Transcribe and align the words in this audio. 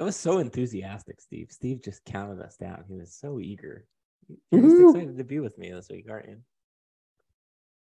That 0.00 0.06
was 0.06 0.16
so 0.16 0.38
enthusiastic, 0.38 1.20
Steve. 1.20 1.48
Steve 1.50 1.82
just 1.84 2.02
counted 2.06 2.40
us 2.40 2.56
down. 2.56 2.84
He 2.88 2.96
was 2.96 3.12
so 3.12 3.38
eager. 3.38 3.84
You're 4.50 4.62
just 4.62 4.96
excited 4.96 5.18
to 5.18 5.24
be 5.24 5.40
with 5.40 5.58
me 5.58 5.70
this 5.72 5.90
week, 5.90 6.06
aren't 6.08 6.26
you? 6.30 6.38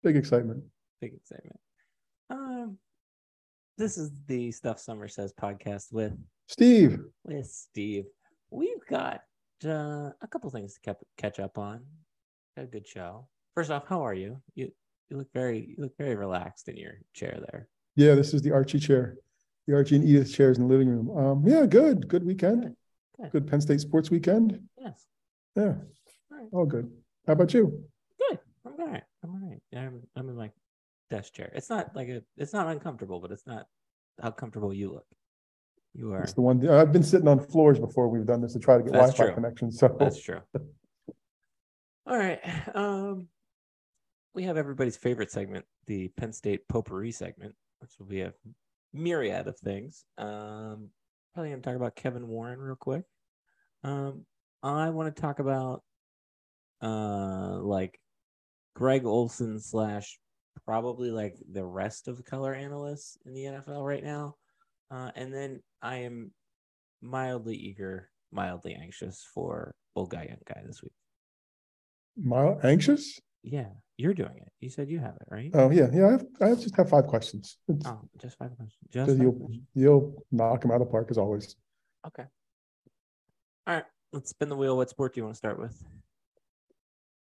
Big 0.04 0.16
excitement. 0.16 0.64
Big 1.02 1.14
excitement. 1.14 1.60
Um, 2.30 2.78
this 3.78 3.98
is 3.98 4.12
the 4.28 4.52
Stuff 4.52 4.80
Somers 4.80 5.16
Says 5.16 5.34
podcast 5.34 5.92
with 5.94 6.14
Steve, 6.48 7.00
with 7.24 7.46
Steve. 7.48 8.06
We've 8.50 8.86
got 8.90 9.22
uh, 9.66 10.10
a 10.22 10.28
couple 10.30 10.50
things 10.50 10.74
to 10.76 10.80
cap- 10.82 11.04
catch 11.18 11.40
up 11.40 11.58
on. 11.58 11.82
Got 12.56 12.64
a 12.64 12.68
good 12.68 12.88
show. 12.88 13.28
First 13.56 13.72
off, 13.72 13.88
how 13.88 14.02
are 14.06 14.14
you? 14.14 14.42
You 14.56 14.72
you 15.10 15.18
look 15.18 15.28
very 15.34 15.60
you 15.60 15.76
look 15.78 15.98
very 15.98 16.16
relaxed 16.16 16.68
in 16.70 16.78
your 16.78 16.94
chair 17.14 17.40
there. 17.52 17.68
yeah, 17.96 18.14
this 18.16 18.34
is 18.34 18.42
the 18.42 18.52
Archie 18.52 18.80
chair, 18.80 19.16
the 19.68 19.74
Archie 19.76 19.96
and 19.96 20.06
Edith 20.06 20.34
chairs 20.34 20.58
in 20.58 20.68
the 20.68 20.70
living 20.70 20.90
room. 20.90 21.10
Um, 21.18 21.44
yeah, 21.48 21.66
good, 21.66 22.08
good 22.08 22.24
weekend, 22.26 22.76
Good. 23.20 23.32
good 23.32 23.48
Penn 23.48 23.62
State 23.62 23.80
sports 23.82 24.10
weekend. 24.12 24.60
Yes. 24.80 25.06
Yeah, 25.56 25.74
Right. 26.30 26.48
all 26.52 26.66
good. 26.66 26.90
How 27.26 27.34
about 27.34 27.54
you? 27.54 27.84
Good. 28.30 28.40
I'm 28.66 28.74
all 28.80 28.88
right. 28.88 29.62
I'm. 29.78 30.02
I'm 30.16 30.30
in 30.30 30.36
my 30.36 30.52
desk 31.10 31.34
chair. 31.34 31.52
It's 31.56 31.70
not 31.70 31.96
like 31.96 32.10
a 32.10 32.22
it's 32.38 32.54
not 32.54 32.68
uncomfortable, 32.68 33.20
but 33.20 33.32
it's 33.32 33.48
not 33.48 33.68
how 34.22 34.32
comfortable 34.32 34.74
you 34.74 34.92
look. 34.92 35.06
You 35.94 36.14
are 36.14 36.24
It's 36.24 36.34
the 36.34 36.42
one 36.42 36.68
I've 36.68 36.92
been 36.92 37.04
sitting 37.04 37.28
on 37.28 37.40
floors 37.40 37.80
before 37.80 38.08
we've 38.08 38.26
done 38.26 38.42
this 38.42 38.54
to 38.54 38.60
try 38.60 38.78
to 38.78 38.84
get 38.84 38.94
That's 38.94 39.14
Wi-Fi 39.14 39.26
true. 39.26 39.34
connection. 39.36 39.72
So 39.72 39.96
that's 40.00 40.20
true. 40.20 40.42
All 42.06 42.18
right. 42.18 42.40
Um 42.76 43.28
we 44.34 44.44
have 44.44 44.58
everybody's 44.58 44.98
favorite 44.98 45.32
segment, 45.32 45.66
the 45.88 46.10
Penn 46.10 46.32
State 46.32 46.68
potpourri 46.68 47.12
segment, 47.12 47.56
which 47.80 47.92
will 47.98 48.06
be 48.06 48.22
a 48.22 48.34
myriad 48.94 49.48
of 49.48 49.58
things. 49.58 50.06
Um 50.18 50.90
probably 51.34 51.52
gonna 51.52 51.62
talk 51.62 51.76
about 51.76 51.96
Kevin 51.96 52.28
Warren 52.28 52.60
real 52.60 52.76
quick. 52.76 53.04
Um 53.84 54.26
I 54.62 54.90
want 54.90 55.16
to 55.16 55.22
talk 55.22 55.40
about 55.40 55.84
uh 56.82 57.60
like 57.62 58.00
Greg 58.78 59.06
Olsen 59.06 59.60
slash 59.60 60.20
probably 60.64 61.10
like 61.10 61.36
the 61.52 61.66
rest 61.66 62.08
of 62.08 62.24
color 62.24 62.54
analysts 62.54 63.18
in 63.26 63.34
the 63.34 63.46
NFL 63.46 63.84
right 63.84 64.04
now. 64.04 64.36
Uh, 64.92 65.10
and 65.16 65.34
then 65.34 65.64
I 65.82 65.98
am 66.02 66.32
mildly 67.02 67.56
eager, 67.56 68.12
mildly 68.32 68.78
anxious 68.80 69.26
for 69.34 69.74
old 69.96 70.12
guy, 70.12 70.26
young 70.30 70.38
guy 70.48 70.62
this 70.64 70.84
week. 70.84 70.92
Mild, 72.16 72.64
anxious? 72.64 73.20
Yeah, 73.42 73.70
you're 73.98 74.14
doing 74.14 74.38
it. 74.38 74.52
You 74.60 74.70
said 74.70 74.92
you 74.92 75.00
have 75.00 75.16
it, 75.16 75.28
right? 75.32 75.50
Oh 75.56 75.72
yeah, 75.72 75.88
yeah. 75.92 76.06
I 76.06 76.12
have, 76.12 76.26
I 76.40 76.54
just 76.54 76.78
have 76.78 76.90
five 76.90 77.08
questions. 77.08 77.58
It's- 77.68 77.92
oh, 77.92 78.08
just 78.22 78.38
five 78.38 78.56
questions. 78.56 78.78
Just 78.92 79.08
so 79.10 79.14
five 79.16 79.24
you'll 79.24 79.34
questions. 79.34 79.68
you'll 79.74 80.24
knock 80.32 80.62
them 80.62 80.70
out 80.70 80.82
of 80.82 80.88
the 80.88 80.92
park 80.92 81.08
as 81.10 81.18
always. 81.18 81.56
Okay. 82.06 82.26
All 83.66 83.74
right, 83.74 83.86
let's 84.14 84.30
spin 84.30 84.50
the 84.50 84.56
wheel. 84.56 84.78
What 84.78 84.92
sport 84.92 85.16
do 85.16 85.20
you 85.20 85.24
want 85.24 85.34
to 85.34 85.38
start 85.40 85.60
with? 85.60 85.84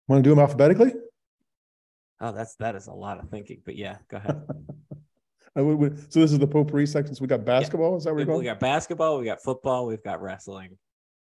Want 0.09 0.25
to 0.25 0.29
do 0.29 0.35
them 0.35 0.41
alphabetically? 0.41 0.93
Oh, 2.21 2.33
that's 2.33 2.57
that 2.57 2.75
is 2.77 2.87
a 2.87 2.93
lot 2.93 3.19
of 3.19 3.29
thinking, 3.31 3.61
but 3.65 3.77
yeah, 3.77 3.99
go 4.09 4.17
ahead. 4.19 4.43
I 5.57 5.63
would, 5.63 5.79
would- 5.79 6.13
so 6.13 6.21
this 6.21 6.33
is 6.33 6.39
the 6.39 6.47
potpourri 6.47 6.87
section. 6.87 7.15
So 7.15 7.23
we 7.23 7.29
got 7.29 7.45
basketball. 7.45 7.97
Is 7.97 8.05
that 8.05 8.15
where 8.15 8.25
we, 8.27 8.31
we're 8.33 8.39
we 8.39 8.45
got 8.45 8.61
basketball, 8.61 9.19
we 9.19 9.25
got 9.27 9.43
football, 9.43 9.87
we've 9.87 10.03
got 10.03 10.21
wrestling, 10.21 10.77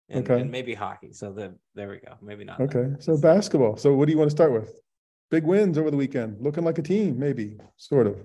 and, 0.10 0.24
Okay. 0.30 0.42
and 0.42 0.52
maybe 0.52 0.74
hockey. 0.74 1.14
So 1.14 1.32
the 1.32 1.56
there 1.76 1.90
we 1.90 1.98
go. 1.98 2.14
Maybe 2.22 2.44
not. 2.44 2.60
Okay, 2.60 2.90
so 3.00 3.18
basketball. 3.18 3.78
So 3.78 3.94
what 3.94 4.06
do 4.06 4.12
you 4.12 4.18
want 4.18 4.30
to 4.30 4.36
start 4.36 4.52
with? 4.52 4.80
Big 5.32 5.44
wins 5.44 5.78
over 5.78 5.92
the 5.92 5.98
weekend, 5.98 6.38
looking 6.42 6.64
like 6.64 6.80
a 6.80 6.82
team, 6.82 7.20
maybe, 7.20 7.58
sort 7.78 8.08
of. 8.08 8.16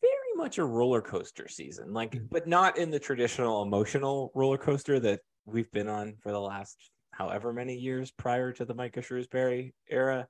very 0.00 0.12
much 0.36 0.58
a 0.58 0.64
roller 0.64 1.00
coaster 1.02 1.48
season, 1.48 1.92
like, 1.92 2.12
Mm. 2.12 2.28
but 2.30 2.46
not 2.46 2.78
in 2.78 2.90
the 2.92 3.00
traditional 3.00 3.62
emotional 3.62 4.30
roller 4.34 4.58
coaster 4.58 5.00
that 5.00 5.20
we've 5.44 5.70
been 5.72 5.88
on 5.88 6.14
for 6.22 6.30
the 6.30 6.40
last 6.40 6.76
however 7.12 7.52
many 7.52 7.74
years 7.74 8.12
prior 8.12 8.52
to 8.52 8.64
the 8.64 8.74
Micah 8.74 9.00
Shrewsberry 9.00 9.72
era. 9.90 10.28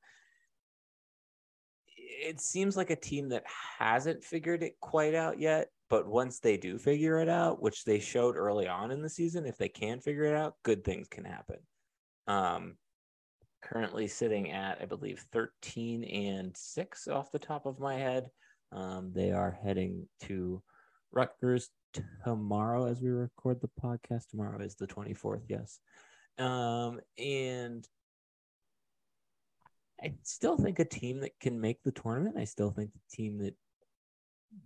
It 2.10 2.40
seems 2.40 2.76
like 2.76 2.90
a 2.90 2.96
team 2.96 3.28
that 3.28 3.44
hasn't 3.78 4.24
figured 4.24 4.62
it 4.62 4.80
quite 4.80 5.14
out 5.14 5.38
yet, 5.38 5.68
but 5.90 6.06
once 6.06 6.40
they 6.40 6.56
do 6.56 6.78
figure 6.78 7.18
it 7.18 7.28
out, 7.28 7.60
which 7.60 7.84
they 7.84 7.98
showed 7.98 8.36
early 8.36 8.66
on 8.66 8.90
in 8.90 9.02
the 9.02 9.10
season, 9.10 9.44
if 9.44 9.58
they 9.58 9.68
can 9.68 10.00
figure 10.00 10.24
it 10.24 10.34
out, 10.34 10.54
good 10.62 10.84
things 10.84 11.08
can 11.08 11.24
happen. 11.24 11.58
Um, 12.26 12.76
currently 13.62 14.06
sitting 14.06 14.52
at, 14.52 14.78
I 14.80 14.86
believe, 14.86 15.24
13 15.32 16.04
and 16.04 16.56
6 16.56 17.08
off 17.08 17.30
the 17.30 17.38
top 17.38 17.66
of 17.66 17.78
my 17.78 17.94
head. 17.94 18.30
Um, 18.72 19.12
they 19.14 19.32
are 19.32 19.58
heading 19.62 20.08
to 20.22 20.62
Rutgers 21.12 21.70
tomorrow 22.24 22.86
as 22.86 23.00
we 23.00 23.10
record 23.10 23.60
the 23.60 23.70
podcast. 23.82 24.30
Tomorrow 24.30 24.62
is 24.62 24.76
the 24.76 24.86
24th, 24.86 25.42
yes. 25.48 25.80
Um, 26.38 27.00
and 27.18 27.86
I 30.02 30.14
still 30.22 30.56
think 30.56 30.78
a 30.78 30.84
team 30.84 31.20
that 31.20 31.38
can 31.40 31.60
make 31.60 31.82
the 31.82 31.92
tournament. 31.92 32.36
I 32.38 32.44
still 32.44 32.70
think 32.70 32.90
the 32.92 33.16
team 33.16 33.38
that 33.38 33.54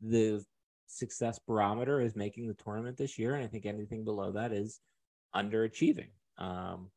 the 0.02 0.44
success 0.86 1.40
barometer 1.46 2.00
is 2.00 2.14
making 2.14 2.48
the 2.48 2.54
tournament 2.54 2.96
this 2.98 3.18
year. 3.18 3.34
And 3.34 3.44
I 3.44 3.46
think 3.46 3.64
anything 3.64 4.04
below 4.04 4.32
that 4.32 4.52
is 4.52 4.80
underachieving. 5.34 6.10
Um, 6.38 6.90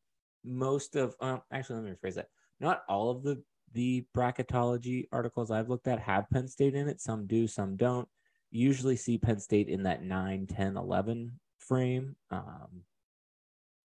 most 0.44 0.96
of, 0.96 1.14
uh, 1.20 1.38
actually, 1.52 1.76
let 1.76 1.84
me 1.84 1.92
rephrase 1.92 2.14
that. 2.14 2.28
Not 2.60 2.82
all 2.88 3.10
of 3.10 3.22
the 3.22 3.42
the 3.72 4.06
bracketology 4.16 5.06
articles 5.12 5.50
I've 5.50 5.68
looked 5.68 5.88
at 5.88 5.98
have 5.98 6.30
Penn 6.30 6.48
State 6.48 6.74
in 6.74 6.88
it. 6.88 7.00
Some 7.00 7.26
do, 7.26 7.46
some 7.46 7.76
don't. 7.76 8.08
Usually 8.50 8.96
see 8.96 9.18
Penn 9.18 9.40
State 9.40 9.68
in 9.68 9.82
that 9.82 10.02
9, 10.02 10.46
10, 10.46 10.76
11 10.76 11.32
frame. 11.58 12.16
Um, 12.30 12.84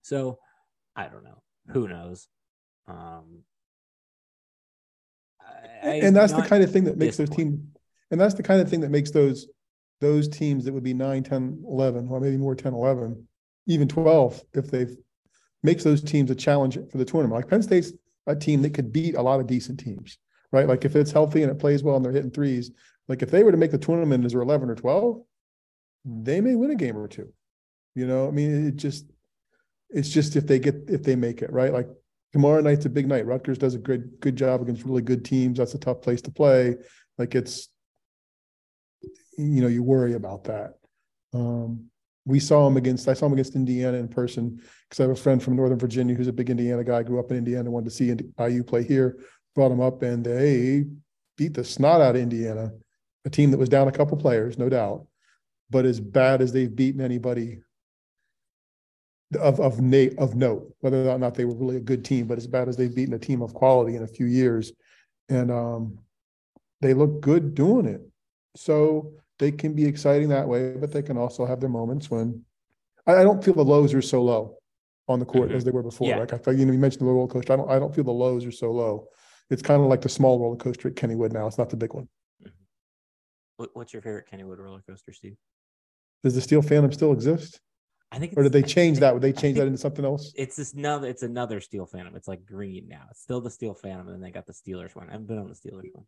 so 0.02 0.40
I 0.96 1.08
don't 1.08 1.24
know. 1.24 1.42
Who 1.72 1.88
knows? 1.88 2.28
Um, 2.88 3.44
I- 5.84 5.96
And 6.04 6.16
that's 6.16 6.34
the 6.34 6.42
kind 6.42 6.64
of 6.64 6.72
thing 6.72 6.84
that 6.86 6.98
makes 6.98 7.18
those 7.18 7.30
disappointed. 7.30 7.58
team, 7.60 7.72
and 8.12 8.20
that's 8.22 8.34
the 8.36 8.44
kind 8.44 8.62
of 8.62 8.70
thing 8.70 8.82
that 8.82 8.92
makes 8.92 9.12
those, 9.12 9.48
those 10.00 10.28
teams 10.28 10.66
that 10.66 10.74
would 10.74 10.84
be 10.84 10.94
nine, 10.94 11.24
10, 11.24 11.64
11, 11.68 12.08
or 12.10 12.20
maybe 12.20 12.38
more 12.38 12.56
10, 12.56 12.74
11, 12.74 13.28
even 13.68 13.88
twelve, 13.88 14.42
if 14.54 14.70
they've, 14.72 14.96
makes 15.64 15.84
those 15.84 16.02
teams 16.02 16.32
a 16.32 16.36
challenge 16.36 16.78
for 16.92 16.98
the 16.98 17.06
tournament. 17.06 17.36
Like 17.40 17.48
Penn 17.50 17.62
State's 17.62 17.94
a 18.28 18.36
team 18.36 18.62
that 18.64 18.74
could 18.74 18.92
beat 18.92 19.16
a 19.16 19.22
lot 19.22 19.40
of 19.40 19.48
decent 19.48 19.80
teams, 19.80 20.18
right? 20.52 20.68
Like 20.68 20.86
if 20.86 20.96
it's 20.96 21.12
healthy 21.12 21.44
and 21.44 21.52
it 21.52 21.60
plays 21.60 21.84
well 21.84 21.96
and 21.96 22.04
they're 22.04 22.12
hitting 22.12 22.32
threes, 22.32 22.72
like 23.08 23.22
if 23.22 23.30
they 23.30 23.44
were 23.44 23.52
to 23.52 23.58
make 23.58 23.72
the 23.72 23.78
tournament 23.78 24.26
as 24.26 24.32
they're 24.32 24.42
eleven 24.42 24.70
or 24.70 24.76
twelve, 24.76 25.22
they 26.06 26.42
may 26.42 26.56
win 26.56 26.72
a 26.72 26.76
game 26.76 26.98
or 26.98 27.08
two. 27.08 27.32
You 27.94 28.08
know, 28.08 28.28
I 28.28 28.32
mean, 28.32 28.68
it 28.68 28.76
just, 28.78 29.06
it's 29.90 30.10
just 30.10 30.36
if 30.36 30.48
they 30.48 30.60
get, 30.60 30.86
if 30.88 31.04
they 31.04 31.16
make 31.16 31.42
it, 31.42 31.52
right? 31.52 31.74
Like 31.74 31.88
tomorrow 32.34 32.62
night's 32.62 32.86
a 32.86 32.90
big 32.90 33.08
night. 33.08 33.26
Rutgers 33.26 33.58
does 33.58 33.76
a 33.76 33.80
good, 33.80 34.20
good 34.20 34.36
job 34.36 34.62
against 34.62 34.86
really 34.86 35.02
good 35.02 35.26
teams. 35.26 35.58
That's 35.58 35.74
a 35.74 35.80
tough 35.80 36.02
place 36.02 36.22
to 36.24 36.32
play. 36.32 36.76
Like 37.18 37.36
it's, 37.36 37.70
you 39.38 39.62
know, 39.62 39.68
you 39.68 39.84
worry 39.84 40.14
about 40.14 40.46
that. 40.46 40.74
Um, 41.34 41.88
we 42.26 42.40
saw 42.40 42.68
him 42.68 42.78
against, 42.78 43.08
I 43.08 43.14
saw 43.14 43.26
him 43.26 43.34
against 43.34 43.56
Indiana 43.56 43.98
in 43.98 44.08
person 44.08 44.62
because 44.88 45.00
I 45.00 45.04
have 45.04 45.12
a 45.12 45.16
friend 45.16 45.42
from 45.42 45.56
Northern 45.56 45.80
Virginia 45.80 46.16
who's 46.16 46.28
a 46.28 46.34
big 46.34 46.50
Indiana 46.50 46.84
guy, 46.84 47.04
grew 47.04 47.20
up 47.20 47.32
in 47.32 47.38
Indiana, 47.38 47.72
wanted 47.72 47.90
to 47.90 47.92
see 47.92 48.16
IU 48.40 48.64
play 48.64 48.84
here, 48.84 49.18
brought 49.56 49.72
him 49.72 49.82
up 49.82 50.04
and 50.04 50.24
they 50.24 50.86
beat 51.38 51.54
the 51.54 51.64
snot 51.64 52.02
out 52.02 52.16
of 52.16 52.22
Indiana, 52.22 52.72
a 53.26 53.30
team 53.30 53.52
that 53.52 53.58
was 53.58 53.70
down 53.70 53.88
a 53.88 53.92
couple 53.92 54.18
players, 54.18 54.58
no 54.58 54.70
doubt, 54.70 55.08
but 55.70 55.86
as 55.86 56.00
bad 56.00 56.42
as 56.42 56.54
they've 56.54 56.76
beaten 56.76 57.02
anybody 57.02 57.62
of, 59.40 59.60
of 59.60 59.80
Nate, 59.80 60.18
of 60.18 60.36
note, 60.36 60.74
whether 60.82 61.10
or 61.10 61.18
not 61.18 61.36
they 61.36 61.46
were 61.46 61.56
really 61.56 61.78
a 61.78 61.82
good 61.82 62.04
team, 62.04 62.28
but 62.28 62.38
as 62.38 62.48
bad 62.48 62.68
as 62.68 62.78
they've 62.78 62.94
beaten 62.94 63.14
a 63.14 63.20
team 63.20 63.42
of 63.42 63.54
quality 63.54 63.96
in 63.96 64.04
a 64.04 64.08
few 64.08 64.26
years. 64.26 64.72
And, 65.30 65.52
um, 65.52 66.00
they 66.82 66.94
look 66.94 67.22
good 67.22 67.54
doing 67.54 67.86
it. 67.86 68.02
So 68.56 69.14
they 69.40 69.52
can 69.52 69.74
be 69.74 69.86
exciting 69.86 70.30
that 70.30 70.48
way, 70.48 70.76
but 70.76 70.92
they 70.92 71.02
can 71.02 71.18
also 71.18 71.46
have 71.46 71.60
their 71.60 71.70
moments 71.70 72.12
when 72.12 72.44
I, 73.08 73.18
I 73.18 73.24
don't 73.24 73.44
feel 73.44 73.54
the 73.54 73.64
lows 73.64 73.94
are 73.94 74.02
so 74.02 74.22
low 74.24 74.58
on 75.08 75.20
the 75.20 75.26
court 75.26 75.52
as 75.52 75.64
they 75.64 75.72
were 75.72 75.84
before. 75.84 76.08
Yeah. 76.10 76.18
Like 76.18 76.34
I 76.34 76.38
thought, 76.38 76.58
you 76.58 76.66
know, 76.66 76.74
you 76.74 76.80
mentioned 76.80 77.08
the 77.08 77.12
roller 77.12 77.28
coaster. 77.28 77.54
I 77.54 77.56
don't, 77.56 77.70
I 77.70 77.80
don't 77.80 77.94
feel 77.94 78.04
the 78.04 78.12
lows 78.12 78.46
are 78.46 78.52
so 78.52 78.72
low. 78.72 79.08
It's 79.50 79.62
kind 79.62 79.82
of 79.82 79.88
like 79.88 80.02
the 80.02 80.10
small 80.10 80.40
roller 80.40 80.56
coaster 80.56 80.88
at 80.88 80.96
Kennywood 80.96 81.32
now. 81.32 81.48
It's 81.48 81.58
not 81.58 81.70
the 81.70 81.78
big 81.78 81.94
one. 81.94 82.08
What's 83.74 83.94
your 83.94 84.02
favorite 84.02 84.26
Kennywood 84.32 84.58
roller 84.58 84.82
coaster, 84.88 85.14
Steve? 85.14 85.36
Does 86.24 86.36
the 86.36 86.42
Steel 86.42 86.62
Phantom 86.62 86.92
still 86.92 87.12
exist? 87.12 87.60
I 88.12 88.20
think 88.20 88.34
Or 88.36 88.44
did 88.44 88.52
they 88.52 88.62
change 88.62 89.00
that? 89.00 89.14
Would 89.14 89.24
they 89.24 89.32
change 89.32 89.58
that 89.58 89.68
into 89.68 89.78
something 89.78 90.04
else? 90.04 90.34
It's 90.36 90.58
this 90.58 90.74
another. 90.74 91.08
It's 91.08 91.24
another 91.24 91.62
Steel 91.62 91.86
Phantom. 91.86 92.16
It's 92.16 92.28
like 92.28 92.46
green 92.46 92.88
now. 92.90 93.04
It's 93.10 93.22
still 93.22 93.40
the 93.40 93.50
Steel 93.50 93.74
Phantom, 93.74 94.08
and 94.08 94.16
then 94.16 94.22
they 94.22 94.32
got 94.32 94.46
the 94.46 94.54
Steelers 94.54 94.96
one. 94.96 95.08
I 95.08 95.14
haven't 95.14 95.28
been 95.28 95.38
on 95.38 95.48
the 95.48 95.56
Steelers 95.56 95.90
one. 95.94 96.06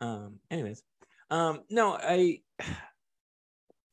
Um. 0.00 0.38
Anyways, 0.50 0.82
um. 1.30 1.62
No, 1.70 1.98
I. 2.00 2.40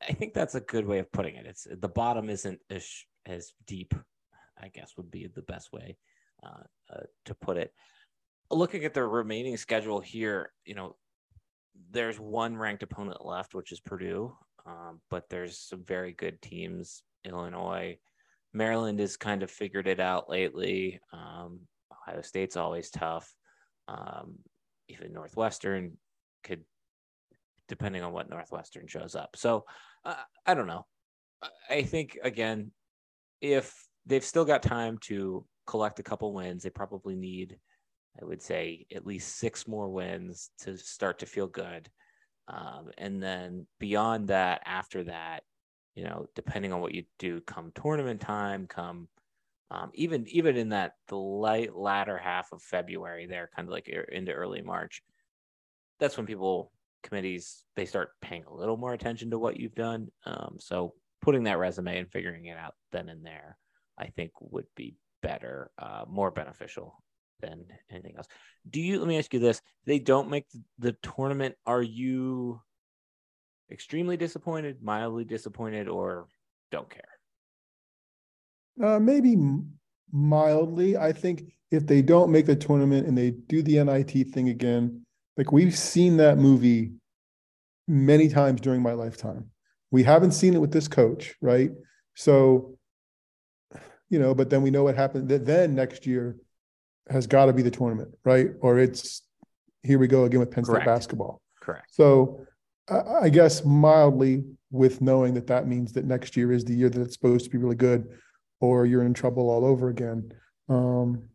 I 0.08 0.14
think 0.14 0.34
that's 0.34 0.56
a 0.56 0.60
good 0.60 0.84
way 0.84 0.98
of 0.98 1.12
putting 1.12 1.36
it. 1.36 1.46
It's 1.46 1.64
the 1.70 1.88
bottom 1.88 2.28
isn't 2.28 2.58
as 2.70 2.88
as 3.26 3.52
deep. 3.66 3.94
I 4.60 4.68
guess 4.68 4.96
would 4.96 5.10
be 5.10 5.28
the 5.32 5.42
best 5.42 5.72
way 5.72 5.96
uh, 6.44 6.62
uh, 6.92 7.02
to 7.24 7.34
put 7.34 7.56
it. 7.56 7.72
Looking 8.50 8.84
at 8.84 8.94
the 8.94 9.02
remaining 9.04 9.56
schedule 9.56 10.00
here, 10.00 10.52
you 10.64 10.74
know, 10.74 10.96
there's 11.90 12.20
one 12.20 12.56
ranked 12.56 12.82
opponent 12.82 13.24
left, 13.24 13.54
which 13.54 13.72
is 13.72 13.80
Purdue. 13.80 14.36
Um, 14.66 15.00
but 15.10 15.28
there's 15.28 15.58
some 15.58 15.84
very 15.84 16.12
good 16.12 16.40
teams. 16.42 17.02
Illinois, 17.24 17.98
Maryland 18.52 19.00
has 19.00 19.16
kind 19.16 19.42
of 19.42 19.50
figured 19.50 19.86
it 19.86 20.00
out 20.00 20.28
lately. 20.28 21.00
Um, 21.12 21.60
Ohio 21.90 22.22
State's 22.22 22.56
always 22.56 22.90
tough. 22.90 23.32
Um, 23.88 24.34
even 24.88 25.12
Northwestern 25.12 25.96
could, 26.44 26.64
depending 27.68 28.02
on 28.02 28.12
what 28.12 28.28
Northwestern 28.28 28.86
shows 28.86 29.14
up. 29.14 29.36
So 29.36 29.64
uh, 30.04 30.14
I 30.46 30.54
don't 30.54 30.66
know. 30.66 30.86
I- 31.68 31.82
think 31.82 32.18
again, 32.22 32.72
if 33.40 33.74
they've 34.06 34.24
still 34.24 34.44
got 34.44 34.62
time 34.62 34.98
to 35.02 35.44
collect 35.66 35.98
a 35.98 36.02
couple 36.02 36.32
wins, 36.32 36.62
they 36.62 36.70
probably 36.70 37.16
need, 37.16 37.58
I 38.20 38.24
would 38.24 38.42
say, 38.42 38.86
at 38.94 39.06
least 39.06 39.36
six 39.36 39.66
more 39.66 39.88
wins 39.88 40.50
to 40.60 40.76
start 40.76 41.20
to 41.20 41.26
feel 41.26 41.46
good. 41.46 41.88
Um, 42.48 42.90
and 42.98 43.22
then 43.22 43.66
beyond 43.80 44.28
that, 44.28 44.62
after 44.64 45.04
that, 45.04 45.42
you 45.94 46.04
know, 46.04 46.26
depending 46.34 46.72
on 46.72 46.80
what 46.80 46.94
you 46.94 47.04
do 47.18 47.40
come 47.42 47.72
tournament 47.74 48.20
time, 48.20 48.66
come 48.66 49.08
um, 49.70 49.90
even 49.94 50.26
even 50.28 50.56
in 50.56 50.68
that 50.70 50.92
the 51.08 51.16
light 51.16 51.74
latter 51.74 52.18
half 52.18 52.52
of 52.52 52.62
February, 52.62 53.26
there, 53.26 53.48
kind 53.56 53.66
of 53.66 53.72
like 53.72 53.88
into 53.88 54.32
early 54.32 54.60
March, 54.60 55.02
that's 55.98 56.16
when 56.16 56.26
people 56.26 56.72
committees 57.02 57.64
they 57.74 57.86
start 57.86 58.10
paying 58.20 58.44
a 58.44 58.54
little 58.54 58.76
more 58.76 58.92
attention 58.92 59.30
to 59.30 59.38
what 59.38 59.58
you've 59.58 59.74
done. 59.74 60.08
Um, 60.26 60.56
so 60.60 60.94
putting 61.22 61.44
that 61.44 61.58
resume 61.58 61.98
and 61.98 62.10
figuring 62.10 62.46
it 62.46 62.58
out 62.58 62.74
then 62.92 63.08
and 63.08 63.24
there, 63.24 63.56
I 63.98 64.06
think 64.06 64.32
would 64.40 64.66
be 64.76 64.94
better, 65.22 65.70
uh, 65.78 66.04
more 66.06 66.30
beneficial 66.30 67.02
than 67.40 67.64
anything 67.90 68.14
else. 68.16 68.26
Do 68.68 68.80
you? 68.80 68.98
Let 68.98 69.08
me 69.08 69.18
ask 69.18 69.32
you 69.32 69.40
this: 69.40 69.62
They 69.86 69.98
don't 69.98 70.28
make 70.28 70.46
the 70.78 70.92
tournament. 71.02 71.54
Are 71.64 71.82
you 71.82 72.60
extremely 73.72 74.16
disappointed, 74.16 74.82
mildly 74.82 75.24
disappointed, 75.24 75.88
or 75.88 76.26
don't 76.70 76.88
care? 76.88 77.02
Uh, 78.82 79.00
maybe 79.00 79.36
mildly. 80.12 80.96
I 80.96 81.12
think 81.12 81.52
if 81.70 81.86
they 81.86 82.02
don't 82.02 82.30
make 82.30 82.46
the 82.46 82.56
tournament 82.56 83.06
and 83.06 83.16
they 83.16 83.30
do 83.30 83.62
the 83.62 83.82
NIT 83.82 84.28
thing 84.30 84.50
again, 84.50 85.04
like 85.36 85.50
we've 85.50 85.76
seen 85.76 86.18
that 86.18 86.38
movie 86.38 86.92
many 87.88 88.28
times 88.28 88.60
during 88.60 88.82
my 88.82 88.92
lifetime. 88.92 89.50
We 89.90 90.02
haven't 90.02 90.32
seen 90.32 90.54
it 90.54 90.60
with 90.60 90.72
this 90.72 90.88
coach, 90.88 91.34
right? 91.40 91.70
So, 92.14 92.78
you 94.08 94.18
know, 94.18 94.34
but 94.34 94.50
then 94.50 94.62
we 94.62 94.70
know 94.70 94.84
what 94.84 94.96
happened. 94.96 95.28
That 95.28 95.44
then 95.44 95.74
next 95.74 96.06
year 96.06 96.36
has 97.08 97.26
got 97.26 97.46
to 97.46 97.52
be 97.52 97.62
the 97.62 97.70
tournament, 97.70 98.14
right? 98.24 98.50
Or 98.60 98.78
it's 98.78 99.22
here 99.82 99.98
we 99.98 100.06
go 100.06 100.24
again 100.24 100.40
with 100.40 100.50
Penn 100.50 100.64
State 100.64 100.84
basketball. 100.84 101.42
Correct. 101.60 101.86
So 101.90 102.46
I, 102.88 103.28
guess 103.28 103.64
mildly 103.64 104.44
with 104.70 105.00
knowing 105.00 105.34
that 105.34 105.46
that 105.46 105.68
means 105.68 105.92
that 105.92 106.04
next 106.04 106.36
year 106.36 106.52
is 106.52 106.64
the 106.64 106.74
year 106.74 106.88
that 106.88 107.00
it's 107.00 107.14
supposed 107.14 107.44
to 107.44 107.50
be 107.50 107.58
really 107.58 107.76
good, 107.76 108.08
or 108.60 108.86
you're 108.86 109.04
in 109.04 109.14
trouble 109.14 109.50
all 109.50 109.64
over 109.64 109.88
again. 109.88 110.32
Um, 110.68 111.28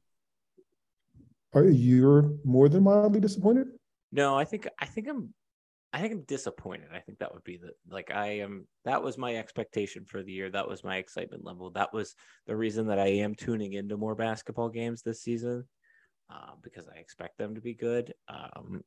are 1.54 1.66
you 1.66 2.40
more 2.44 2.70
than 2.70 2.84
mildly 2.84 3.20
disappointed? 3.20 3.68
No, 4.12 4.38
I 4.38 4.44
think 4.46 4.68
I 4.80 4.86
think 4.86 5.08
I'm 5.08 5.34
I 5.94 6.02
think 6.02 6.14
I'm 6.14 6.22
disappointed. 6.24 6.90
I 6.94 7.00
think 7.00 7.20
that 7.20 7.34
would 7.34 7.44
be 7.44 7.58
the 7.58 7.72
like 7.90 8.12
I 8.12 8.40
am 8.40 8.68
that 8.86 9.02
was 9.02 9.18
my 9.18 9.36
expectation 9.36 10.06
for 10.06 10.22
the 10.22 10.32
year. 10.32 10.50
That 10.50 10.68
was 10.68 10.84
my 10.84 10.98
excitement 10.98 11.46
level. 11.46 11.72
That 11.72 11.94
was 11.94 12.16
the 12.46 12.56
reason 12.56 12.88
that 12.88 13.00
I 13.00 13.08
am 13.08 13.36
tuning 13.36 13.74
into 13.74 13.98
more 13.98 14.16
basketball 14.16 14.70
games 14.70 15.02
this 15.02 15.22
season. 15.22 15.66
Uh, 16.30 16.56
because 16.62 16.90
I 16.94 17.00
expect 17.00 17.38
them 17.38 17.56
to 17.56 17.62
be 17.62 17.74
good. 17.74 18.14
Um, 18.28 18.84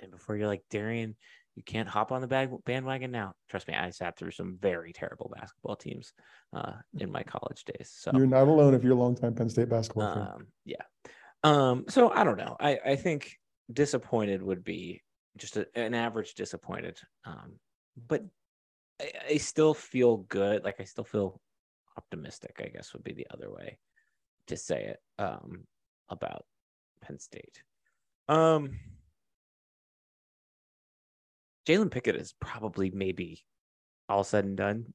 and 0.00 0.10
before 0.10 0.36
you're 0.36 0.46
like 0.46 0.64
Darian, 0.70 1.16
you 1.54 1.62
can't 1.62 1.88
hop 1.88 2.12
on 2.12 2.20
the 2.20 2.26
bag, 2.26 2.50
bandwagon 2.64 3.10
now. 3.10 3.34
Trust 3.48 3.68
me, 3.68 3.74
I 3.74 3.90
sat 3.90 4.16
through 4.16 4.30
some 4.30 4.58
very 4.60 4.92
terrible 4.92 5.32
basketball 5.34 5.76
teams 5.76 6.12
uh, 6.54 6.74
in 6.98 7.10
my 7.10 7.22
college 7.22 7.64
days. 7.64 7.92
So 7.96 8.12
You're 8.14 8.26
not 8.26 8.46
alone 8.46 8.74
if 8.74 8.84
you're 8.84 8.92
a 8.92 8.96
longtime 8.96 9.34
Penn 9.34 9.48
State 9.48 9.68
basketball 9.68 10.14
fan. 10.14 10.28
um, 10.34 10.46
yeah. 10.64 10.82
Um, 11.42 11.84
so 11.88 12.10
I 12.10 12.24
don't 12.24 12.38
know. 12.38 12.56
I, 12.60 12.78
I 12.84 12.96
think 12.96 13.36
disappointed 13.72 14.42
would 14.42 14.64
be 14.64 15.02
just 15.36 15.56
a, 15.56 15.66
an 15.74 15.94
average 15.94 16.34
disappointed. 16.34 16.98
Um, 17.24 17.58
but 18.06 18.24
I, 19.00 19.12
I 19.30 19.36
still 19.38 19.74
feel 19.74 20.18
good. 20.18 20.64
Like 20.64 20.80
I 20.80 20.84
still 20.84 21.04
feel 21.04 21.40
optimistic, 21.96 22.60
I 22.64 22.68
guess 22.68 22.92
would 22.92 23.04
be 23.04 23.14
the 23.14 23.26
other 23.30 23.50
way 23.50 23.78
to 24.46 24.56
say 24.56 24.84
it. 24.84 25.00
Um, 25.18 25.64
about 26.08 26.44
Penn 27.00 27.18
State. 27.18 27.62
Um, 28.28 28.78
Jalen 31.68 31.90
Pickett 31.90 32.16
is 32.16 32.34
probably 32.40 32.90
maybe 32.90 33.44
all 34.08 34.24
said 34.24 34.46
and 34.46 34.56
done, 34.56 34.94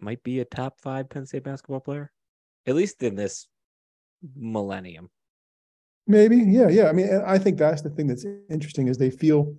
might 0.00 0.22
be 0.24 0.40
a 0.40 0.44
top 0.44 0.80
five 0.80 1.08
Penn 1.08 1.24
State 1.24 1.44
basketball 1.44 1.80
player, 1.80 2.10
at 2.66 2.74
least 2.74 3.02
in 3.02 3.14
this 3.14 3.46
millennium. 4.36 5.08
Maybe, 6.08 6.38
yeah, 6.38 6.68
yeah. 6.68 6.88
I 6.88 6.92
mean, 6.92 7.22
I 7.24 7.38
think 7.38 7.58
that's 7.58 7.82
the 7.82 7.90
thing 7.90 8.08
that's 8.08 8.26
interesting 8.48 8.88
is 8.88 8.98
they 8.98 9.10
feel 9.10 9.54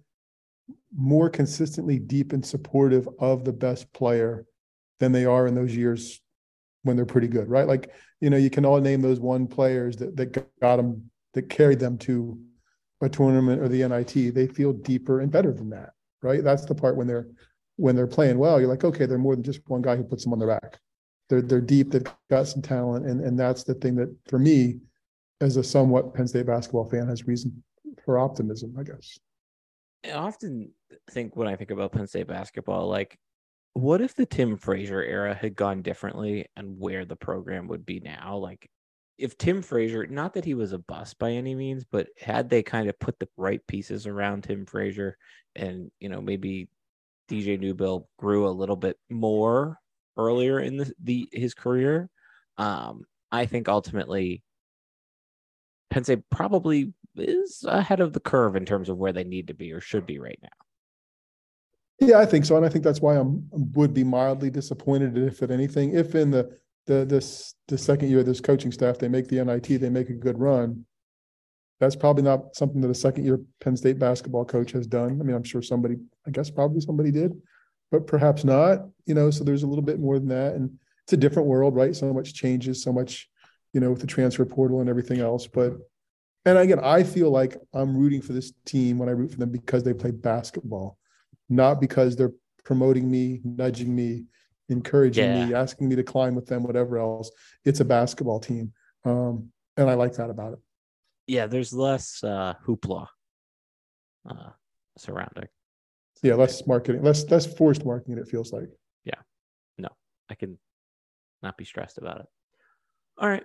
more 0.93 1.29
consistently 1.29 1.99
deep 1.99 2.33
and 2.33 2.45
supportive 2.45 3.07
of 3.19 3.45
the 3.45 3.53
best 3.53 3.91
player 3.93 4.45
than 4.99 5.13
they 5.13 5.23
are 5.23 5.47
in 5.47 5.55
those 5.55 5.73
years 5.73 6.19
when 6.83 6.97
they're 6.97 7.05
pretty 7.05 7.29
good, 7.29 7.47
right? 7.47 7.67
Like, 7.67 7.93
you 8.19 8.29
know, 8.29 8.37
you 8.37 8.49
can 8.49 8.65
all 8.65 8.81
name 8.81 9.01
those 9.01 9.21
one 9.21 9.47
players 9.47 9.95
that 9.97 10.17
that 10.17 10.59
got 10.59 10.75
them 10.75 11.09
that 11.33 11.49
carried 11.49 11.79
them 11.79 11.97
to 11.99 12.37
a 13.01 13.07
tournament 13.07 13.61
or 13.61 13.69
the 13.69 13.87
NIT. 13.87 14.33
They 14.35 14.47
feel 14.47 14.73
deeper 14.73 15.21
and 15.21 15.31
better 15.31 15.53
than 15.53 15.69
that, 15.69 15.91
right? 16.21 16.43
That's 16.43 16.65
the 16.65 16.75
part 16.75 16.95
when 16.95 17.07
they're 17.07 17.27
when 17.77 17.95
they're 17.95 18.07
playing 18.07 18.37
well. 18.37 18.59
You're 18.59 18.69
like, 18.69 18.83
okay, 18.83 19.05
they're 19.05 19.17
more 19.17 19.35
than 19.35 19.43
just 19.43 19.61
one 19.67 19.81
guy 19.81 19.95
who 19.95 20.03
puts 20.03 20.23
them 20.23 20.33
on 20.33 20.39
their 20.39 20.47
back. 20.47 20.79
They're 21.29 21.41
they're 21.41 21.61
deep. 21.61 21.91
They've 21.91 22.05
got 22.29 22.47
some 22.47 22.61
talent, 22.61 23.05
and 23.05 23.21
and 23.21 23.39
that's 23.39 23.63
the 23.63 23.73
thing 23.75 23.95
that 23.95 24.15
for 24.27 24.39
me, 24.39 24.79
as 25.39 25.57
a 25.57 25.63
somewhat 25.63 26.13
Penn 26.13 26.27
State 26.27 26.45
basketball 26.45 26.89
fan, 26.89 27.07
has 27.07 27.27
reason 27.27 27.63
for 28.05 28.19
optimism, 28.19 28.75
I 28.79 28.83
guess. 28.83 29.19
I 30.05 30.11
often 30.11 30.71
think 31.11 31.35
when 31.35 31.47
I 31.47 31.55
think 31.55 31.71
about 31.71 31.91
Penn 31.91 32.07
State 32.07 32.27
basketball, 32.27 32.87
like, 32.87 33.17
what 33.73 34.01
if 34.01 34.15
the 34.15 34.25
Tim 34.25 34.57
Frazier 34.57 35.03
era 35.03 35.33
had 35.33 35.55
gone 35.55 35.81
differently 35.81 36.47
and 36.55 36.79
where 36.79 37.05
the 37.05 37.15
program 37.15 37.67
would 37.67 37.85
be 37.85 37.99
now? 37.99 38.37
Like, 38.37 38.69
if 39.17 39.37
Tim 39.37 39.61
Frazier, 39.61 40.07
not 40.07 40.33
that 40.33 40.45
he 40.45 40.53
was 40.53 40.73
a 40.73 40.79
bust 40.79 41.19
by 41.19 41.31
any 41.31 41.55
means, 41.55 41.83
but 41.83 42.07
had 42.19 42.49
they 42.49 42.63
kind 42.63 42.89
of 42.89 42.99
put 42.99 43.19
the 43.19 43.27
right 43.37 43.65
pieces 43.67 44.07
around 44.07 44.43
Tim 44.43 44.65
Frazier 44.65 45.17
and, 45.55 45.91
you 45.99 46.09
know, 46.09 46.21
maybe 46.21 46.69
DJ 47.29 47.59
Newbill 47.59 48.05
grew 48.17 48.47
a 48.47 48.49
little 48.49 48.75
bit 48.75 48.97
more 49.09 49.77
earlier 50.17 50.59
in 50.59 50.77
the, 50.77 50.91
the 51.03 51.29
his 51.31 51.53
career, 51.53 52.09
um, 52.57 53.05
I 53.31 53.45
think 53.45 53.69
ultimately 53.69 54.43
Penn 55.89 56.03
State 56.03 56.29
probably 56.29 56.93
is 57.15 57.65
ahead 57.67 57.99
of 57.99 58.13
the 58.13 58.19
curve 58.19 58.55
in 58.55 58.65
terms 58.65 58.89
of 58.89 58.97
where 58.97 59.13
they 59.13 59.23
need 59.23 59.47
to 59.47 59.53
be 59.53 59.71
or 59.71 59.81
should 59.81 60.05
be 60.05 60.19
right 60.19 60.39
now. 60.41 62.07
Yeah, 62.07 62.19
I 62.19 62.25
think 62.25 62.45
so, 62.45 62.57
and 62.57 62.65
I 62.65 62.69
think 62.69 62.83
that's 62.83 63.01
why 63.01 63.15
I'm 63.15 63.47
would 63.51 63.93
be 63.93 64.03
mildly 64.03 64.49
disappointed 64.49 65.17
if 65.17 65.43
at 65.43 65.51
anything, 65.51 65.95
if 65.95 66.15
in 66.15 66.31
the 66.31 66.57
the 66.91 67.05
this 67.05 67.55
the 67.67 67.77
second 67.77 68.09
year 68.09 68.19
of 68.19 68.25
this 68.25 68.41
coaching 68.41 68.71
staff 68.71 68.97
they 68.97 69.07
make 69.07 69.27
the 69.27 69.43
NIT, 69.43 69.79
they 69.79 69.89
make 69.89 70.09
a 70.09 70.13
good 70.13 70.39
run. 70.39 70.85
That's 71.79 71.95
probably 71.95 72.23
not 72.23 72.55
something 72.55 72.81
that 72.81 72.91
a 72.91 72.95
second 72.95 73.25
year 73.25 73.39
Penn 73.59 73.75
State 73.75 73.97
basketball 73.97 74.45
coach 74.45 74.71
has 74.71 74.85
done. 74.85 75.19
I 75.19 75.23
mean, 75.23 75.35
I'm 75.35 75.43
sure 75.43 75.61
somebody, 75.61 75.95
I 76.27 76.31
guess 76.31 76.51
probably 76.51 76.81
somebody 76.81 77.11
did, 77.11 77.31
but 77.91 78.05
perhaps 78.05 78.43
not. 78.43 78.87
You 79.05 79.15
know, 79.15 79.31
so 79.31 79.43
there's 79.43 79.63
a 79.63 79.67
little 79.67 79.83
bit 79.83 79.99
more 79.99 80.19
than 80.19 80.27
that, 80.29 80.53
and 80.53 80.71
it's 81.03 81.13
a 81.13 81.17
different 81.17 81.47
world, 81.47 81.75
right? 81.75 81.95
So 81.95 82.13
much 82.13 82.33
changes, 82.33 82.83
so 82.83 82.93
much, 82.93 83.29
you 83.73 83.79
know, 83.79 83.91
with 83.91 84.01
the 84.01 84.07
transfer 84.07 84.45
portal 84.45 84.81
and 84.81 84.89
everything 84.89 85.19
else. 85.19 85.47
But 85.47 85.73
and 86.45 86.57
again, 86.57 86.79
I 86.83 87.03
feel 87.03 87.31
like 87.31 87.57
I'm 87.73 87.95
rooting 87.95 88.21
for 88.21 88.33
this 88.33 88.51
team 88.65 88.99
when 88.99 89.09
I 89.09 89.13
root 89.13 89.31
for 89.31 89.37
them 89.37 89.51
because 89.51 89.83
they 89.83 89.93
play 89.93 90.11
basketball 90.11 90.97
not 91.51 91.81
because 91.81 92.15
they're 92.15 92.33
promoting 92.63 93.11
me, 93.11 93.41
nudging 93.43 93.93
me, 93.93 94.23
encouraging 94.71 95.33
me, 95.33 95.53
asking 95.53 95.89
me 95.89 95.95
to 95.95 96.03
climb 96.03 96.35
with 96.35 96.47
them, 96.47 96.63
whatever 96.63 96.97
else. 96.97 97.29
It's 97.65 97.79
a 97.79 97.85
basketball 97.85 98.39
team. 98.39 98.73
Um, 99.05 99.51
and 99.77 99.89
I 99.89 99.93
like 99.93 100.13
that 100.13 100.29
about 100.29 100.53
it. 100.53 100.59
Yeah, 101.27 101.47
there's 101.47 101.73
less 101.73 102.23
uh, 102.23 102.55
hoopla 102.65 103.07
uh, 104.29 104.49
surrounding. 104.97 105.47
Yeah, 106.23 106.35
less 106.35 106.65
marketing, 106.67 107.03
less 107.03 107.29
less 107.29 107.51
forced 107.55 107.85
marketing, 107.85 108.17
it 108.17 108.27
feels 108.27 108.53
like. 108.53 108.69
Yeah, 109.05 109.19
no, 109.77 109.89
I 110.29 110.35
can 110.35 110.59
not 111.41 111.57
be 111.57 111.65
stressed 111.65 111.97
about 111.97 112.19
it. 112.19 112.25
All 113.17 113.29
right. 113.29 113.43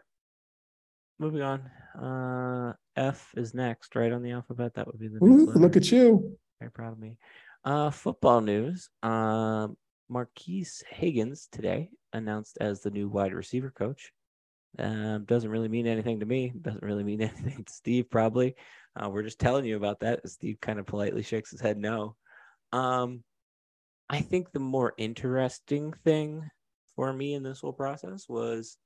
Moving 1.19 1.41
on. 1.41 1.61
Uh, 1.99 2.75
F 2.95 3.33
is 3.37 3.55
next, 3.55 3.97
right 3.97 4.13
on 4.13 4.23
the 4.23 4.33
alphabet. 4.33 4.75
That 4.75 4.87
would 4.87 4.99
be 4.99 5.09
the 5.09 5.25
Ooh, 5.25 5.47
look 5.55 5.77
at 5.77 5.91
you. 5.91 6.37
Very 6.61 6.71
proud 6.71 6.93
of 6.93 6.99
me. 6.99 7.17
Uh, 7.65 7.91
football 7.91 8.43
news. 8.43 8.91
Um, 9.03 9.77
Marques 10.09 10.83
Hagans 10.93 11.49
today 11.51 11.91
announced 12.13 12.59
as 12.61 12.81
the 12.81 12.91
new 12.91 13.09
wide 13.09 13.35
receiver 13.35 13.71
coach. 13.71 14.13
Um, 14.79 15.25
doesn't 15.25 15.51
really 15.51 15.69
mean 15.69 15.87
anything 15.87 16.21
to 16.21 16.27
me. 16.27 16.53
Doesn't 16.61 16.83
really 16.83 17.05
mean 17.05 17.21
anything 17.23 17.65
to 17.65 17.73
Steve, 17.73 18.11
probably. 18.11 18.55
Uh, 18.95 19.09
we're 19.09 19.23
just 19.23 19.41
telling 19.41 19.65
you 19.65 19.77
about 19.77 20.01
that. 20.01 20.29
Steve 20.29 20.59
kind 20.61 20.79
of 20.79 20.87
politely 20.87 21.23
shakes 21.23 21.51
his 21.51 21.61
head 21.61 21.79
no. 21.79 22.17
Um, 22.73 23.23
I 24.09 24.21
think 24.21 24.53
the 24.53 24.61
more 24.61 24.95
interesting 24.97 25.93
thing 26.05 26.49
for 26.95 27.13
me 27.13 27.35
in 27.35 27.43
this 27.43 27.61
whole 27.61 27.73
process 27.73 28.29
was 28.29 28.79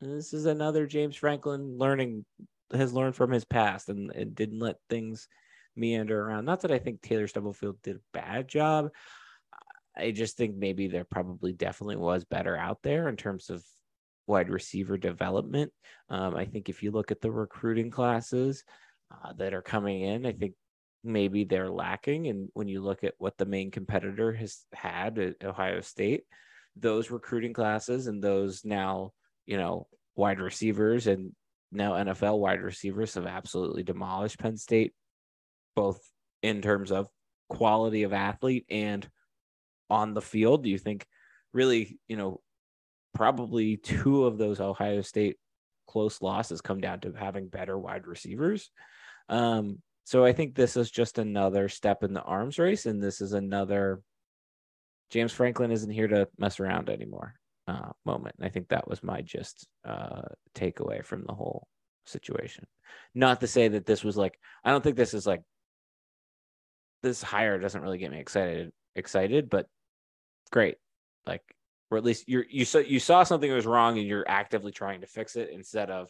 this 0.00 0.32
is 0.32 0.46
another 0.46 0.86
James 0.86 1.16
Franklin 1.16 1.76
learning 1.78 2.24
has 2.72 2.92
learned 2.92 3.16
from 3.16 3.30
his 3.30 3.44
past 3.44 3.88
and, 3.88 4.10
and 4.12 4.34
didn't 4.34 4.58
let 4.58 4.76
things 4.90 5.28
meander 5.76 6.20
around. 6.20 6.44
Not 6.44 6.60
that 6.62 6.72
I 6.72 6.78
think 6.78 7.00
Taylor 7.00 7.26
Stubblefield 7.26 7.80
did 7.82 7.96
a 7.96 8.00
bad 8.12 8.48
job. 8.48 8.90
I 9.98 10.10
just 10.12 10.36
think 10.36 10.56
maybe 10.56 10.88
there 10.88 11.04
probably 11.04 11.52
definitely 11.52 11.96
was 11.96 12.24
better 12.24 12.56
out 12.56 12.78
there 12.82 13.08
in 13.08 13.16
terms 13.16 13.50
of 13.50 13.64
wide 14.26 14.50
receiver 14.50 14.96
development. 14.96 15.72
Um, 16.08 16.36
I 16.36 16.44
think 16.44 16.68
if 16.68 16.82
you 16.82 16.90
look 16.90 17.10
at 17.10 17.20
the 17.20 17.30
recruiting 17.30 17.90
classes 17.90 18.62
uh, 19.10 19.32
that 19.34 19.54
are 19.54 19.62
coming 19.62 20.02
in, 20.02 20.26
I 20.26 20.32
think 20.32 20.54
maybe 21.02 21.44
they're 21.44 21.70
lacking. 21.70 22.28
And 22.28 22.48
when 22.52 22.68
you 22.68 22.82
look 22.82 23.04
at 23.04 23.14
what 23.18 23.36
the 23.38 23.46
main 23.46 23.70
competitor 23.70 24.32
has 24.32 24.64
had 24.72 25.18
at 25.18 25.44
Ohio 25.44 25.80
State, 25.80 26.24
those 26.76 27.10
recruiting 27.10 27.52
classes 27.52 28.06
and 28.06 28.22
those 28.22 28.64
now, 28.64 29.12
you 29.46 29.56
know, 29.56 29.88
wide 30.14 30.40
receivers 30.40 31.06
and 31.06 31.32
now 31.72 31.92
NFL 31.92 32.38
wide 32.38 32.62
receivers 32.62 33.14
have 33.14 33.26
absolutely 33.26 33.82
demolished 33.82 34.38
Penn 34.38 34.56
State, 34.56 34.92
both 35.74 36.00
in 36.42 36.62
terms 36.62 36.92
of 36.92 37.08
quality 37.48 38.02
of 38.02 38.12
athlete 38.12 38.66
and 38.70 39.08
on 39.90 40.14
the 40.14 40.22
field. 40.22 40.64
Do 40.64 40.70
you 40.70 40.78
think 40.78 41.06
really, 41.52 41.98
you 42.08 42.16
know, 42.16 42.40
probably 43.14 43.76
two 43.76 44.24
of 44.24 44.38
those 44.38 44.60
Ohio 44.60 45.02
State 45.02 45.36
close 45.86 46.20
losses 46.20 46.60
come 46.60 46.80
down 46.80 47.00
to 47.00 47.12
having 47.12 47.48
better 47.48 47.78
wide 47.78 48.06
receivers? 48.06 48.70
Um, 49.28 49.82
so 50.04 50.24
I 50.24 50.32
think 50.32 50.54
this 50.54 50.76
is 50.76 50.90
just 50.90 51.18
another 51.18 51.68
step 51.68 52.02
in 52.02 52.14
the 52.14 52.22
arms 52.22 52.58
race, 52.58 52.86
and 52.86 53.02
this 53.02 53.20
is 53.20 53.32
another 53.34 54.00
James 55.10 55.32
Franklin 55.32 55.70
isn't 55.70 55.90
here 55.90 56.08
to 56.08 56.28
mess 56.38 56.60
around 56.60 56.90
anymore 56.90 57.34
uh, 57.66 57.90
moment. 58.04 58.36
And 58.38 58.46
I 58.46 58.50
think 58.50 58.68
that 58.68 58.88
was 58.88 59.02
my 59.02 59.20
just 59.22 59.66
uh, 59.86 60.22
takeaway 60.54 61.04
from 61.04 61.24
the 61.26 61.34
whole 61.34 61.66
situation. 62.06 62.66
Not 63.14 63.40
to 63.40 63.46
say 63.46 63.68
that 63.68 63.86
this 63.86 64.02
was 64.02 64.16
like 64.16 64.38
I 64.64 64.70
don't 64.70 64.82
think 64.82 64.96
this 64.96 65.14
is 65.14 65.26
like 65.26 65.42
this 67.02 67.22
hire 67.22 67.58
doesn't 67.58 67.82
really 67.82 67.98
get 67.98 68.10
me 68.10 68.18
excited 68.18 68.72
excited, 68.96 69.50
but 69.50 69.66
great. 70.48 70.76
Like, 71.26 71.42
or 71.90 71.98
at 71.98 72.04
least 72.04 72.28
you're 72.28 72.44
you 72.48 72.64
saw 72.64 72.78
you 72.78 73.00
saw 73.00 73.22
something 73.22 73.48
that 73.48 73.56
was 73.56 73.66
wrong 73.66 73.98
and 73.98 74.06
you're 74.06 74.28
actively 74.28 74.72
trying 74.72 75.00
to 75.00 75.06
fix 75.06 75.36
it 75.36 75.50
instead 75.52 75.90
of 75.90 76.08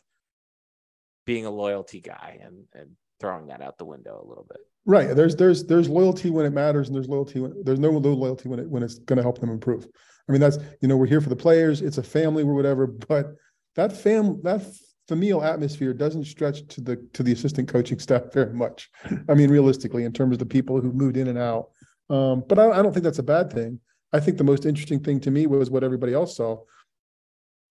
being 1.26 1.47
a 1.47 1.50
loyalty 1.50 2.00
guy 2.00 2.40
and 2.42 2.64
and 2.75 2.90
throwing 3.21 3.49
that 3.49 3.61
out 3.61 3.78
the 3.78 3.85
window 3.85 4.23
a 4.25 4.28
little 4.28 4.47
bit. 4.49 4.59
Right. 4.87 5.14
There's 5.14 5.37
there's 5.37 5.64
there's 5.64 5.88
loyalty 5.88 6.30
when 6.30 6.47
it 6.47 6.52
matters, 6.52 6.88
and 6.88 6.97
there's 6.97 7.09
loyalty 7.09 7.40
when 7.40 7.62
there's 7.64 7.78
no 7.78 7.90
loyalty 7.90 8.49
when 8.49 8.59
it 8.59 8.68
when 8.68 8.83
it's 8.83 8.99
going 9.00 9.18
to 9.18 9.23
help 9.23 9.38
them 9.38 9.50
improve. 9.50 9.87
I 10.28 10.33
mean, 10.33 10.40
that's 10.40 10.59
you 10.80 10.88
know 10.88 10.97
we're 10.97 11.07
here 11.07 11.21
for 11.21 11.28
the 11.28 11.37
players. 11.37 11.83
It's 11.83 11.99
a 11.99 12.02
family 12.02 12.42
or 12.42 12.54
whatever, 12.54 12.87
but 12.87 13.35
that 13.76 13.92
fam 13.92 14.40
that 14.42 14.62
familial 15.07 15.42
atmosphere 15.42 15.95
doesn't 15.95 16.25
stretch 16.25 16.66
to 16.68 16.80
the 16.80 16.97
to 17.12 17.23
the 17.23 17.33
assistant 17.33 17.68
coaching 17.68 17.99
staff 18.07 18.33
very 18.33 18.54
much. 18.54 18.88
I 19.28 19.35
mean, 19.35 19.50
realistically, 19.50 20.04
in 20.04 20.12
terms 20.12 20.35
of 20.35 20.38
the 20.38 20.47
people 20.47 20.80
who 20.80 20.92
moved 20.92 21.16
in 21.16 21.28
and 21.28 21.38
out. 21.38 21.71
Um, 22.11 22.42
but 22.49 22.59
I, 22.59 22.71
I 22.71 22.83
don't 22.83 22.92
think 22.95 23.04
that's 23.04 23.18
a 23.18 23.23
bad 23.23 23.52
thing. 23.52 23.80
I 24.12 24.21
think 24.21 24.38
the 24.38 24.45
most 24.45 24.65
interesting 24.65 25.00
thing 25.00 25.21
to 25.21 25.31
me 25.31 25.47
was 25.47 25.71
what 25.71 25.85
everybody 25.85 26.15
else 26.15 26.37
saw. 26.37 26.62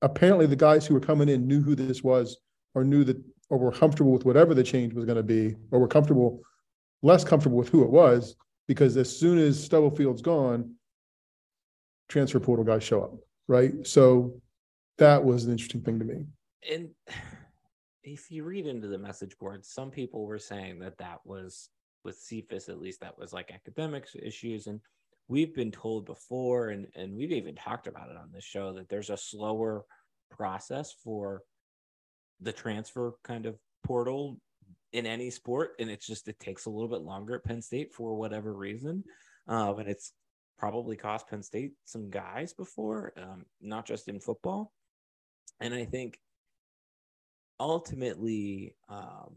Apparently, 0.01 0.45
the 0.45 0.55
guys 0.55 0.85
who 0.85 0.93
were 0.93 0.99
coming 0.99 1.29
in 1.29 1.47
knew 1.47 1.61
who 1.61 1.75
this 1.75 2.03
was, 2.03 2.37
or 2.75 2.83
knew 2.83 3.03
that, 3.03 3.17
or 3.49 3.57
were 3.57 3.71
comfortable 3.71 4.11
with 4.11 4.25
whatever 4.25 4.53
the 4.53 4.63
change 4.63 4.93
was 4.93 5.05
going 5.05 5.17
to 5.17 5.23
be, 5.23 5.55
or 5.71 5.79
were 5.79 5.87
comfortable, 5.87 6.41
less 7.01 7.23
comfortable 7.23 7.57
with 7.57 7.69
who 7.69 7.83
it 7.83 7.89
was, 7.89 8.35
because 8.67 8.95
as 8.97 9.15
soon 9.15 9.39
as 9.39 9.67
Stubblefield's 9.67 10.21
gone, 10.21 10.75
transfer 12.09 12.39
portal 12.39 12.65
guys 12.65 12.83
show 12.83 13.01
up, 13.03 13.15
right? 13.47 13.73
So 13.85 14.39
that 14.97 15.23
was 15.23 15.45
an 15.45 15.51
interesting 15.51 15.81
thing 15.81 15.99
to 15.99 16.05
me. 16.05 16.25
And 16.71 16.89
if 18.03 18.29
you 18.29 18.43
read 18.43 18.67
into 18.67 18.87
the 18.87 18.97
message 18.97 19.37
boards, 19.39 19.69
some 19.69 19.89
people 19.89 20.25
were 20.25 20.39
saying 20.39 20.79
that 20.79 20.97
that 20.99 21.19
was 21.25 21.69
with 22.03 22.17
Cephas, 22.17 22.69
at 22.69 22.79
least 22.79 23.01
that 23.01 23.17
was 23.17 23.33
like 23.33 23.51
academics 23.51 24.15
issues. 24.21 24.67
And 24.67 24.79
we've 25.27 25.53
been 25.53 25.71
told 25.71 26.05
before, 26.05 26.69
and, 26.69 26.87
and 26.95 27.15
we've 27.15 27.31
even 27.31 27.55
talked 27.55 27.87
about 27.87 28.09
it 28.09 28.17
on 28.17 28.29
this 28.33 28.43
show, 28.45 28.73
that 28.73 28.89
there's 28.89 29.09
a 29.09 29.17
slower 29.17 29.83
process 30.31 30.93
for 31.03 31.41
the 32.39 32.53
transfer 32.53 33.13
kind 33.23 33.45
of 33.45 33.57
portal 33.83 34.39
in 34.93 35.05
any 35.05 35.29
sport. 35.29 35.71
And 35.79 35.89
it's 35.89 36.07
just, 36.07 36.27
it 36.27 36.39
takes 36.39 36.65
a 36.65 36.69
little 36.69 36.87
bit 36.87 37.01
longer 37.01 37.35
at 37.35 37.43
Penn 37.43 37.61
State 37.61 37.93
for 37.93 38.15
whatever 38.15 38.53
reason. 38.53 39.03
Um, 39.47 39.79
and 39.79 39.89
it's 39.89 40.13
probably 40.57 40.95
cost 40.95 41.27
Penn 41.27 41.43
State 41.43 41.73
some 41.85 42.09
guys 42.09 42.53
before, 42.53 43.13
um, 43.17 43.45
not 43.61 43.85
just 43.85 44.07
in 44.07 44.19
football. 44.19 44.71
And 45.59 45.73
I 45.73 45.85
think 45.85 46.19
ultimately, 47.59 48.75
um, 48.87 49.35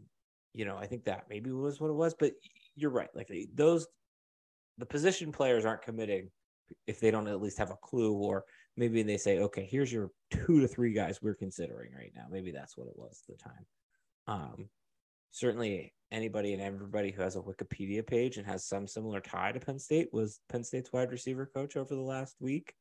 you 0.53 0.65
know, 0.65 0.77
I 0.77 0.85
think 0.85 1.05
that 1.05 1.25
maybe 1.29 1.51
was 1.51 1.79
what 1.79 1.89
it 1.89 1.95
was, 1.95 2.13
but 2.13 2.33
you're 2.75 2.91
right. 2.91 3.09
Like 3.15 3.29
those, 3.53 3.87
the 4.77 4.85
position 4.85 5.31
players 5.31 5.65
aren't 5.65 5.81
committing 5.81 6.29
if 6.87 6.99
they 6.99 7.11
don't 7.11 7.27
at 7.27 7.41
least 7.41 7.57
have 7.57 7.71
a 7.71 7.77
clue, 7.81 8.13
or 8.13 8.45
maybe 8.77 9.03
they 9.03 9.17
say, 9.17 9.39
okay, 9.39 9.67
here's 9.69 9.91
your 9.91 10.11
two 10.31 10.61
to 10.61 10.67
three 10.67 10.93
guys 10.93 11.21
we're 11.21 11.35
considering 11.35 11.91
right 11.93 12.11
now. 12.15 12.25
Maybe 12.29 12.51
that's 12.51 12.77
what 12.77 12.87
it 12.87 12.95
was 12.95 13.21
at 13.27 13.37
the 13.37 13.43
time. 13.43 13.65
Um, 14.27 14.69
certainly 15.31 15.93
anybody 16.11 16.53
and 16.53 16.61
everybody 16.61 17.11
who 17.11 17.21
has 17.21 17.35
a 17.35 17.39
Wikipedia 17.41 18.05
page 18.05 18.37
and 18.37 18.45
has 18.45 18.65
some 18.65 18.87
similar 18.87 19.19
tie 19.19 19.51
to 19.51 19.59
Penn 19.59 19.79
State 19.79 20.09
was 20.11 20.39
Penn 20.49 20.63
State's 20.63 20.91
wide 20.93 21.11
receiver 21.11 21.49
coach 21.53 21.75
over 21.75 21.95
the 21.95 22.01
last 22.01 22.35
week. 22.39 22.73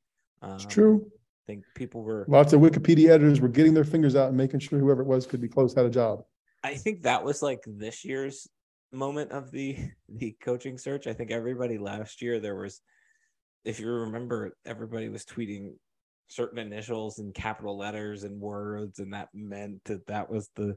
Um, 0.43 0.55
it's 0.55 0.67
true. 0.67 1.07
I 1.07 1.53
think 1.53 1.65
people 1.75 2.03
were 2.03 2.27
lots 2.29 2.53
of 2.53 2.61
Wikipedia 2.61 3.11
editors 3.11 3.41
were 3.41 3.49
getting 3.49 3.75
their 3.75 3.85
fingers 3.85 4.15
out 4.15 4.29
and 4.29 4.37
making 4.37 4.61
sure 4.61 4.79
whoever 4.79 5.03
it 5.03 5.09
was 5.09 5.27
could 5.27 5.41
be 5.41 5.49
close 5.49 5.75
had 5.75 5.87
a 5.87 5.91
job. 5.91 6.23
I 6.63 6.75
think 6.75 7.03
that 7.03 7.25
was 7.25 7.43
like 7.43 7.61
this 7.67 8.05
year's 8.05 8.47
moment 8.93 9.33
of 9.33 9.51
the 9.51 9.77
the 10.09 10.37
coaching 10.43 10.79
search. 10.79 11.07
I 11.07 11.13
think 11.13 11.31
everybody 11.31 11.79
last 11.79 12.23
year 12.23 12.41
there 12.41 12.57
was, 12.57 12.81
if 13.65 13.81
you 13.81 13.89
remember, 13.89 14.53
everybody 14.65 15.09
was 15.09 15.25
tweeting 15.25 15.73
certain 16.29 16.59
initials 16.59 17.19
and 17.19 17.35
capital 17.35 17.77
letters 17.77 18.25
and 18.25 18.41
words, 18.41 18.99
and 18.99 19.13
that 19.13 19.29
meant 19.35 19.83
that 19.85 20.07
that 20.07 20.31
was 20.31 20.49
the 20.57 20.77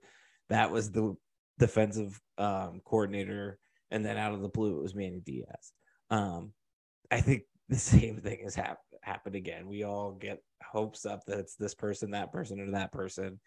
that 0.50 0.72
was 0.72 0.92
the 0.92 1.16
defensive 1.60 2.20
um, 2.38 2.82
coordinator, 2.86 3.58
and 3.92 4.06
then 4.06 4.18
out 4.18 4.34
of 4.34 4.42
the 4.42 4.50
blue, 4.50 4.78
it 4.78 4.84
was 4.84 4.96
Manny 4.96 5.22
Diaz. 5.26 5.74
Um, 6.10 6.54
I 7.12 7.22
think 7.22 7.44
the 7.70 7.78
same 7.78 8.18
thing 8.22 8.40
has 8.44 8.56
hap- 8.56 8.80
happened 9.02 9.36
again. 9.36 9.68
We 9.68 9.84
all 9.84 10.12
get 10.12 10.40
hopes 10.64 11.06
up 11.06 11.22
that 11.26 11.40
it's 11.40 11.56
this 11.56 11.74
person, 11.74 12.12
that 12.12 12.32
person, 12.32 12.60
or 12.60 12.72
that 12.72 12.92
person, 12.92 13.40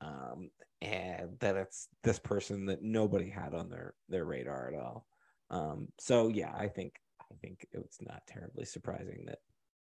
um, 0.00 0.50
and 0.80 1.38
that 1.40 1.56
it's 1.56 1.88
this 2.04 2.18
person 2.18 2.66
that 2.66 2.82
nobody 2.82 3.28
had 3.28 3.54
on 3.54 3.68
their 3.68 3.94
their 4.08 4.24
radar 4.24 4.72
at 4.72 4.80
all. 4.80 5.06
Um, 5.50 5.88
so 5.98 6.28
yeah, 6.28 6.52
I 6.56 6.68
think 6.68 6.94
I 7.20 7.34
think 7.40 7.66
it 7.72 7.78
was 7.78 7.98
not 8.00 8.22
terribly 8.26 8.64
surprising 8.64 9.24
that, 9.26 9.38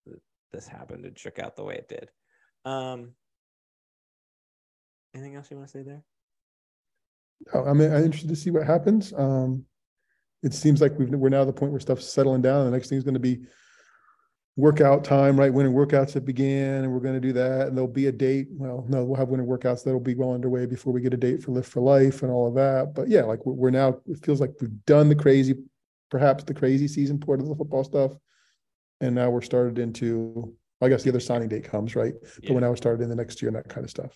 that 0.05 0.21
this 0.51 0.67
happened 0.67 1.05
and 1.05 1.17
shook 1.17 1.39
out 1.39 1.55
the 1.55 1.63
way 1.63 1.75
it 1.75 1.89
did. 1.89 2.09
Um, 2.65 3.13
anything 5.13 5.35
else 5.35 5.49
you 5.49 5.57
want 5.57 5.69
to 5.69 5.77
say 5.77 5.83
there? 5.83 6.03
I'm 7.53 7.81
interested 7.81 8.29
to 8.29 8.35
see 8.35 8.51
what 8.51 8.65
happens. 8.65 9.13
Um, 9.13 9.65
it 10.43 10.53
seems 10.53 10.81
like 10.81 10.97
we've, 10.97 11.09
we're 11.09 11.29
now 11.29 11.41
at 11.41 11.47
the 11.47 11.53
point 11.53 11.71
where 11.71 11.79
stuff's 11.79 12.07
settling 12.07 12.41
down. 12.41 12.65
The 12.65 12.71
next 12.71 12.89
thing 12.89 12.97
is 12.97 13.03
going 13.03 13.15
to 13.15 13.19
be 13.19 13.45
workout 14.55 15.03
time, 15.03 15.39
right? 15.39 15.53
Winter 15.53 15.71
workouts 15.71 16.13
have 16.13 16.25
began, 16.25 16.83
and 16.83 16.91
we're 16.91 16.99
going 16.99 17.15
to 17.15 17.19
do 17.19 17.33
that. 17.33 17.67
And 17.67 17.77
there'll 17.77 17.87
be 17.87 18.07
a 18.07 18.11
date. 18.11 18.47
Well, 18.51 18.85
no, 18.87 19.03
we'll 19.03 19.17
have 19.17 19.29
winter 19.29 19.45
workouts 19.45 19.83
that'll 19.83 19.99
be 19.99 20.15
well 20.15 20.33
underway 20.33 20.65
before 20.65 20.93
we 20.93 21.01
get 21.01 21.13
a 21.13 21.17
date 21.17 21.41
for 21.41 21.51
Lift 21.51 21.71
for 21.71 21.81
Life 21.81 22.23
and 22.23 22.31
all 22.31 22.47
of 22.47 22.55
that. 22.55 22.93
But 22.93 23.07
yeah, 23.07 23.23
like 23.23 23.45
we're, 23.45 23.53
we're 23.53 23.69
now. 23.71 23.99
It 24.05 24.23
feels 24.23 24.39
like 24.39 24.51
we've 24.61 24.85
done 24.85 25.09
the 25.09 25.15
crazy, 25.15 25.55
perhaps 26.09 26.43
the 26.43 26.53
crazy 26.53 26.87
season 26.87 27.19
part 27.19 27.39
of 27.39 27.47
the 27.47 27.55
football 27.55 27.83
stuff, 27.83 28.11
and 29.01 29.15
now 29.15 29.29
we're 29.29 29.41
started 29.41 29.79
into. 29.79 30.55
I 30.81 30.89
guess 30.89 31.03
the 31.03 31.11
other 31.11 31.21
signing 31.21 31.47
date 31.47 31.63
comes 31.63 31.95
right, 31.95 32.13
yeah. 32.21 32.49
but 32.49 32.55
when 32.55 32.63
I 32.65 32.69
was 32.69 32.77
started 32.77 33.01
in 33.01 33.09
the 33.09 33.15
next 33.15 33.41
year 33.41 33.47
and 33.47 33.55
that 33.55 33.69
kind 33.69 33.85
of 33.85 33.89
stuff. 33.89 34.11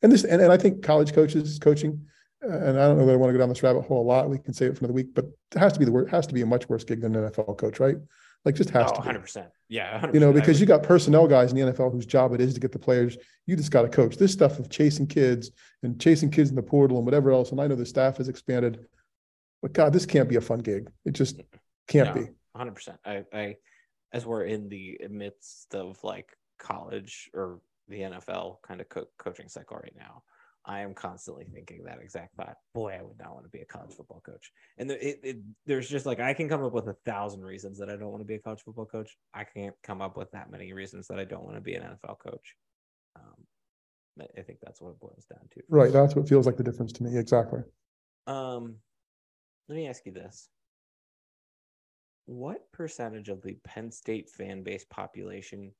And 0.00 0.12
this, 0.12 0.22
and, 0.22 0.40
and 0.40 0.52
I 0.52 0.56
think 0.56 0.84
college 0.84 1.12
coaches 1.12 1.58
coaching 1.58 2.06
uh, 2.44 2.58
and 2.58 2.78
I 2.78 2.86
don't 2.86 2.98
know 2.98 3.06
that 3.06 3.12
I 3.12 3.16
want 3.16 3.30
to 3.30 3.32
go 3.32 3.38
down 3.38 3.48
this 3.48 3.62
rabbit 3.62 3.82
hole 3.82 4.02
a 4.02 4.06
lot. 4.06 4.28
We 4.28 4.38
can 4.38 4.52
save 4.52 4.70
it 4.70 4.74
for 4.74 4.80
another 4.80 4.94
week, 4.94 5.14
but 5.14 5.24
it 5.24 5.58
has 5.58 5.72
to 5.72 5.78
be 5.78 5.84
the 5.84 5.92
worst, 5.92 6.10
has 6.10 6.26
to 6.26 6.34
be 6.34 6.42
a 6.42 6.46
much 6.46 6.68
worse 6.68 6.84
gig 6.84 7.00
than 7.00 7.14
an 7.16 7.30
NFL 7.30 7.58
coach, 7.58 7.80
right? 7.80 7.96
Like 8.44 8.54
just 8.54 8.70
has 8.70 8.90
Oh, 8.90 8.96
to 8.96 9.02
be. 9.02 9.08
100%. 9.18 9.46
Yeah. 9.68 10.00
100%. 10.00 10.14
You 10.14 10.20
know, 10.20 10.32
because 10.32 10.60
you 10.60 10.66
got 10.66 10.82
personnel 10.82 11.26
guys 11.26 11.52
in 11.52 11.58
the 11.58 11.72
NFL 11.72 11.92
whose 11.92 12.04
job 12.06 12.34
it 12.34 12.40
is 12.40 12.52
to 12.54 12.60
get 12.60 12.72
the 12.72 12.78
players. 12.78 13.16
You 13.46 13.56
just 13.56 13.70
got 13.70 13.82
to 13.82 13.88
coach 13.88 14.16
this 14.16 14.32
stuff 14.32 14.58
of 14.58 14.68
chasing 14.68 15.06
kids 15.06 15.50
and 15.82 15.98
chasing 16.00 16.30
kids 16.30 16.50
in 16.50 16.56
the 16.56 16.62
portal 16.62 16.98
and 16.98 17.06
whatever 17.06 17.30
else. 17.32 17.52
And 17.52 17.60
I 17.60 17.66
know 17.66 17.74
the 17.74 17.86
staff 17.86 18.18
has 18.18 18.28
expanded, 18.28 18.86
but 19.62 19.72
God, 19.72 19.92
this 19.92 20.04
can't 20.06 20.28
be 20.28 20.36
a 20.36 20.40
fun 20.42 20.58
gig. 20.60 20.90
It 21.06 21.12
just 21.12 21.40
can't 21.88 22.14
No. 22.14 22.22
be. 22.22 22.28
hundred 22.54 22.74
percent. 22.74 22.98
I, 23.04 23.24
I, 23.32 23.56
as 24.12 24.26
we're 24.26 24.44
in 24.44 24.68
the 24.68 24.98
midst 25.10 25.74
of 25.74 26.02
like 26.04 26.28
college 26.58 27.30
or 27.34 27.60
the 27.88 28.00
NFL 28.00 28.58
kind 28.62 28.80
of 28.80 28.88
co- 28.90 29.08
coaching 29.18 29.48
cycle 29.48 29.78
right 29.78 29.94
now, 29.98 30.22
I 30.66 30.80
am 30.80 30.94
constantly 30.94 31.44
thinking 31.52 31.84
that 31.84 31.98
exact 32.00 32.36
thought. 32.36 32.56
Boy, 32.74 32.96
I 32.98 33.02
would 33.02 33.18
not 33.18 33.34
want 33.34 33.44
to 33.44 33.50
be 33.50 33.60
a 33.60 33.66
college 33.66 33.92
football 33.94 34.22
coach. 34.24 34.50
And 34.78 34.88
there, 34.88 34.98
it, 34.98 35.20
it, 35.22 35.36
there's 35.66 35.88
just 35.88 36.06
like 36.06 36.20
I 36.20 36.32
can 36.32 36.48
come 36.48 36.64
up 36.64 36.72
with 36.72 36.88
a 36.88 36.96
thousand 37.04 37.42
reasons 37.42 37.78
that 37.78 37.90
I 37.90 37.96
don't 37.96 38.10
want 38.10 38.22
to 38.22 38.26
be 38.26 38.36
a 38.36 38.38
college 38.38 38.62
football 38.64 38.86
coach. 38.86 39.16
I 39.34 39.44
can't 39.44 39.74
come 39.82 40.00
up 40.00 40.16
with 40.16 40.30
that 40.30 40.50
many 40.50 40.72
reasons 40.72 41.06
that 41.08 41.18
I 41.18 41.24
don't 41.24 41.44
want 41.44 41.56
to 41.56 41.60
be 41.60 41.74
an 41.74 41.82
NFL 41.82 42.18
coach. 42.18 42.56
Um, 43.16 43.46
I- 44.20 44.40
I 44.40 44.42
think 44.42 44.60
that's 44.62 44.80
what 44.80 44.90
it 44.90 45.00
boils 45.00 45.26
down 45.30 45.46
to. 45.52 45.62
Right. 45.68 45.92
That's 45.92 46.16
what 46.16 46.28
feels 46.28 46.46
like 46.46 46.56
the 46.56 46.64
difference 46.64 46.92
to 46.92 47.02
me. 47.02 47.18
Exactly. 47.18 47.60
Um, 48.26 48.76
let 49.68 49.76
me 49.76 49.86
ask 49.86 50.06
you 50.06 50.12
this. 50.12 50.48
What 52.26 52.72
percentage 52.72 53.28
of 53.28 53.42
the 53.42 53.58
Penn 53.64 53.90
State 53.90 54.30
fan 54.30 54.62
base 54.62 54.86
population 54.88 55.72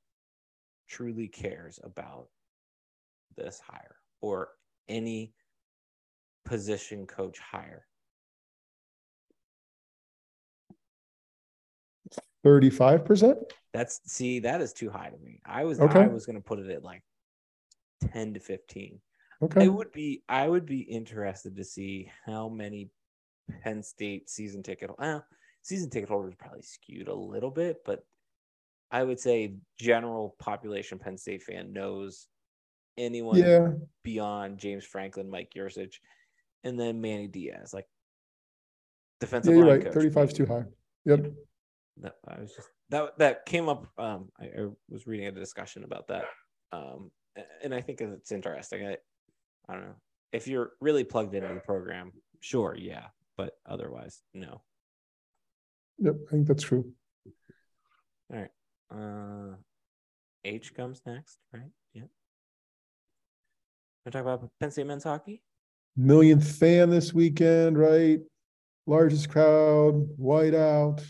truly 0.87 1.27
cares 1.27 1.79
about 1.83 2.27
this 3.35 3.59
hire 3.59 3.95
or 4.21 4.49
any 4.87 5.33
position 6.45 7.07
coach 7.07 7.39
hire? 7.39 7.85
35%. 12.45 13.37
That's 13.73 13.99
see, 14.05 14.39
that 14.39 14.61
is 14.61 14.71
too 14.71 14.89
high 14.89 15.09
to 15.09 15.17
me. 15.17 15.41
I 15.45 15.65
was 15.65 15.79
Okay. 15.79 16.01
I 16.01 16.07
was 16.07 16.25
gonna 16.25 16.41
put 16.41 16.59
it 16.59 16.69
at 16.69 16.83
like 16.83 17.03
10 18.11 18.35
to 18.35 18.39
15. 18.39 19.01
Okay. 19.41 19.65
I 19.65 19.67
would 19.67 19.91
be 19.91 20.23
I 20.29 20.47
would 20.47 20.65
be 20.65 20.81
interested 20.81 21.57
to 21.57 21.63
see 21.63 22.09
how 22.25 22.47
many 22.47 22.89
Penn 23.63 23.83
State 23.83 24.29
season 24.29 24.63
ticket 24.63 24.91
uh, 24.97 25.19
season 25.61 25.89
ticket 25.89 26.09
holders 26.09 26.35
probably 26.37 26.61
skewed 26.61 27.07
a 27.07 27.13
little 27.13 27.51
bit, 27.51 27.77
but 27.83 28.05
I 28.91 29.03
would 29.03 29.19
say 29.19 29.55
general 29.79 30.35
population 30.39 30.99
Penn 30.99 31.17
State 31.17 31.43
fan 31.43 31.73
knows 31.73 32.27
anyone 32.97 33.37
Yeah. 33.37 33.73
beyond 34.03 34.57
James 34.57 34.85
Franklin, 34.85 35.29
Mike 35.29 35.51
Yurcich, 35.55 35.95
and 36.63 36.79
then 36.79 37.01
Manny 37.01 37.27
Diaz, 37.27 37.73
like 37.73 37.85
Yeah, 37.85 39.27
defensive 39.27 39.53
you're 39.55 39.65
line 39.65 39.75
right. 39.77 39.83
coach. 39.85 39.93
35 39.93 40.27
is 40.29 40.33
too 40.33 40.45
high. 40.45 40.65
Yep. 41.05 41.33
That 41.97 42.15
I 42.27 42.39
was 42.41 42.53
just 42.53 42.69
that 42.89 43.17
that 43.19 43.45
came 43.45 43.69
up. 43.69 43.87
Um, 43.97 44.31
I, 44.39 44.45
I 44.45 44.67
was 44.89 45.07
reading 45.07 45.27
a 45.27 45.31
discussion 45.31 45.83
about 45.83 46.07
that. 46.09 46.25
Um, 46.71 47.11
and 47.63 47.73
I 47.73 47.81
think 47.81 48.01
it's 48.01 48.31
interesting. 48.31 48.85
I, 48.85 48.97
I 49.69 49.73
don't 49.73 49.83
know 49.85 49.95
if 50.31 50.47
you're 50.47 50.71
really 50.81 51.03
plugged 51.03 51.33
into 51.35 51.53
the 51.53 51.59
program. 51.61 52.11
Sure, 52.41 52.75
yeah, 52.77 53.07
but 53.37 53.53
otherwise, 53.65 54.21
no. 54.33 54.61
Yep. 55.99 56.15
I 56.27 56.31
think 56.31 56.47
that's 56.47 56.63
true. 56.63 56.91
All 58.33 58.39
right. 58.39 58.51
Uh, 58.91 59.55
H 60.43 60.73
comes 60.75 61.01
next, 61.05 61.37
right? 61.53 61.71
We're 64.05 64.11
talking 64.11 64.27
about 64.27 64.49
Penn 64.59 64.69
State 64.69 64.85
men's 64.85 65.03
hockey. 65.03 65.41
Millionth 65.97 66.57
fan 66.57 66.91
this 66.91 67.11
weekend, 67.13 67.77
right? 67.77 68.19
Largest 68.85 69.29
crowd, 69.29 70.07
whiteout. 70.19 71.03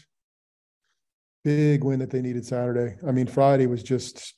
Big 1.44 1.84
win 1.84 2.00
that 2.00 2.10
they 2.10 2.22
needed 2.22 2.46
Saturday. 2.46 2.96
I 3.06 3.12
mean, 3.12 3.28
Friday 3.28 3.68
was 3.68 3.84
just, 3.84 4.36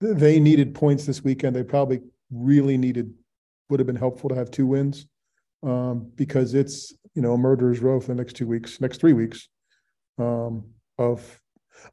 they 0.00 0.40
needed 0.40 0.74
points 0.74 1.04
this 1.04 1.22
weekend. 1.22 1.54
They 1.54 1.62
probably 1.62 2.00
really 2.30 2.78
needed, 2.78 3.12
would 3.68 3.80
have 3.80 3.86
been 3.86 3.96
helpful 3.96 4.30
to 4.30 4.34
have 4.34 4.50
two 4.50 4.66
wins. 4.66 5.06
Um, 5.62 6.10
because 6.14 6.54
it's, 6.54 6.94
you 7.14 7.20
know, 7.22 7.34
a 7.34 7.38
murderer's 7.38 7.80
row 7.80 8.00
for 8.00 8.08
the 8.08 8.14
next 8.14 8.34
two 8.34 8.46
weeks, 8.46 8.80
next 8.80 8.98
three 9.00 9.12
weeks. 9.12 9.48
Um, 10.18 10.64
of, 10.98 11.40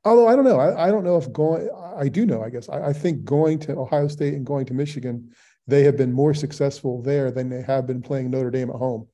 although 0.05 0.27
I 0.27 0.35
don't 0.35 0.45
know, 0.45 0.59
I, 0.59 0.87
I 0.87 0.91
don't 0.91 1.03
know 1.03 1.17
if 1.17 1.31
going, 1.33 1.69
I- 1.69 2.01
I 2.01 2.07
do 2.07 2.25
know, 2.25 2.41
I 2.41 2.49
guess. 2.49 2.69
I, 2.69 2.87
I 2.87 2.93
think 2.93 3.25
going 3.25 3.59
to 3.59 3.75
Ohio 3.75 4.07
State 4.07 4.33
and 4.35 4.45
going 4.45 4.65
to 4.67 4.73
Michigan 4.73 5.31
they 5.67 5.83
have 5.83 5.97
been 5.97 6.11
more 6.11 6.33
successful 6.33 7.01
there 7.01 7.31
than 7.31 7.49
they 7.49 7.61
have 7.61 7.87
been 7.87 8.01
playing 8.01 8.31
Notre 8.31 8.51
Dame 8.51 8.69
at 8.69 8.75
home. 8.75 9.07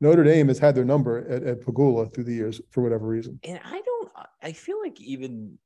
Notre 0.00 0.24
Dame 0.24 0.48
has 0.48 0.58
had 0.58 0.74
their 0.74 0.84
number 0.84 1.28
at, 1.28 1.42
at 1.42 1.60
Pegula 1.60 2.12
through 2.12 2.24
the 2.24 2.34
years 2.34 2.60
for 2.70 2.82
whatever 2.82 3.06
reason. 3.06 3.38
And 3.44 3.60
I 3.64 3.80
don't. 3.80 4.12
I 4.42 4.52
feel 4.52 4.80
like 4.80 5.00
even 5.00 5.58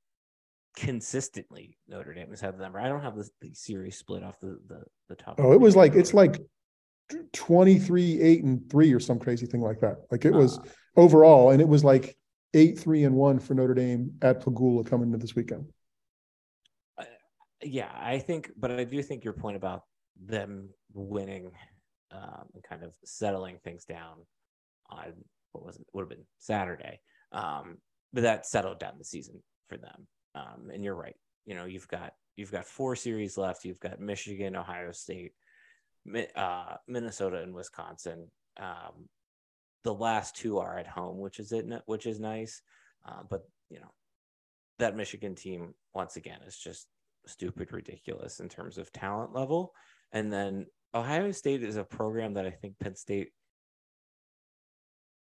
consistently 0.76 1.79
Notre 1.88 2.12
Dame 2.12 2.31
has 2.31 2.40
had 2.40 2.59
the 2.59 2.62
number. 2.62 2.79
I 2.79 2.88
don't 2.88 3.02
have 3.02 3.16
the, 3.16 3.29
the 3.40 3.55
series 3.55 3.96
split 3.96 4.22
off 4.22 4.38
the 4.40 4.59
the, 4.68 4.83
the 5.09 5.14
top. 5.16 5.37
Oh, 5.38 5.52
it 5.52 5.61
was 5.61 5.76
like, 5.76 5.94
it's 5.94 6.14
like 6.14 6.38
23, 7.33 8.20
eight 8.20 8.44
and 8.44 8.68
three 8.70 8.92
or 8.92 9.00
some 9.00 9.18
crazy 9.18 9.46
thing 9.46 9.61
like 9.61 9.81
that. 9.81 9.96
Like 10.11 10.24
it 10.24 10.33
was 10.33 10.59
Uh, 10.59 10.62
overall, 10.96 11.50
and 11.50 11.61
it 11.61 11.68
was 11.68 11.85
like 11.85 12.16
eight, 12.55 12.79
three 12.79 13.05
and 13.05 13.14
one 13.14 13.38
for 13.38 13.55
Notre 13.55 13.74
Dame 13.74 14.12
at 14.22 14.42
Pegula 14.42 14.87
coming 14.87 15.09
into 15.09 15.18
this 15.18 15.35
weekend. 15.35 15.66
yeah, 17.62 17.90
I 17.94 18.18
think, 18.18 18.50
but 18.57 18.70
I 18.70 18.85
do 18.85 19.02
think 19.02 19.24
your 19.24 19.33
point 19.33 19.57
about 19.57 19.83
them 20.24 20.70
winning 20.92 21.50
um, 22.12 22.46
and 22.55 22.62
kind 22.62 22.83
of 22.83 22.94
settling 23.05 23.59
things 23.62 23.85
down 23.85 24.16
on 24.90 25.12
what 25.52 25.64
was 25.64 25.79
would 25.92 26.02
have 26.02 26.09
been 26.09 26.26
Saturday, 26.38 27.00
um, 27.33 27.79
but 28.12 28.22
that 28.22 28.46
settled 28.46 28.79
down 28.79 28.94
the 28.98 29.05
season 29.05 29.42
for 29.68 29.76
them. 29.76 30.07
Um, 30.35 30.70
and 30.72 30.85
you're 30.85 30.94
right. 30.94 31.16
You 31.44 31.55
know, 31.55 31.64
you've 31.64 31.88
got 31.88 32.12
you've 32.37 32.52
got 32.52 32.66
four 32.66 32.96
series 32.96 33.37
left. 33.38 33.64
You've 33.64 33.81
got 33.81 34.00
Michigan, 34.00 34.57
Ohio 34.57 34.92
State, 34.92 35.33
uh, 36.35 36.76
Minnesota, 36.87 37.42
and 37.42 37.55
Wisconsin. 37.55 38.31
Um, 38.59 39.09
the 39.85 39.94
last 39.94 40.37
two 40.37 40.59
are 40.59 40.79
at 40.79 40.87
home, 40.87 41.18
which 41.18 41.38
is 41.38 41.52
it, 41.52 41.66
which 41.87 42.07
is 42.07 42.20
nice. 42.20 42.61
Uh, 43.07 43.22
but 43.29 43.42
you 43.70 43.81
know, 43.81 43.92
that 44.79 44.96
Michigan 44.96 45.35
team 45.35 45.74
once 45.94 46.16
again 46.16 46.40
is 46.46 46.57
just 46.57 46.87
stupid 47.26 47.72
ridiculous 47.72 48.40
in 48.40 48.48
terms 48.48 48.79
of 48.79 48.92
talent 48.92 49.35
level. 49.35 49.72
And 50.16 50.33
then 50.33 50.64
Ohio 50.94 51.31
State 51.31 51.62
is 51.62 51.76
a 51.76 51.85
program 51.85 52.33
that 52.35 52.46
I 52.46 52.50
think 52.50 52.79
Penn 52.79 52.96
State 52.96 53.33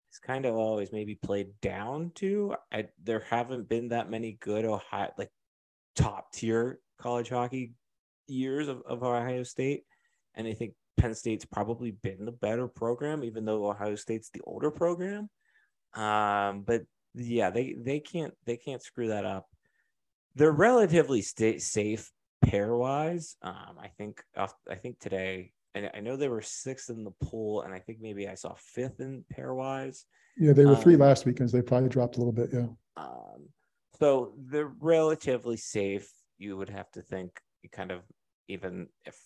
has 0.09 0.19
kind 0.19 0.45
of 0.45 0.55
always 0.55 0.93
maybe 0.93 1.15
played 1.15 1.49
down 1.61 2.13
to. 2.15 2.55
I, 2.71 2.85
there 3.03 3.25
haven't 3.29 3.67
been 3.67 3.89
that 3.89 4.09
many 4.09 4.37
good 4.39 4.63
Ohio 4.63 5.09
like 5.17 5.31
top 5.97 6.31
tier 6.31 6.79
college 6.97 7.27
hockey 7.27 7.73
years 8.27 8.69
of, 8.69 8.83
of 8.85 9.03
Ohio 9.03 9.43
State. 9.43 9.83
And 10.33 10.47
I 10.47 10.53
think 10.53 10.75
Penn 10.95 11.13
State's 11.13 11.43
probably 11.43 11.91
been 11.91 12.23
the 12.23 12.31
better 12.31 12.69
program, 12.69 13.21
even 13.25 13.43
though 13.43 13.69
Ohio 13.69 13.95
State's 13.95 14.29
the 14.29 14.43
older 14.45 14.71
program. 14.71 15.29
Um, 15.93 16.61
but 16.61 16.83
yeah, 17.15 17.49
they 17.49 17.75
they 17.77 17.99
can't 17.99 18.33
they 18.45 18.55
can't 18.55 18.81
screw 18.81 19.09
that 19.09 19.25
up. 19.25 19.49
They're 20.35 20.53
relatively 20.53 21.21
sta- 21.21 21.59
safe 21.59 22.13
pair 22.43 22.75
wise. 22.75 23.35
Um, 23.41 23.77
I 23.81 23.89
think 23.97 24.21
I 24.35 24.75
think 24.75 24.99
today, 24.99 25.53
and 25.73 25.89
I 25.93 25.99
know 25.99 26.15
they 26.15 26.29
were 26.29 26.41
sixth 26.41 26.89
in 26.89 27.03
the 27.03 27.11
pool, 27.23 27.61
and 27.61 27.73
I 27.73 27.79
think 27.79 27.99
maybe 28.01 28.27
I 28.27 28.35
saw 28.35 28.55
fifth 28.57 28.99
in 28.99 29.25
pair 29.29 29.53
wise. 29.53 30.05
Yeah, 30.37 30.53
they 30.53 30.65
were 30.65 30.75
three 30.75 30.95
Um, 30.95 31.01
last 31.01 31.25
weekends. 31.25 31.51
They 31.51 31.61
probably 31.61 31.89
dropped 31.89 32.17
a 32.17 32.19
little 32.19 32.33
bit. 32.33 32.49
Yeah. 32.51 32.67
Um, 32.97 33.49
so 33.99 34.33
they're 34.37 34.73
relatively 34.79 35.57
safe. 35.57 36.11
You 36.37 36.57
would 36.57 36.69
have 36.69 36.91
to 36.91 37.01
think, 37.01 37.39
kind 37.71 37.91
of, 37.91 38.01
even 38.47 38.87
if 39.05 39.17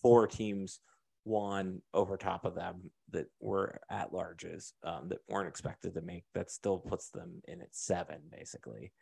four 0.00 0.26
teams 0.26 0.78
won 1.24 1.80
over 1.92 2.16
top 2.16 2.44
of 2.44 2.54
them 2.54 2.90
that 3.10 3.26
were 3.40 3.80
at 3.90 4.12
larges 4.12 4.72
um, 4.84 5.08
that 5.08 5.18
weren't 5.28 5.48
expected 5.48 5.94
to 5.94 6.02
make, 6.02 6.24
that 6.34 6.50
still 6.50 6.78
puts 6.78 7.10
them 7.10 7.42
in 7.48 7.60
at 7.60 7.74
seven, 7.74 8.20
basically. 8.30 8.92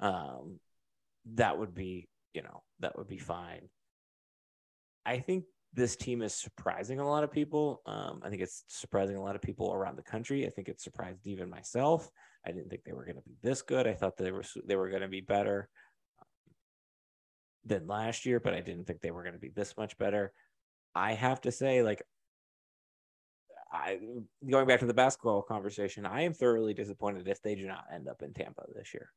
Um, 0.00 0.60
that 1.34 1.58
would 1.58 1.74
be, 1.74 2.08
you 2.34 2.42
know, 2.42 2.62
that 2.80 2.96
would 2.96 3.08
be 3.08 3.18
fine. 3.18 3.68
I 5.04 5.18
think 5.18 5.44
this 5.74 5.96
team 5.96 6.22
is 6.22 6.34
surprising 6.34 7.00
a 7.00 7.08
lot 7.08 7.24
of 7.24 7.32
people. 7.32 7.82
Um, 7.86 8.20
I 8.22 8.28
think 8.28 8.42
it's 8.42 8.64
surprising 8.68 9.16
a 9.16 9.22
lot 9.22 9.34
of 9.34 9.42
people 9.42 9.72
around 9.72 9.96
the 9.96 10.02
country. 10.02 10.46
I 10.46 10.50
think 10.50 10.68
it 10.68 10.80
surprised 10.80 11.26
even 11.26 11.48
myself. 11.48 12.10
I 12.46 12.50
didn't 12.50 12.68
think 12.68 12.84
they 12.84 12.92
were 12.92 13.04
going 13.04 13.16
to 13.16 13.22
be 13.22 13.36
this 13.42 13.62
good. 13.62 13.86
I 13.86 13.94
thought 13.94 14.16
they 14.16 14.32
were 14.32 14.44
they 14.66 14.76
were 14.76 14.90
going 14.90 15.02
to 15.02 15.08
be 15.08 15.20
better 15.20 15.68
than 17.64 17.86
last 17.86 18.26
year, 18.26 18.40
but 18.40 18.54
I 18.54 18.60
didn't 18.60 18.86
think 18.86 19.00
they 19.00 19.12
were 19.12 19.22
going 19.22 19.34
to 19.34 19.38
be 19.38 19.52
this 19.54 19.76
much 19.76 19.96
better. 19.96 20.32
I 20.94 21.14
have 21.14 21.40
to 21.42 21.52
say, 21.52 21.82
like, 21.82 22.02
I 23.72 23.98
going 24.48 24.66
back 24.66 24.80
to 24.80 24.86
the 24.86 24.94
basketball 24.94 25.42
conversation, 25.42 26.04
I 26.04 26.22
am 26.22 26.34
thoroughly 26.34 26.74
disappointed 26.74 27.28
if 27.28 27.40
they 27.40 27.54
do 27.54 27.66
not 27.66 27.84
end 27.92 28.08
up 28.08 28.22
in 28.22 28.34
Tampa 28.34 28.64
this 28.74 28.92
year. 28.92 29.10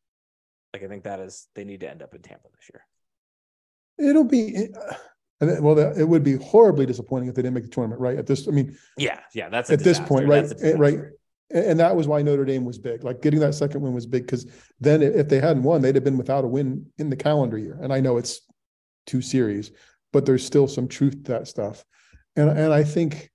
Like, 0.73 0.83
I 0.83 0.87
think 0.87 1.03
that 1.03 1.19
is 1.19 1.47
they 1.55 1.65
need 1.65 1.81
to 1.81 1.89
end 1.89 2.01
up 2.01 2.13
in 2.13 2.21
Tampa 2.21 2.47
this 2.55 2.69
year. 2.71 2.85
It'll 3.97 4.23
be, 4.23 4.55
and 5.41 5.49
then- 5.49 5.63
well, 5.63 5.77
it 5.77 6.03
would 6.03 6.23
be 6.23 6.35
horribly 6.35 6.85
disappointing 6.85 7.29
if 7.29 7.35
they 7.35 7.41
didn't 7.41 7.53
make 7.55 7.63
the 7.63 7.69
tournament, 7.69 8.01
right? 8.01 8.17
At 8.17 8.27
this, 8.27 8.47
I 8.47 8.51
mean, 8.51 8.77
Yeah, 8.97 9.19
yeah, 9.33 9.49
that's 9.49 9.69
at 9.69 9.79
this 9.79 9.99
point, 9.99 10.27
right? 10.27 10.51
Eh, 10.61 10.73
Right. 10.77 10.99
And, 11.51 11.79
that 11.79 11.95
was 11.95 12.07
why 12.07 12.23
Notre 12.23 12.43
Dame 12.43 12.65
was 12.65 12.79
big. 12.79 13.03
Like 13.03 13.21
getting 13.21 13.39
that 13.41 13.53
second 13.53 13.81
win 13.81 13.93
was 13.93 14.07
big 14.07 14.23
because 14.25 14.47
then 14.79 15.03
if 15.03 15.29
they 15.29 15.39
hadn't 15.39 15.61
won, 15.61 15.79
they'd 15.81 15.93
have 15.93 16.03
been 16.03 16.17
without 16.17 16.43
a 16.43 16.47
win 16.47 16.87
in 16.97 17.09
the 17.11 17.15
calendar 17.15 17.57
year. 17.57 17.77
And 17.81 17.93
I 17.93 17.99
know 17.99 18.17
it's 18.17 18.41
two 19.05 19.21
series, 19.21 19.71
but 20.11 20.25
there's 20.25 20.43
still 20.43 20.67
some 20.67 20.87
truth 20.87 21.23
to 21.25 21.31
that 21.33 21.47
stuff. 21.47 21.85
And, 22.35 22.49
and 22.49 22.73
I 22.73 22.83
think 22.83 23.29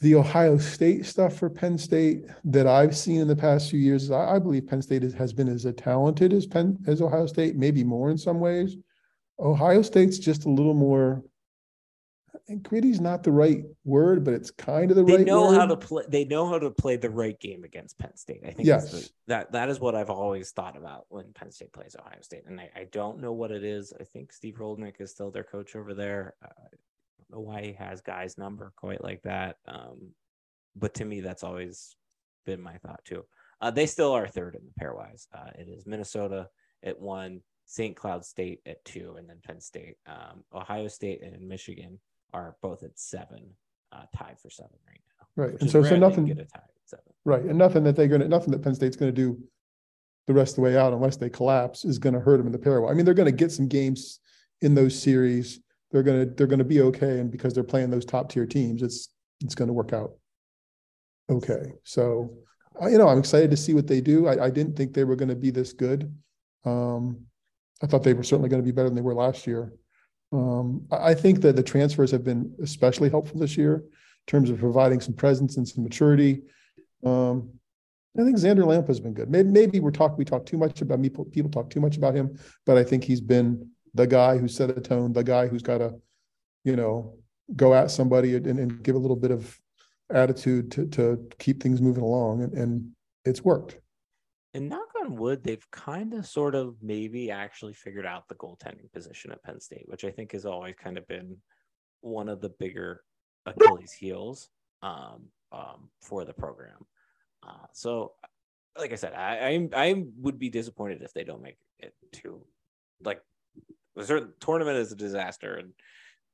the 0.00 0.16
Ohio 0.16 0.58
State 0.58 1.06
stuff 1.06 1.36
for 1.36 1.48
Penn 1.48 1.78
State 1.78 2.24
that 2.44 2.66
I've 2.66 2.96
seen 2.96 3.20
in 3.20 3.28
the 3.28 3.36
past 3.36 3.70
few 3.70 3.78
years, 3.78 4.02
is 4.04 4.10
I, 4.10 4.34
I 4.34 4.38
believe 4.40 4.66
Penn 4.66 4.82
State 4.82 5.04
is- 5.04 5.14
has 5.14 5.32
been 5.32 5.48
as 5.48 5.64
talented 5.76 6.32
as 6.32 6.44
Penn, 6.44 6.76
as 6.88 7.00
Ohio 7.00 7.26
State, 7.26 7.54
maybe 7.56 7.84
more 7.84 8.10
in 8.10 8.18
some 8.18 8.40
ways. 8.40 8.76
Ohio 9.38 9.82
State's 9.82 10.18
just 10.18 10.44
a 10.44 10.50
little 10.50 10.74
more, 10.74 11.22
and 12.48 12.62
gritty's 12.62 13.00
not 13.00 13.22
the 13.22 13.32
right 13.32 13.64
word, 13.84 14.24
but 14.24 14.34
it's 14.34 14.50
kind 14.50 14.90
of 14.90 14.96
the 14.96 15.04
They 15.04 15.16
right 15.16 15.26
know 15.26 15.50
how 15.52 15.66
to 15.66 15.76
play. 15.76 16.04
They 16.08 16.24
know 16.24 16.48
how 16.48 16.58
to 16.58 16.70
play 16.70 16.96
the 16.96 17.10
right 17.10 17.38
game 17.40 17.64
against 17.64 17.98
Penn 17.98 18.16
State. 18.16 18.42
I 18.44 18.50
think 18.50 18.66
Yes. 18.66 18.90
the, 18.90 19.10
that 19.28 19.52
that 19.52 19.68
is 19.68 19.80
what 19.80 19.94
I've 19.94 20.10
always 20.10 20.50
thought 20.50 20.76
about 20.76 21.06
when 21.08 21.32
Penn 21.34 21.50
State 21.50 21.72
plays 21.72 21.96
Ohio 21.98 22.20
State, 22.20 22.44
and 22.46 22.60
I, 22.60 22.70
I 22.76 22.84
don't 22.92 23.20
know 23.20 23.32
what 23.32 23.50
it 23.50 23.64
is. 23.64 23.92
I 23.98 24.04
think 24.04 24.32
Steve 24.32 24.56
Rohlik 24.56 25.00
is 25.00 25.10
still 25.10 25.30
their 25.30 25.44
coach 25.44 25.74
over 25.74 25.94
there. 25.94 26.34
Uh, 26.44 26.48
I 26.48 26.68
don't 27.18 27.30
know 27.30 27.40
why 27.40 27.62
he 27.62 27.72
has 27.72 28.00
guys 28.00 28.36
number 28.38 28.72
quite 28.76 29.02
like 29.02 29.22
that. 29.22 29.56
Um, 29.66 30.10
but 30.76 30.94
to 30.94 31.04
me, 31.04 31.20
that's 31.20 31.44
always 31.44 31.96
been 32.46 32.60
my 32.60 32.76
thought 32.78 33.04
too. 33.04 33.24
Uh, 33.60 33.70
they 33.70 33.86
still 33.86 34.12
are 34.12 34.28
third 34.28 34.54
in 34.54 34.62
the 34.66 34.84
pairwise. 34.84 35.26
Uh, 35.34 35.50
it 35.58 35.68
is 35.68 35.86
Minnesota 35.86 36.48
at 36.82 37.00
one, 37.00 37.40
St. 37.66 37.96
Cloud 37.96 38.24
State 38.24 38.60
at 38.66 38.84
two, 38.84 39.16
and 39.18 39.28
then 39.28 39.38
Penn 39.42 39.60
State. 39.60 39.96
Um, 40.06 40.44
Ohio 40.52 40.88
State 40.88 41.22
and 41.22 41.48
Michigan 41.48 41.98
are 42.32 42.56
both 42.62 42.82
at 42.82 42.98
seven, 42.98 43.50
uh, 43.92 44.02
tied 44.16 44.38
for 44.40 44.50
seven 44.50 44.76
right 44.86 45.00
now. 45.18 45.44
Right, 45.44 45.60
and 45.60 45.70
so, 45.70 45.82
so 45.82 45.96
nothing, 45.96 46.26
get 46.26 46.38
a 46.38 46.44
tie 46.44 46.58
at 46.58 46.70
seven. 46.84 47.12
right, 47.24 47.42
and 47.42 47.58
nothing 47.58 47.84
that 47.84 47.96
they're 47.96 48.08
gonna, 48.08 48.28
nothing 48.28 48.50
that 48.52 48.62
Penn 48.62 48.74
State's 48.74 48.96
gonna 48.96 49.12
do 49.12 49.38
the 50.26 50.34
rest 50.34 50.52
of 50.52 50.56
the 50.56 50.62
way 50.62 50.76
out 50.76 50.92
unless 50.92 51.16
they 51.16 51.30
collapse 51.30 51.84
is 51.84 51.98
gonna 51.98 52.20
hurt 52.20 52.38
them 52.38 52.46
in 52.46 52.52
the 52.52 52.58
pairwise. 52.58 52.90
I 52.90 52.94
mean, 52.94 53.04
they're 53.04 53.14
gonna 53.14 53.32
get 53.32 53.52
some 53.52 53.68
games 53.68 54.20
in 54.60 54.74
those 54.74 55.00
series. 55.00 55.60
They're 55.90 56.02
gonna, 56.02 56.26
they're 56.26 56.46
gonna 56.46 56.64
be 56.64 56.82
okay, 56.82 57.18
and 57.20 57.30
because 57.30 57.54
they're 57.54 57.64
playing 57.64 57.90
those 57.90 58.04
top 58.04 58.30
tier 58.30 58.46
teams, 58.46 58.82
it's, 58.82 59.08
it's 59.42 59.54
gonna 59.54 59.72
work 59.72 59.92
out. 59.92 60.12
Okay, 61.30 61.72
so, 61.84 62.30
you 62.82 62.98
know, 62.98 63.08
I'm 63.08 63.18
excited 63.18 63.50
to 63.50 63.56
see 63.56 63.72
what 63.72 63.86
they 63.86 64.02
do. 64.02 64.26
I, 64.26 64.46
I 64.46 64.50
didn't 64.50 64.76
think 64.76 64.92
they 64.92 65.04
were 65.04 65.16
gonna 65.16 65.34
be 65.34 65.50
this 65.50 65.72
good. 65.72 66.14
Um, 66.64 67.26
I 67.84 67.86
thought 67.86 68.02
they 68.02 68.14
were 68.14 68.22
certainly 68.22 68.48
gonna 68.48 68.62
be 68.62 68.72
better 68.72 68.88
than 68.88 68.96
they 68.96 69.02
were 69.02 69.14
last 69.14 69.46
year. 69.46 69.74
Um, 70.32 70.86
I, 70.90 71.12
think 71.12 71.42
that 71.42 71.54
the 71.54 71.62
transfers 71.62 72.10
have 72.10 72.24
been 72.24 72.52
especially 72.62 73.10
helpful 73.10 73.38
this 73.38 73.58
year 73.58 73.74
in 73.74 74.26
terms 74.26 74.48
of 74.48 74.58
providing 74.58 75.00
some 75.00 75.14
presence 75.14 75.58
and 75.58 75.68
some 75.68 75.84
maturity. 75.84 76.42
Um, 77.04 77.50
I 78.18 78.24
think 78.24 78.38
Xander 78.38 78.66
Lamp 78.66 78.88
has 78.88 79.00
been 79.00 79.12
good. 79.12 79.30
Maybe, 79.30 79.50
maybe 79.50 79.80
we're 79.80 79.90
talking, 79.90 80.16
we 80.16 80.24
talk 80.24 80.46
too 80.46 80.56
much 80.56 80.80
about 80.80 80.98
me, 80.98 81.10
people 81.10 81.50
talk 81.50 81.68
too 81.68 81.80
much 81.80 81.98
about 81.98 82.14
him, 82.14 82.38
but 82.64 82.78
I 82.78 82.84
think 82.84 83.04
he's 83.04 83.20
been 83.20 83.68
the 83.92 84.06
guy 84.06 84.38
who 84.38 84.48
set 84.48 84.70
a 84.70 84.80
tone, 84.80 85.12
the 85.12 85.22
guy 85.22 85.46
who's 85.46 85.62
got 85.62 85.78
to, 85.78 85.94
you 86.64 86.74
know, 86.74 87.14
go 87.54 87.74
at 87.74 87.90
somebody 87.90 88.34
and, 88.34 88.46
and 88.46 88.82
give 88.82 88.94
a 88.94 88.98
little 88.98 89.16
bit 89.16 89.30
of 89.30 89.60
attitude 90.10 90.70
to, 90.72 90.86
to 90.86 91.28
keep 91.38 91.62
things 91.62 91.82
moving 91.82 92.02
along 92.02 92.42
and, 92.42 92.54
and 92.54 92.90
it's 93.24 93.44
worked. 93.44 93.78
And 94.54 94.68
knock 94.68 94.88
on 95.00 95.16
wood, 95.16 95.42
they've 95.42 95.68
kind 95.72 96.14
of 96.14 96.26
sort 96.26 96.54
of 96.54 96.76
maybe 96.80 97.30
actually 97.30 97.74
figured 97.74 98.06
out 98.06 98.28
the 98.28 98.36
goaltending 98.36 98.90
position 98.92 99.32
at 99.32 99.42
Penn 99.42 99.60
State, 99.60 99.84
which 99.86 100.04
I 100.04 100.10
think 100.10 100.30
has 100.30 100.46
always 100.46 100.76
kind 100.80 100.96
of 100.96 101.06
been 101.08 101.36
one 102.02 102.28
of 102.28 102.40
the 102.40 102.50
bigger 102.50 103.02
Achilles 103.46 103.90
heels 103.92 104.50
um, 104.82 105.24
um, 105.50 105.90
for 106.00 106.24
the 106.24 106.32
program. 106.32 106.86
Uh, 107.46 107.66
so, 107.72 108.12
like 108.78 108.92
I 108.92 108.96
said, 108.96 109.12
I, 109.12 109.68
I 109.74 109.88
I 109.88 110.04
would 110.20 110.38
be 110.38 110.50
disappointed 110.50 111.02
if 111.02 111.12
they 111.12 111.24
don't 111.24 111.42
make 111.42 111.58
it 111.80 111.92
to 112.12 112.40
like 113.02 113.20
the 113.96 114.04
certain 114.04 114.32
tournament 114.40 114.78
is 114.78 114.92
a 114.92 114.96
disaster, 114.96 115.56
and 115.56 115.72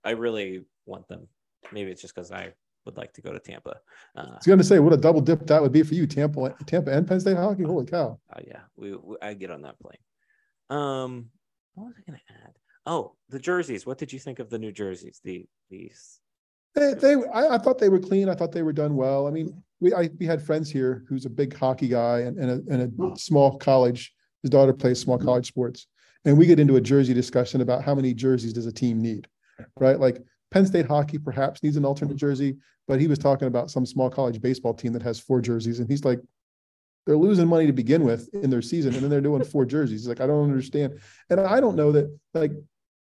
I 0.04 0.10
really 0.10 0.64
want 0.84 1.08
them. 1.08 1.26
Maybe 1.72 1.90
it's 1.90 2.02
just 2.02 2.14
because 2.14 2.32
I 2.32 2.52
would 2.84 2.96
like 2.96 3.12
to 3.14 3.22
go 3.22 3.32
to 3.32 3.38
Tampa. 3.38 3.76
Uh, 4.16 4.20
I 4.20 4.34
was 4.34 4.46
gonna 4.46 4.64
say, 4.64 4.78
what 4.78 4.92
a 4.92 4.96
double 4.96 5.20
dip 5.20 5.46
that 5.46 5.62
would 5.62 5.72
be 5.72 5.82
for 5.82 5.94
you, 5.94 6.06
Tampa, 6.06 6.54
Tampa 6.66 6.90
and 6.90 7.06
Penn 7.06 7.20
State 7.20 7.36
hockey. 7.36 7.64
Holy 7.64 7.86
cow. 7.86 8.18
Oh 8.34 8.40
yeah, 8.46 8.60
we, 8.76 8.94
we 8.94 9.16
I 9.20 9.34
get 9.34 9.50
on 9.50 9.62
that 9.62 9.78
plane. 9.78 9.98
Um, 10.70 11.26
what 11.74 11.86
was 11.86 11.94
I 11.98 12.02
gonna 12.10 12.22
add? 12.44 12.52
Oh, 12.86 13.14
the 13.28 13.38
jerseys. 13.38 13.86
What 13.86 13.98
did 13.98 14.12
you 14.12 14.18
think 14.18 14.38
of 14.38 14.50
the 14.50 14.58
new 14.58 14.72
jerseys? 14.72 15.20
The 15.22 15.46
these. 15.68 16.20
They, 16.74 16.94
they, 16.94 17.14
I, 17.34 17.56
I 17.56 17.58
thought 17.58 17.78
they 17.78 17.88
were 17.88 17.98
clean. 17.98 18.28
I 18.28 18.34
thought 18.34 18.52
they 18.52 18.62
were 18.62 18.72
done 18.72 18.94
well. 18.94 19.26
I 19.26 19.30
mean, 19.30 19.60
we, 19.80 19.92
I, 19.92 20.08
we 20.20 20.26
had 20.26 20.40
friends 20.40 20.70
here 20.70 21.04
who's 21.08 21.26
a 21.26 21.30
big 21.30 21.56
hockey 21.56 21.88
guy 21.88 22.20
and, 22.20 22.38
and 22.38 22.50
a, 22.50 22.72
and 22.72 23.12
a 23.12 23.18
small 23.18 23.58
college. 23.58 24.12
His 24.42 24.50
daughter 24.50 24.72
plays 24.72 25.00
small 25.00 25.18
college 25.18 25.48
sports. 25.48 25.88
And 26.24 26.38
we 26.38 26.46
get 26.46 26.60
into 26.60 26.76
a 26.76 26.80
jersey 26.80 27.12
discussion 27.12 27.60
about 27.60 27.82
how 27.82 27.94
many 27.94 28.14
jerseys 28.14 28.52
does 28.52 28.66
a 28.66 28.72
team 28.72 29.00
need, 29.02 29.26
right? 29.80 29.98
Like 29.98 30.22
Penn 30.50 30.66
State 30.66 30.86
hockey 30.86 31.18
perhaps 31.18 31.62
needs 31.62 31.76
an 31.76 31.84
alternate 31.84 32.16
jersey, 32.16 32.56
but 32.88 33.00
he 33.00 33.06
was 33.06 33.18
talking 33.18 33.48
about 33.48 33.70
some 33.70 33.86
small 33.86 34.10
college 34.10 34.40
baseball 34.40 34.74
team 34.74 34.92
that 34.92 35.02
has 35.02 35.18
four 35.18 35.40
jerseys. 35.40 35.78
And 35.78 35.88
he's 35.88 36.04
like, 36.04 36.20
they're 37.06 37.16
losing 37.16 37.48
money 37.48 37.66
to 37.66 37.72
begin 37.72 38.04
with 38.04 38.28
in 38.34 38.50
their 38.50 38.62
season. 38.62 38.94
And 38.94 39.02
then 39.02 39.10
they're 39.10 39.20
doing 39.20 39.44
four 39.44 39.64
jerseys. 39.64 40.02
He's 40.02 40.08
like, 40.08 40.20
I 40.20 40.26
don't 40.26 40.44
understand. 40.44 40.98
And 41.30 41.40
I 41.40 41.60
don't 41.60 41.76
know 41.76 41.92
that 41.92 42.16
like, 42.34 42.52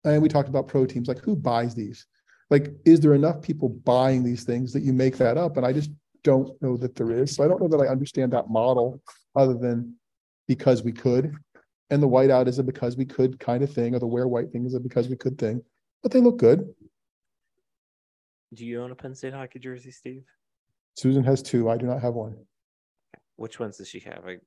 and 0.05 0.23
we 0.23 0.29
talked 0.29 0.49
about 0.49 0.69
pro 0.69 0.87
teams, 0.87 1.09
like 1.09 1.21
who 1.21 1.37
buys 1.37 1.75
these? 1.75 2.07
like 2.51 2.73
is 2.85 3.01
there 3.01 3.15
enough 3.15 3.43
people 3.43 3.69
buying 3.69 4.23
these 4.23 4.45
things 4.45 4.73
that 4.73 4.83
you 4.83 4.93
make 4.93 5.17
that 5.17 5.37
up 5.37 5.57
and 5.57 5.67
i 5.67 5.73
just 5.73 5.91
don't 6.23 6.51
know 6.63 6.77
that 6.77 6.95
there 6.95 7.11
is 7.11 7.35
so 7.35 7.45
i 7.45 7.49
don't 7.49 7.61
know 7.61 7.69
that 7.69 7.81
i 7.81 7.89
understand 7.89 8.33
that 8.33 8.49
model 8.49 9.01
other 9.37 9.55
than 9.55 9.95
because 10.47 10.83
we 10.83 10.93
could 10.93 11.35
and 11.91 12.03
the 12.03 12.09
whiteout 12.09 12.47
is 12.47 12.59
a 12.59 12.63
because 12.63 12.97
we 12.97 13.05
could 13.05 13.39
kind 13.39 13.63
of 13.63 13.73
thing 13.73 13.95
or 13.95 13.99
the 13.99 14.07
wear 14.07 14.29
white 14.29 14.51
thing 14.51 14.65
is 14.65 14.75
a 14.75 14.81
because 14.81 15.09
we 15.09 15.17
could 15.17 15.39
thing 15.39 15.63
but 16.03 16.13
they 16.13 16.21
look 16.21 16.37
good 16.37 16.73
Do 18.55 18.65
you 18.65 18.83
own 18.83 18.91
a 18.91 18.95
Penn 18.95 19.15
State 19.15 19.35
hockey 19.35 19.59
jersey, 19.59 19.91
Steve? 19.91 20.25
susan 20.97 21.25
has 21.25 21.43
two 21.43 21.69
i 21.69 21.77
do 21.77 21.87
not 21.87 22.01
have 22.01 22.15
one 22.15 22.37
Which 23.37 23.59
ones 23.59 23.79
does 23.79 23.89
she 23.89 24.01
have? 24.01 24.23
I, 24.27 24.39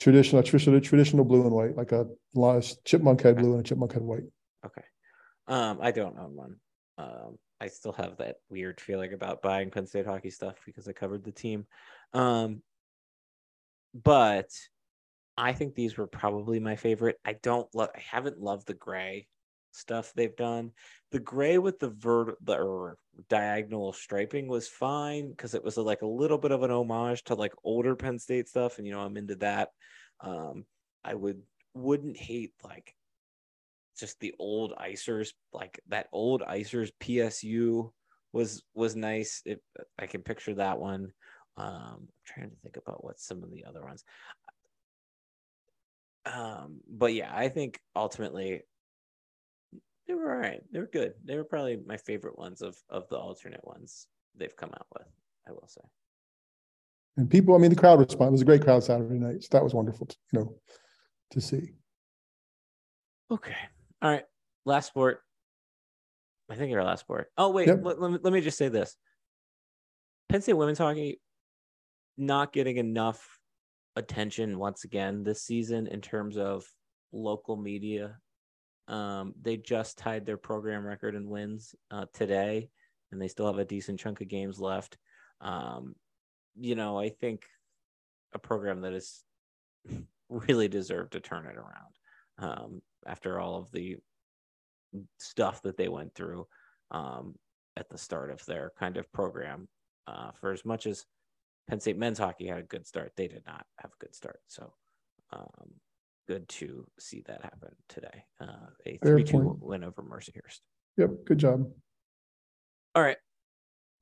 traditional 0.00 0.42
traditional 0.42 0.80
traditional 0.80 1.24
blue 1.24 1.42
and 1.42 1.52
white 1.52 1.76
like 1.76 1.92
a 1.92 2.06
lot 2.34 2.56
of 2.56 2.84
chipmunk 2.84 3.22
head 3.22 3.36
blue 3.36 3.52
and 3.52 3.60
a 3.60 3.62
chipmunk 3.62 3.92
head 3.92 4.02
white 4.02 4.24
okay. 4.64 4.82
Um, 5.48 5.78
I 5.80 5.92
don't 5.92 6.18
own 6.18 6.34
one. 6.34 6.56
Um, 6.98 7.38
I 7.60 7.68
still 7.68 7.92
have 7.92 8.16
that 8.18 8.36
weird 8.50 8.80
feeling 8.80 9.12
about 9.12 9.42
buying 9.42 9.70
Penn 9.70 9.86
State 9.86 10.06
hockey 10.06 10.30
stuff 10.30 10.56
because 10.66 10.88
I 10.88 10.92
covered 10.92 11.24
the 11.24 11.32
team. 11.32 11.66
Um, 12.12 12.62
but 13.94 14.50
I 15.36 15.52
think 15.52 15.74
these 15.74 15.96
were 15.96 16.06
probably 16.06 16.58
my 16.58 16.76
favorite. 16.76 17.18
I 17.24 17.34
don't 17.34 17.72
love. 17.74 17.90
I 17.94 18.00
haven't 18.00 18.40
loved 18.40 18.66
the 18.66 18.74
gray 18.74 19.28
stuff 19.76 20.12
they've 20.14 20.36
done. 20.36 20.72
The 21.12 21.20
gray 21.20 21.58
with 21.58 21.78
the 21.78 21.90
vert 21.90 22.36
or 22.48 22.98
diagonal 23.28 23.92
striping 23.92 24.48
was 24.48 24.68
fine 24.68 25.30
because 25.30 25.54
it 25.54 25.64
was 25.64 25.76
a, 25.76 25.82
like 25.82 26.02
a 26.02 26.06
little 26.06 26.38
bit 26.38 26.50
of 26.52 26.62
an 26.62 26.70
homage 26.70 27.22
to 27.24 27.34
like 27.34 27.52
older 27.64 27.94
Penn 27.94 28.18
State 28.18 28.48
stuff, 28.48 28.78
and 28.78 28.86
you 28.86 28.92
know 28.92 29.00
I'm 29.00 29.16
into 29.16 29.36
that. 29.36 29.70
Um, 30.20 30.64
I 31.04 31.14
would 31.14 31.42
wouldn't 31.74 32.16
hate 32.16 32.52
like 32.64 32.94
just 33.98 34.20
the 34.20 34.34
old 34.38 34.72
icers 34.80 35.30
like 35.52 35.80
that 35.88 36.08
old 36.12 36.42
icers 36.42 36.90
psu 37.00 37.90
was 38.32 38.62
was 38.74 38.96
nice 38.96 39.42
it, 39.44 39.62
i 39.98 40.06
can 40.06 40.22
picture 40.22 40.54
that 40.54 40.78
one 40.78 41.12
um 41.56 41.98
i'm 41.98 42.08
trying 42.24 42.50
to 42.50 42.56
think 42.62 42.76
about 42.76 43.04
what 43.04 43.18
some 43.18 43.42
of 43.42 43.50
the 43.50 43.64
other 43.64 43.82
ones 43.82 44.04
um 46.26 46.80
but 46.88 47.14
yeah 47.14 47.30
i 47.34 47.48
think 47.48 47.80
ultimately 47.94 48.62
they 50.06 50.14
were 50.14 50.32
all 50.32 50.38
right. 50.38 50.62
They 50.70 50.78
were 50.78 50.90
good. 50.92 51.14
They 51.24 51.36
were 51.36 51.44
probably 51.44 51.78
my 51.86 51.96
favorite 51.96 52.38
ones 52.38 52.62
of 52.62 52.76
of 52.90 53.08
the 53.08 53.16
alternate 53.16 53.64
ones 53.64 54.06
they've 54.38 54.56
come 54.56 54.70
out 54.74 54.86
with 54.92 55.06
i 55.48 55.50
will 55.52 55.66
say. 55.66 55.80
And 57.16 57.30
people 57.30 57.54
i 57.54 57.58
mean 57.58 57.70
the 57.70 57.76
crowd 57.76 57.98
response 57.98 58.28
it 58.28 58.32
was 58.32 58.42
a 58.42 58.46
great 58.46 58.62
crowd 58.62 58.84
saturday 58.84 59.18
night 59.18 59.42
so 59.42 59.48
that 59.52 59.64
was 59.64 59.74
wonderful 59.74 60.06
to, 60.06 60.16
you 60.32 60.38
know 60.38 60.54
to 61.32 61.40
see. 61.40 61.72
Okay. 63.30 63.56
All 64.00 64.10
right. 64.10 64.24
Last 64.64 64.86
sport. 64.86 65.20
I 66.48 66.54
think 66.54 66.72
our 66.74 66.84
last 66.84 67.00
sport. 67.00 67.28
Oh 67.36 67.50
wait. 67.50 67.66
Yep. 67.66 67.80
let, 67.82 68.00
let, 68.00 68.12
me, 68.12 68.18
let 68.22 68.32
me 68.32 68.40
just 68.40 68.58
say 68.58 68.68
this. 68.68 68.96
Penn 70.28 70.42
state 70.42 70.52
women's 70.54 70.78
hockey 70.78 71.20
not 72.16 72.52
getting 72.52 72.76
enough 72.76 73.40
attention 73.96 74.58
once 74.58 74.84
again 74.84 75.24
this 75.24 75.42
season 75.42 75.86
in 75.86 76.00
terms 76.00 76.36
of 76.36 76.64
local 77.12 77.56
media 77.56 78.18
um, 78.88 79.34
they 79.40 79.56
just 79.56 79.98
tied 79.98 80.24
their 80.24 80.36
program 80.36 80.84
record 80.84 81.14
in 81.14 81.28
wins 81.28 81.74
uh, 81.90 82.06
today 82.12 82.68
and 83.12 83.20
they 83.20 83.28
still 83.28 83.46
have 83.46 83.58
a 83.58 83.64
decent 83.64 83.98
chunk 83.98 84.20
of 84.20 84.28
games 84.28 84.60
left 84.60 84.96
um, 85.40 85.94
you 86.58 86.74
know 86.74 86.98
i 86.98 87.08
think 87.08 87.44
a 88.34 88.38
program 88.38 88.80
that 88.80 88.92
is 88.92 89.24
really 90.28 90.68
deserved 90.68 91.12
to 91.12 91.20
turn 91.20 91.46
it 91.46 91.56
around 91.56 91.94
um, 92.38 92.82
after 93.06 93.38
all 93.40 93.56
of 93.56 93.70
the 93.72 93.96
stuff 95.18 95.62
that 95.62 95.76
they 95.76 95.88
went 95.88 96.14
through 96.14 96.46
um, 96.90 97.34
at 97.76 97.88
the 97.88 97.98
start 97.98 98.30
of 98.30 98.44
their 98.46 98.72
kind 98.78 98.96
of 98.96 99.10
program. 99.12 99.68
Uh, 100.06 100.30
for 100.40 100.52
as 100.52 100.64
much 100.64 100.86
as 100.86 101.04
Penn 101.68 101.80
State 101.80 101.98
men's 101.98 102.18
hockey 102.18 102.46
had 102.46 102.58
a 102.58 102.62
good 102.62 102.86
start. 102.86 103.12
They 103.16 103.26
did 103.26 103.42
not 103.46 103.66
have 103.80 103.90
a 103.90 104.04
good 104.04 104.14
start. 104.14 104.40
So 104.46 104.72
um, 105.32 105.74
good 106.26 106.48
to 106.48 106.86
see 106.98 107.22
that 107.26 107.42
happen 107.42 107.74
today. 107.88 108.24
Uh, 108.40 108.66
a 108.84 108.98
Fair 109.02 109.14
3 109.16 109.24
2 109.24 109.32
point. 109.32 109.62
win 109.62 109.84
over 109.84 110.02
Mercyhurst. 110.02 110.60
Yep, 110.96 111.10
good 111.26 111.38
job. 111.38 111.70
All 112.94 113.02
right. 113.02 113.18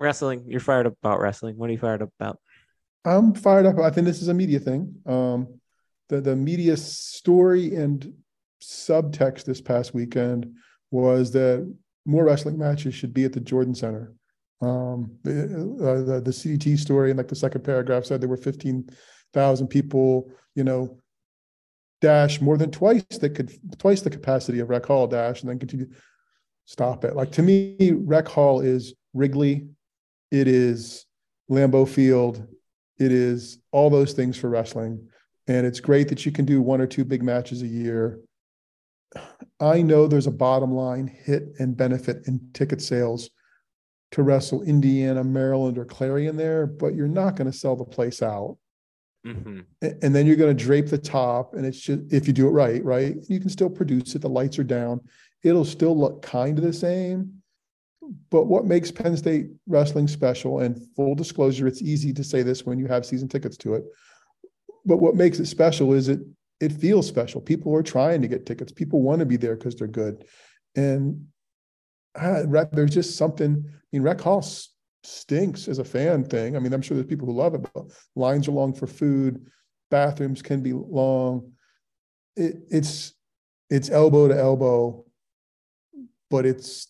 Wrestling. 0.01 0.45
You're 0.47 0.61
fired 0.61 0.87
up 0.87 0.95
about 1.03 1.21
wrestling. 1.21 1.57
What 1.57 1.69
are 1.69 1.73
you 1.73 1.79
fired 1.79 2.03
up 2.03 2.11
about? 2.19 2.39
I'm 3.05 3.35
fired 3.35 3.67
up. 3.67 3.79
I 3.79 3.91
think 3.91 4.07
this 4.07 4.23
is 4.23 4.29
a 4.29 4.35
media 4.35 4.59
thing. 4.59 4.95
Um, 5.07 5.61
the 6.09 6.21
the 6.21 6.37
media 6.37 6.77
story 6.77 7.75
and 7.75 8.13
subtext 8.63 9.45
this 9.45 9.61
past 9.61 9.95
weekend 9.95 10.53
was 10.91 11.33
that 11.33 11.71
more 12.07 12.25
wrestling 12.25 12.59
matches 12.59 12.95
should 12.95 13.15
be 13.15 13.25
at 13.25 13.33
the 13.33 13.41
Jordan 13.41 13.75
Center. 13.75 14.13
Um, 14.61 15.19
the, 15.23 15.43
uh, 15.81 16.05
the 16.05 16.21
the 16.21 16.31
CDT 16.31 16.79
story 16.79 17.11
and 17.11 17.19
like 17.19 17.29
the 17.29 17.35
second 17.37 17.63
paragraph 17.65 18.05
said 18.05 18.21
there 18.21 18.29
were 18.29 18.37
fifteen 18.37 18.89
thousand 19.33 19.69
people. 19.69 20.31
You 20.55 20.65
know, 20.65 20.99
dash 22.05 22.39
more 22.43 22.59
than 22.59 22.71
twice 22.71 23.03
that 23.19 23.31
could 23.31 23.51
twice 23.79 24.03
the 24.03 24.11
capacity 24.11 24.59
of 24.59 24.69
Rec 24.69 24.85
Hall 24.85 25.07
dash 25.07 25.41
and 25.41 25.49
then 25.49 25.59
continue. 25.59 25.89
Stop 26.67 27.03
it. 27.03 27.17
Like 27.17 27.33
to 27.33 27.43
me, 27.43 27.93
Rec 27.93 28.29
Hall 28.29 28.61
is 28.61 28.93
Wrigley. 29.15 29.67
It 30.31 30.47
is 30.47 31.07
Lambeau 31.51 31.89
Field. 31.89 32.47
It 32.99 33.11
is 33.11 33.59
all 33.73 33.89
those 33.89 34.13
things 34.13 34.37
for 34.37 34.51
wrestling. 34.51 35.09
And 35.47 35.67
it's 35.67 35.81
great 35.81 36.09
that 36.09 36.27
you 36.27 36.33
can 36.33 36.45
do 36.45 36.61
one 36.61 36.83
or 36.83 36.87
two 36.87 37.07
big 37.07 37.23
matches 37.23 37.63
a 37.63 37.67
year. 37.67 38.21
I 39.59 39.81
know 39.81 40.07
there's 40.07 40.27
a 40.27 40.43
bottom 40.47 40.75
line 40.75 41.07
hit 41.07 41.55
and 41.59 41.75
benefit 41.75 42.27
in 42.27 42.51
ticket 42.53 42.83
sales 42.83 43.31
to 44.11 44.23
wrestle 44.23 44.63
Indiana, 44.63 45.25
Maryland, 45.25 45.79
or 45.79 45.87
Clarion 45.87 46.37
there, 46.37 46.67
but 46.67 46.95
you're 46.95 47.09
not 47.09 47.37
going 47.37 47.51
to 47.51 47.57
sell 47.57 47.77
the 47.77 47.85
place 47.85 48.21
out. 48.21 48.59
Mm-hmm. 49.27 49.61
And 50.03 50.15
then 50.15 50.27
you're 50.27 50.37
going 50.37 50.55
to 50.55 50.65
drape 50.65 50.89
the 50.89 50.99
top, 50.99 51.55
and 51.55 51.65
it's 51.65 51.81
just 51.81 52.13
if 52.13 52.27
you 52.27 52.33
do 52.33 52.47
it 52.47 52.51
right, 52.51 52.85
right, 52.85 53.17
you 53.29 53.41
can 53.41 53.49
still 53.49 53.71
produce 53.71 54.15
it. 54.15 54.23
The 54.23 54.29
lights 54.29 54.59
are 54.59 54.65
down. 54.65 55.01
It'll 55.43 55.65
still 55.65 55.99
look 55.99 56.23
kind 56.23 56.59
of 56.59 56.65
the 56.65 56.73
same. 56.73 57.43
But 58.31 58.45
what 58.45 58.67
makes 58.67 58.91
Penn 58.91 59.17
State 59.17 59.47
wrestling 59.67 60.09
special, 60.09 60.61
and 60.61 60.79
full 60.95 61.15
disclosure, 61.15 61.67
it's 61.67 61.81
easy 61.81 62.13
to 62.13 62.25
say 62.25 62.43
this 62.43 62.67
when 62.67 62.79
you 62.79 62.87
have 62.87 63.07
season 63.07 63.29
tickets 63.29 63.57
to 63.59 63.75
it. 63.75 63.85
But 64.85 64.99
what 64.99 65.15
makes 65.15 65.39
it 65.39 65.47
special 65.47 65.95
is 65.95 66.09
it 66.09 66.21
it 66.61 66.73
feels 66.73 67.07
special. 67.07 67.41
People 67.41 67.75
are 67.75 67.83
trying 67.83 68.23
to 68.23 68.29
get 68.29 68.47
tickets. 68.47 68.73
People 68.73 69.03
want 69.03 69.21
to 69.21 69.27
be 69.27 69.37
there 69.37 69.57
because 69.57 69.75
they're 69.75 69.89
good. 69.89 70.25
And 70.77 71.27
rec, 72.23 72.73
there's 72.73 72.95
just 72.95 73.17
something. 73.17 73.65
I 73.67 73.87
mean, 73.93 74.03
Rec 74.03 74.21
Hall 74.21 74.39
s- 74.39 74.69
stinks 75.07 75.69
as 75.69 75.79
a 75.79 75.85
fan 75.85 76.25
thing. 76.25 76.57
I 76.57 76.59
mean, 76.59 76.73
I'm 76.73 76.83
sure 76.83 76.97
there's 76.97 77.07
people 77.07 77.27
who 77.27 77.35
love 77.35 77.55
it, 77.55 77.67
but 77.75 77.85
lines 78.17 78.49
are 78.49 78.53
long 78.53 78.73
for 78.73 78.87
food. 78.87 79.47
Bathrooms 79.91 80.43
can 80.43 80.63
be 80.63 80.73
long. 80.73 81.53
It, 82.37 82.57
it's 82.71 83.15
it's 83.71 83.91
elbow 83.91 84.29
to 84.29 84.39
elbow, 84.39 85.05
but 86.31 86.47
it's 86.47 86.89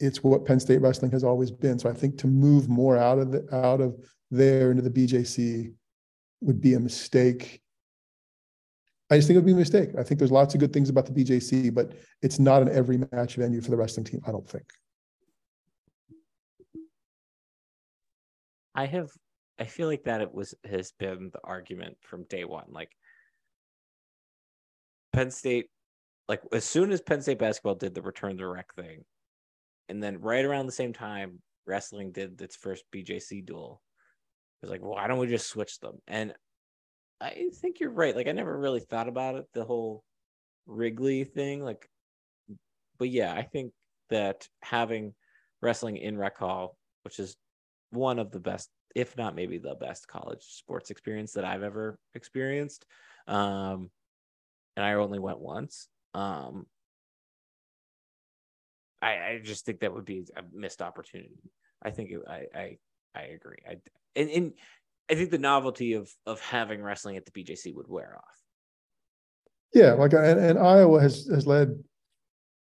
it's 0.00 0.22
what 0.22 0.44
Penn 0.44 0.60
State 0.60 0.80
wrestling 0.80 1.10
has 1.10 1.24
always 1.24 1.50
been. 1.50 1.78
So 1.78 1.90
I 1.90 1.92
think 1.92 2.18
to 2.18 2.26
move 2.26 2.68
more 2.68 2.96
out 2.96 3.18
of 3.18 3.32
the 3.32 3.54
out 3.54 3.80
of 3.80 3.96
there 4.30 4.70
into 4.70 4.82
the 4.82 4.90
BJC 4.90 5.72
would 6.40 6.60
be 6.60 6.74
a 6.74 6.80
mistake. 6.80 7.60
I 9.10 9.16
just 9.16 9.26
think 9.26 9.36
it 9.36 9.40
would 9.40 9.46
be 9.46 9.52
a 9.52 9.56
mistake. 9.56 9.90
I 9.98 10.02
think 10.02 10.18
there's 10.18 10.30
lots 10.30 10.54
of 10.54 10.60
good 10.60 10.72
things 10.72 10.90
about 10.90 11.06
the 11.06 11.12
BJC, 11.12 11.72
but 11.74 11.94
it's 12.22 12.38
not 12.38 12.62
an 12.62 12.68
every 12.68 12.98
match 13.12 13.36
venue 13.36 13.60
for 13.60 13.70
the 13.70 13.76
wrestling 13.76 14.04
team. 14.04 14.20
I 14.26 14.32
don't 14.32 14.48
think. 14.48 14.64
I 18.78 18.86
have 18.86 19.10
I 19.58 19.64
feel 19.64 19.88
like 19.88 20.04
that 20.04 20.20
it 20.20 20.32
was 20.32 20.54
has 20.64 20.92
been 21.00 21.30
the 21.32 21.40
argument 21.42 21.96
from 22.00 22.22
day 22.30 22.44
one. 22.44 22.66
Like 22.70 22.92
Penn 25.12 25.32
State, 25.32 25.66
like 26.28 26.42
as 26.52 26.64
soon 26.64 26.92
as 26.92 27.00
Penn 27.00 27.20
State 27.20 27.40
basketball 27.40 27.74
did 27.74 27.92
the 27.92 28.02
return 28.02 28.38
to 28.38 28.46
rec 28.46 28.72
thing, 28.76 29.04
and 29.88 30.00
then 30.00 30.20
right 30.20 30.44
around 30.44 30.66
the 30.66 30.72
same 30.72 30.92
time, 30.92 31.40
wrestling 31.66 32.12
did 32.12 32.40
its 32.40 32.54
first 32.54 32.84
BJC 32.94 33.44
duel. 33.44 33.82
It 34.62 34.66
was 34.66 34.70
like, 34.70 34.80
well, 34.80 34.92
why 34.92 35.08
don't 35.08 35.18
we 35.18 35.26
just 35.26 35.48
switch 35.48 35.80
them? 35.80 35.96
And 36.06 36.32
I 37.20 37.48
think 37.60 37.80
you're 37.80 37.90
right. 37.90 38.14
Like 38.14 38.28
I 38.28 38.32
never 38.32 38.56
really 38.56 38.80
thought 38.80 39.08
about 39.08 39.34
it, 39.34 39.46
the 39.54 39.64
whole 39.64 40.04
Wrigley 40.66 41.24
thing. 41.24 41.64
Like, 41.64 41.88
but 42.96 43.08
yeah, 43.10 43.32
I 43.32 43.42
think 43.42 43.72
that 44.10 44.46
having 44.62 45.14
wrestling 45.60 45.96
in 45.96 46.16
rec 46.16 46.38
hall, 46.38 46.76
which 47.02 47.18
is 47.18 47.36
one 47.90 48.18
of 48.18 48.30
the 48.30 48.40
best, 48.40 48.70
if 48.94 49.16
not 49.16 49.34
maybe 49.34 49.58
the 49.58 49.74
best 49.74 50.08
college 50.08 50.42
sports 50.42 50.90
experience 50.90 51.32
that 51.32 51.44
I've 51.44 51.62
ever 51.62 51.98
experienced. 52.14 52.84
Um, 53.26 53.90
and 54.76 54.84
I 54.84 54.94
only 54.94 55.18
went 55.18 55.40
once. 55.40 55.88
Um, 56.14 56.66
I, 59.00 59.10
I 59.10 59.40
just 59.42 59.64
think 59.64 59.80
that 59.80 59.94
would 59.94 60.04
be 60.04 60.26
a 60.36 60.42
missed 60.52 60.82
opportunity. 60.82 61.50
I 61.82 61.90
think 61.90 62.10
it, 62.10 62.20
I, 62.28 62.46
I, 62.54 62.78
I 63.14 63.22
agree. 63.22 63.58
I, 63.68 63.76
and, 64.16 64.30
and 64.30 64.52
I 65.10 65.14
think 65.14 65.30
the 65.30 65.38
novelty 65.38 65.94
of, 65.94 66.10
of 66.26 66.40
having 66.40 66.82
wrestling 66.82 67.16
at 67.16 67.24
the 67.24 67.30
BJC 67.30 67.74
would 67.74 67.88
wear 67.88 68.16
off. 68.16 68.38
Yeah, 69.74 69.92
like 69.92 70.14
and, 70.14 70.40
and 70.40 70.58
Iowa 70.58 71.00
has 71.00 71.26
has 71.26 71.46
led 71.46 71.78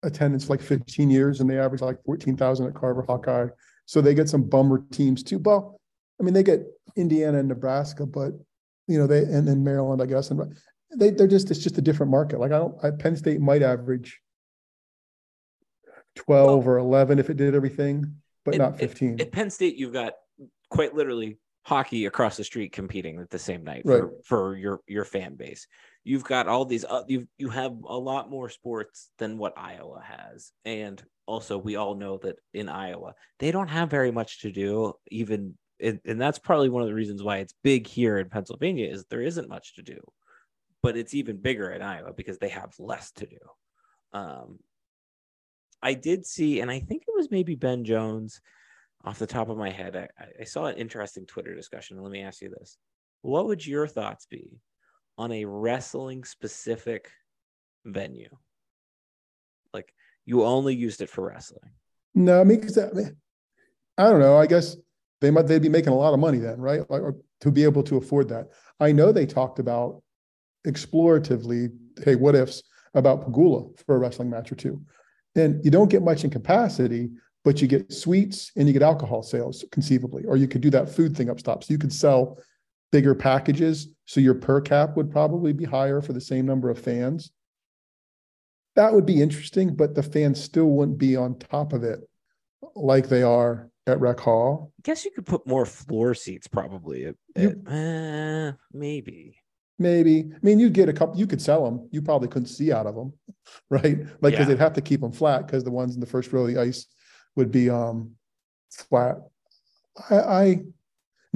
attendance 0.02 0.46
for 0.46 0.54
like 0.54 0.62
15 0.62 1.10
years, 1.10 1.40
and 1.40 1.50
they 1.50 1.58
average 1.58 1.82
like 1.82 2.02
14,000 2.04 2.66
at 2.66 2.74
Carver 2.74 3.02
Hawkeye. 3.02 3.48
So 3.86 4.00
they 4.00 4.14
get 4.14 4.28
some 4.28 4.42
bummer 4.42 4.84
teams 4.90 5.22
too. 5.22 5.38
Well, 5.38 5.80
I 6.20 6.24
mean, 6.24 6.34
they 6.34 6.42
get 6.42 6.60
Indiana 6.96 7.38
and 7.38 7.48
Nebraska, 7.48 8.04
but 8.06 8.32
you 8.88 8.98
know 8.98 9.06
they 9.06 9.20
and 9.20 9.46
then 9.46 9.64
Maryland, 9.64 10.02
I 10.02 10.06
guess, 10.06 10.30
and 10.30 10.56
they 10.94 11.10
they're 11.10 11.26
just 11.26 11.50
it's 11.50 11.60
just 11.60 11.78
a 11.78 11.82
different 11.82 12.10
market. 12.10 12.40
Like 12.40 12.52
I 12.52 12.58
don't, 12.58 12.76
I, 12.84 12.90
Penn 12.90 13.16
State 13.16 13.40
might 13.40 13.62
average 13.62 14.20
12 16.16 16.66
or 16.66 16.78
11 16.78 17.18
if 17.18 17.30
it 17.30 17.36
did 17.36 17.54
everything, 17.54 18.16
but 18.44 18.56
not 18.56 18.70
and 18.70 18.78
15. 18.80 19.20
At 19.20 19.32
Penn 19.32 19.50
State, 19.50 19.76
you've 19.76 19.92
got 19.92 20.14
quite 20.70 20.94
literally 20.94 21.38
hockey 21.64 22.06
across 22.06 22.36
the 22.36 22.44
street 22.44 22.72
competing 22.72 23.18
at 23.20 23.30
the 23.30 23.38
same 23.38 23.64
night 23.64 23.82
Right. 23.84 24.00
for, 24.00 24.12
for 24.24 24.56
your 24.56 24.80
your 24.86 25.04
fan 25.04 25.34
base. 25.34 25.66
You've 26.06 26.22
got 26.22 26.46
all 26.46 26.64
these 26.64 26.84
uh, 26.84 27.02
you 27.08 27.26
you 27.36 27.48
have 27.48 27.72
a 27.84 27.98
lot 27.98 28.30
more 28.30 28.48
sports 28.48 29.10
than 29.18 29.38
what 29.38 29.58
Iowa 29.58 30.00
has, 30.06 30.52
and 30.64 31.02
also 31.26 31.58
we 31.58 31.74
all 31.74 31.96
know 31.96 32.18
that 32.18 32.36
in 32.54 32.68
Iowa 32.68 33.14
they 33.40 33.50
don't 33.50 33.66
have 33.66 33.90
very 33.90 34.12
much 34.12 34.42
to 34.42 34.52
do. 34.52 34.92
Even 35.10 35.54
and, 35.80 35.98
and 36.04 36.20
that's 36.20 36.38
probably 36.38 36.68
one 36.68 36.82
of 36.82 36.88
the 36.88 36.94
reasons 36.94 37.24
why 37.24 37.38
it's 37.38 37.54
big 37.64 37.88
here 37.88 38.18
in 38.18 38.28
Pennsylvania 38.28 38.88
is 38.88 39.04
there 39.06 39.20
isn't 39.20 39.48
much 39.48 39.74
to 39.74 39.82
do, 39.82 39.98
but 40.80 40.96
it's 40.96 41.12
even 41.12 41.38
bigger 41.38 41.70
in 41.70 41.82
Iowa 41.82 42.12
because 42.16 42.38
they 42.38 42.50
have 42.50 42.72
less 42.78 43.10
to 43.12 43.26
do. 43.26 43.38
Um, 44.12 44.60
I 45.82 45.94
did 45.94 46.24
see, 46.24 46.60
and 46.60 46.70
I 46.70 46.78
think 46.78 47.02
it 47.02 47.14
was 47.16 47.32
maybe 47.32 47.56
Ben 47.56 47.84
Jones 47.84 48.40
off 49.04 49.18
the 49.18 49.26
top 49.26 49.48
of 49.48 49.58
my 49.58 49.70
head, 49.70 49.96
I, 49.96 50.24
I 50.40 50.44
saw 50.44 50.66
an 50.66 50.76
interesting 50.76 51.26
Twitter 51.26 51.54
discussion. 51.54 52.00
Let 52.00 52.12
me 52.12 52.22
ask 52.22 52.42
you 52.42 52.50
this. 52.50 52.78
What 53.22 53.46
would 53.46 53.66
your 53.66 53.88
thoughts 53.88 54.26
be 54.26 54.50
on 55.18 55.32
a 55.32 55.44
wrestling 55.44 56.24
specific 56.24 57.10
venue? 57.84 58.30
Like 59.72 59.92
you 60.24 60.44
only 60.44 60.74
used 60.74 61.00
it 61.00 61.10
for 61.10 61.26
wrestling. 61.26 61.70
No, 62.14 62.40
I 62.40 62.44
mean, 62.44 62.60
because 62.60 62.78
I, 62.78 62.88
I 63.98 64.10
don't 64.10 64.20
know. 64.20 64.36
I 64.36 64.46
guess 64.46 64.76
they 65.20 65.30
might 65.30 65.46
they'd 65.46 65.62
be 65.62 65.68
making 65.68 65.92
a 65.92 65.96
lot 65.96 66.14
of 66.14 66.20
money 66.20 66.38
then, 66.38 66.60
right? 66.60 66.88
Like, 66.90 67.02
to 67.40 67.50
be 67.50 67.64
able 67.64 67.82
to 67.84 67.96
afford 67.96 68.28
that. 68.30 68.48
I 68.80 68.92
know 68.92 69.12
they 69.12 69.26
talked 69.26 69.58
about 69.58 70.02
exploratively, 70.66 71.70
hey, 72.02 72.16
what 72.16 72.34
ifs 72.34 72.62
about 72.94 73.26
Pegula 73.26 73.78
for 73.86 73.96
a 73.96 73.98
wrestling 73.98 74.30
match 74.30 74.50
or 74.50 74.54
two. 74.54 74.82
And 75.34 75.62
you 75.64 75.70
don't 75.70 75.90
get 75.90 76.02
much 76.02 76.24
in 76.24 76.30
capacity, 76.30 77.10
but 77.44 77.60
you 77.60 77.68
get 77.68 77.92
sweets 77.92 78.52
and 78.56 78.66
you 78.66 78.72
get 78.72 78.82
alcohol 78.82 79.22
sales 79.22 79.64
conceivably, 79.70 80.24
or 80.24 80.36
you 80.36 80.48
could 80.48 80.62
do 80.62 80.70
that 80.70 80.88
food 80.88 81.16
thing 81.16 81.28
up 81.28 81.38
top. 81.38 81.62
So 81.62 81.72
you 81.72 81.78
could 81.78 81.92
sell 81.92 82.38
bigger 82.92 83.14
packages. 83.14 83.88
So 84.04 84.20
your 84.20 84.34
per 84.34 84.60
cap 84.60 84.96
would 84.96 85.10
probably 85.10 85.52
be 85.52 85.64
higher 85.64 86.00
for 86.00 86.12
the 86.12 86.20
same 86.20 86.46
number 86.46 86.70
of 86.70 86.78
fans. 86.78 87.30
That 88.76 88.92
would 88.92 89.06
be 89.06 89.22
interesting, 89.22 89.74
but 89.74 89.94
the 89.94 90.02
fans 90.02 90.42
still 90.42 90.66
wouldn't 90.66 90.98
be 90.98 91.16
on 91.16 91.38
top 91.38 91.72
of 91.72 91.82
it 91.82 92.00
like 92.74 93.08
they 93.08 93.22
are 93.22 93.70
at 93.86 94.00
Rec 94.00 94.20
Hall. 94.20 94.72
I 94.78 94.82
guess 94.82 95.04
you 95.04 95.10
could 95.12 95.24
put 95.26 95.46
more 95.46 95.64
floor 95.64 96.14
seats 96.14 96.46
probably. 96.46 97.06
At, 97.06 97.14
You- 97.36 97.62
eh, 97.68 98.52
maybe. 98.72 99.38
Maybe. 99.78 100.30
I 100.34 100.38
mean, 100.42 100.58
you'd 100.58 100.72
get 100.72 100.88
a 100.88 100.92
couple, 100.92 101.18
you 101.18 101.26
could 101.26 101.42
sell 101.42 101.64
them. 101.64 101.88
You 101.92 102.00
probably 102.00 102.28
couldn't 102.28 102.48
see 102.48 102.72
out 102.72 102.86
of 102.86 102.94
them, 102.94 103.12
right? 103.70 103.98
Like, 104.20 104.32
Yeah. 104.32 104.38
because 104.38 104.46
they'd 104.48 104.58
have 104.58 104.72
to 104.74 104.80
keep 104.82 105.00
them 105.00 105.12
flat 105.12 105.46
because 105.46 105.64
the 105.64 105.70
ones 105.70 105.94
in 105.94 106.00
the 106.00 106.06
first 106.06 106.32
row 106.32 106.42
of 106.42 106.48
the 106.48 106.58
ice 106.58 106.86
would 107.34 107.50
be 107.50 107.68
um 107.70 108.12
flat. 108.70 109.16
I, 110.10 110.16
I, 110.18 110.58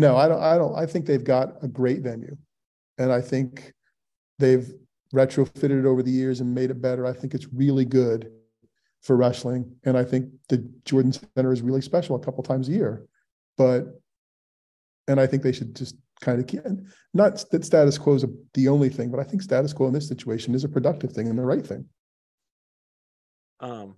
no, 0.00 0.16
I 0.16 0.28
don't, 0.28 0.42
I 0.42 0.56
don't, 0.56 0.74
I 0.74 0.86
think 0.86 1.04
they've 1.04 1.22
got 1.22 1.62
a 1.62 1.68
great 1.68 2.00
venue. 2.00 2.36
And 2.96 3.12
I 3.12 3.20
think 3.20 3.72
they've 4.38 4.72
retrofitted 5.14 5.78
it 5.80 5.86
over 5.86 6.02
the 6.02 6.10
years 6.10 6.40
and 6.40 6.54
made 6.54 6.70
it 6.70 6.80
better. 6.80 7.06
I 7.06 7.12
think 7.12 7.34
it's 7.34 7.52
really 7.52 7.84
good 7.84 8.32
for 9.02 9.16
wrestling. 9.16 9.76
And 9.84 9.98
I 9.98 10.04
think 10.04 10.30
the 10.48 10.58
Jordan 10.84 11.12
Center 11.12 11.52
is 11.52 11.62
really 11.62 11.82
special 11.82 12.16
a 12.16 12.20
couple 12.20 12.42
times 12.42 12.68
a 12.68 12.72
year. 12.72 13.06
But 13.58 14.00
And 15.06 15.20
I 15.20 15.26
think 15.26 15.42
they 15.42 15.52
should 15.52 15.76
just 15.76 15.96
kind 16.20 16.40
of 16.40 16.80
not 17.14 17.44
that 17.50 17.64
status 17.64 17.98
quo 17.98 18.14
is 18.14 18.24
the 18.54 18.68
only 18.68 18.88
thing, 18.88 19.10
but 19.10 19.20
I 19.20 19.24
think 19.24 19.42
status 19.42 19.72
quo 19.72 19.86
in 19.86 19.92
this 19.92 20.08
situation 20.08 20.54
is 20.54 20.64
a 20.64 20.68
productive 20.68 21.12
thing 21.12 21.28
and 21.28 21.38
the 21.38 21.44
right 21.44 21.66
thing. 21.66 21.86
Um, 23.60 23.96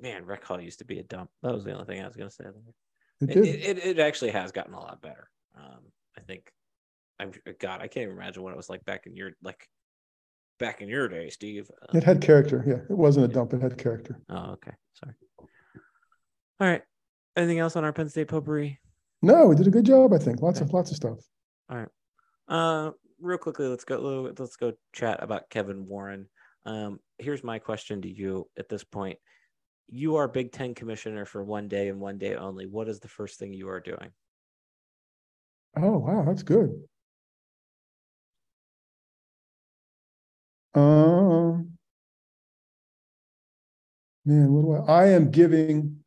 man, 0.00 0.26
Rec 0.26 0.44
Hall 0.44 0.60
used 0.60 0.80
to 0.80 0.84
be 0.84 0.98
a 0.98 1.02
dump. 1.02 1.30
That 1.42 1.54
was 1.54 1.64
the 1.64 1.72
only 1.72 1.86
thing 1.86 2.02
I 2.02 2.06
was 2.06 2.16
going 2.16 2.28
to 2.28 2.34
say. 2.34 2.44
It 3.22 3.36
It, 3.36 3.46
it, 3.46 3.78
it, 3.78 3.98
actually 3.98 4.30
has 4.30 4.52
gotten 4.52 4.74
a 4.74 4.80
lot 4.80 5.00
better. 5.00 5.28
Um, 5.56 5.80
I 6.16 6.20
think, 6.22 6.52
I'm 7.18 7.32
God, 7.60 7.80
I 7.80 7.88
can't 7.88 8.04
even 8.04 8.16
imagine 8.16 8.42
what 8.42 8.52
it 8.52 8.56
was 8.56 8.68
like 8.68 8.84
back 8.84 9.06
in 9.06 9.16
your 9.16 9.32
like 9.42 9.68
back 10.58 10.80
in 10.80 10.88
your 10.88 11.08
day, 11.08 11.30
Steve. 11.30 11.70
Uh, 11.82 11.96
It 11.96 12.04
had 12.04 12.20
character. 12.20 12.64
Yeah, 12.66 12.82
it 12.88 12.96
wasn't 12.96 13.26
a 13.26 13.28
dump. 13.28 13.52
It 13.52 13.62
had 13.62 13.78
character. 13.78 14.20
oh, 14.28 14.52
okay, 14.52 14.72
sorry. 14.94 15.14
All 16.60 16.68
right. 16.68 16.82
Anything 17.36 17.58
else 17.58 17.76
on 17.76 17.84
our 17.84 17.92
Penn 17.92 18.08
State 18.08 18.28
potpourri? 18.28 18.78
No, 19.22 19.46
we 19.46 19.56
did 19.56 19.66
a 19.66 19.70
good 19.70 19.86
job. 19.86 20.12
I 20.12 20.18
think 20.18 20.42
lots 20.42 20.60
of 20.60 20.72
lots 20.72 20.90
of 20.90 20.96
stuff. 20.96 21.18
All 21.70 21.78
right. 21.78 21.88
Uh, 22.48 22.90
real 23.20 23.38
quickly, 23.38 23.66
let's 23.66 23.84
go. 23.84 24.32
Let's 24.38 24.56
go 24.56 24.72
chat 24.92 25.22
about 25.22 25.48
Kevin 25.50 25.86
Warren. 25.86 26.28
Um, 26.64 27.00
here's 27.18 27.42
my 27.42 27.58
question 27.58 28.02
to 28.02 28.08
you 28.08 28.48
at 28.58 28.68
this 28.68 28.84
point. 28.84 29.18
You 29.88 30.16
are 30.16 30.28
Big 30.28 30.52
Ten 30.52 30.74
commissioner 30.74 31.24
for 31.24 31.44
one 31.44 31.68
day 31.68 31.88
and 31.88 32.00
one 32.00 32.18
day 32.18 32.34
only. 32.34 32.66
What 32.66 32.88
is 32.88 33.00
the 33.00 33.08
first 33.08 33.38
thing 33.38 33.52
you 33.52 33.68
are 33.68 33.80
doing? 33.80 34.10
Oh 35.76 35.98
wow, 35.98 36.24
that's 36.26 36.42
good. 36.42 36.70
Um, 40.74 41.72
man, 44.24 44.52
what 44.52 44.86
do 44.86 44.92
I? 44.92 45.02
I 45.02 45.06
am 45.08 45.30
giving. 45.30 45.98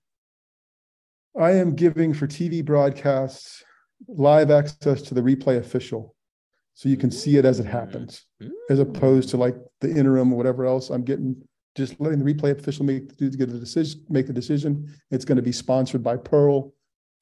I 1.39 1.51
am 1.51 1.75
giving 1.75 2.13
for 2.13 2.27
TV 2.27 2.63
broadcasts 2.63 3.63
live 4.07 4.51
access 4.51 5.01
to 5.03 5.13
the 5.13 5.21
replay 5.21 5.57
official, 5.57 6.15
so 6.73 6.89
you 6.89 6.97
can 6.97 7.11
see 7.11 7.37
it 7.37 7.45
as 7.45 7.59
it 7.59 7.65
happens, 7.65 8.25
as 8.69 8.79
opposed 8.79 9.29
to 9.29 9.37
like 9.37 9.55
the 9.81 9.89
interim 9.89 10.31
or 10.31 10.37
whatever 10.37 10.65
else. 10.65 10.89
I'm 10.89 11.03
getting 11.03 11.41
just 11.75 11.99
letting 11.99 12.23
the 12.23 12.33
replay 12.33 12.57
official 12.57 12.85
make 12.85 13.15
do 13.17 13.29
get 13.29 13.51
the 13.51 13.59
decision, 13.59 14.03
make 14.09 14.27
the 14.27 14.33
decision. 14.33 14.91
It's 15.11 15.25
going 15.25 15.35
to 15.35 15.41
be 15.41 15.51
sponsored 15.51 16.01
by 16.01 16.17
Pearl, 16.17 16.73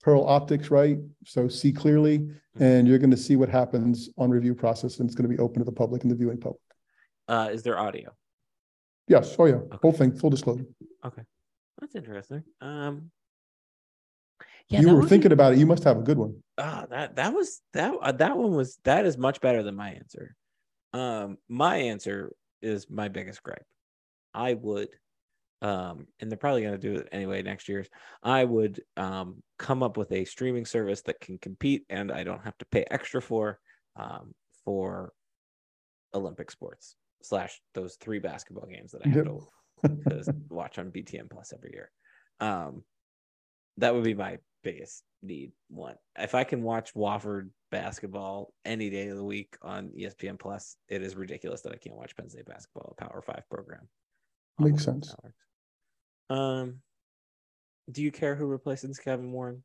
Pearl 0.01 0.23
Optics, 0.25 0.69
right? 0.69 0.99
So 1.25 1.47
see 1.47 1.71
clearly, 1.71 2.29
and 2.59 2.87
you're 2.87 2.99
going 2.99 3.11
to 3.11 3.17
see 3.17 3.35
what 3.35 3.49
happens 3.49 4.09
on 4.17 4.29
review 4.29 4.53
process, 4.53 4.99
and 4.99 5.09
it's 5.09 5.15
going 5.15 5.29
to 5.29 5.35
be 5.35 5.41
open 5.41 5.59
to 5.59 5.65
the 5.65 5.71
public 5.71 6.03
and 6.03 6.11
the 6.11 6.15
viewing 6.15 6.39
public. 6.39 6.61
Uh, 7.27 7.49
is 7.51 7.63
there 7.63 7.79
audio? 7.79 8.11
Yes. 9.07 9.35
Oh 9.37 9.45
yeah. 9.45 9.55
Okay. 9.55 9.77
Whole 9.81 9.91
thing, 9.91 10.13
full 10.13 10.29
disclosure. 10.29 10.65
Okay, 11.05 11.23
that's 11.79 11.95
interesting. 11.95 12.43
Um, 12.61 13.11
yeah, 14.69 14.81
you 14.81 14.89
were 14.89 14.95
would 14.95 15.03
be- 15.03 15.09
thinking 15.09 15.31
about 15.31 15.53
it. 15.53 15.59
You 15.59 15.65
must 15.65 15.83
have 15.83 15.97
a 15.97 16.01
good 16.01 16.17
one. 16.17 16.35
Ah, 16.57 16.85
that 16.89 17.15
that 17.15 17.33
was 17.33 17.61
that 17.73 17.93
uh, 18.01 18.11
that 18.13 18.37
one 18.37 18.51
was 18.51 18.77
that 18.83 19.05
is 19.05 19.17
much 19.17 19.41
better 19.41 19.63
than 19.63 19.75
my 19.75 19.89
answer. 19.89 20.35
Um, 20.93 21.37
my 21.49 21.77
answer 21.77 22.33
is 22.61 22.89
my 22.89 23.07
biggest 23.09 23.41
gripe. 23.41 23.65
I 24.33 24.53
would, 24.53 24.89
um, 25.61 26.07
and 26.19 26.29
they're 26.29 26.37
probably 26.37 26.61
going 26.61 26.79
to 26.79 26.87
do 26.89 26.95
it 26.95 27.09
anyway 27.11 27.41
next 27.41 27.69
year. 27.69 27.85
I 28.21 28.43
would 28.43 28.81
um 28.97 29.41
come 29.59 29.83
up 29.83 29.97
with 29.97 30.11
a 30.11 30.25
streaming 30.25 30.65
service 30.65 31.01
that 31.03 31.19
can 31.21 31.37
compete, 31.37 31.85
and 31.89 32.11
I 32.11 32.23
don't 32.23 32.43
have 32.43 32.57
to 32.59 32.65
pay 32.65 32.85
extra 32.89 33.21
for, 33.21 33.59
um, 33.95 34.33
for 34.65 35.13
Olympic 36.13 36.51
sports 36.51 36.95
slash 37.21 37.61
those 37.73 37.95
three 37.95 38.19
basketball 38.19 38.67
games 38.67 38.91
that 38.91 39.01
I 39.05 39.09
have 39.09 39.25
Yep. 39.25 39.25
to 40.05 40.23
to 40.23 40.35
watch 40.49 40.77
on 40.79 40.91
BTN 40.91 41.29
Plus 41.29 41.53
every 41.53 41.71
year. 41.73 41.91
Um, 42.39 42.83
that 43.77 43.93
would 43.93 44.03
be 44.03 44.13
my 44.13 44.37
biggest 44.63 45.03
need. 45.21 45.51
One, 45.69 45.95
if 46.17 46.35
I 46.35 46.43
can 46.43 46.61
watch 46.63 46.93
Wofford 46.93 47.49
basketball 47.71 48.53
any 48.65 48.89
day 48.89 49.07
of 49.09 49.17
the 49.17 49.23
week 49.23 49.55
on 49.61 49.89
ESPN 49.89 50.39
Plus, 50.39 50.77
it 50.89 51.01
is 51.01 51.15
ridiculous 51.15 51.61
that 51.61 51.73
I 51.73 51.77
can't 51.77 51.95
watch 51.95 52.15
Penn 52.15 52.29
State 52.29 52.45
basketball, 52.45 52.95
a 52.97 53.03
Power 53.03 53.21
Five 53.25 53.43
program. 53.49 53.87
Makes 54.59 54.87
one 54.87 54.95
of 54.97 55.01
those 55.01 55.09
sense. 55.09 55.15
Um, 56.29 56.79
do 57.91 58.01
you 58.01 58.11
care 58.11 58.35
who 58.35 58.45
replaces 58.45 58.97
Kevin 58.99 59.31
Warren? 59.31 59.63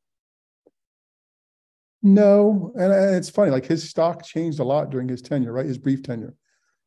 No, 2.03 2.72
and 2.77 2.92
and 2.92 3.16
it's 3.16 3.31
funny. 3.31 3.51
Like 3.51 3.66
his 3.66 3.88
stock 3.88 4.24
changed 4.24 4.61
a 4.61 4.64
lot 4.64 4.90
during 4.90 5.09
his 5.09 5.20
tenure, 5.22 5.53
right? 5.53 5.66
His 5.66 5.79
brief 5.79 6.03
tenure. 6.03 6.35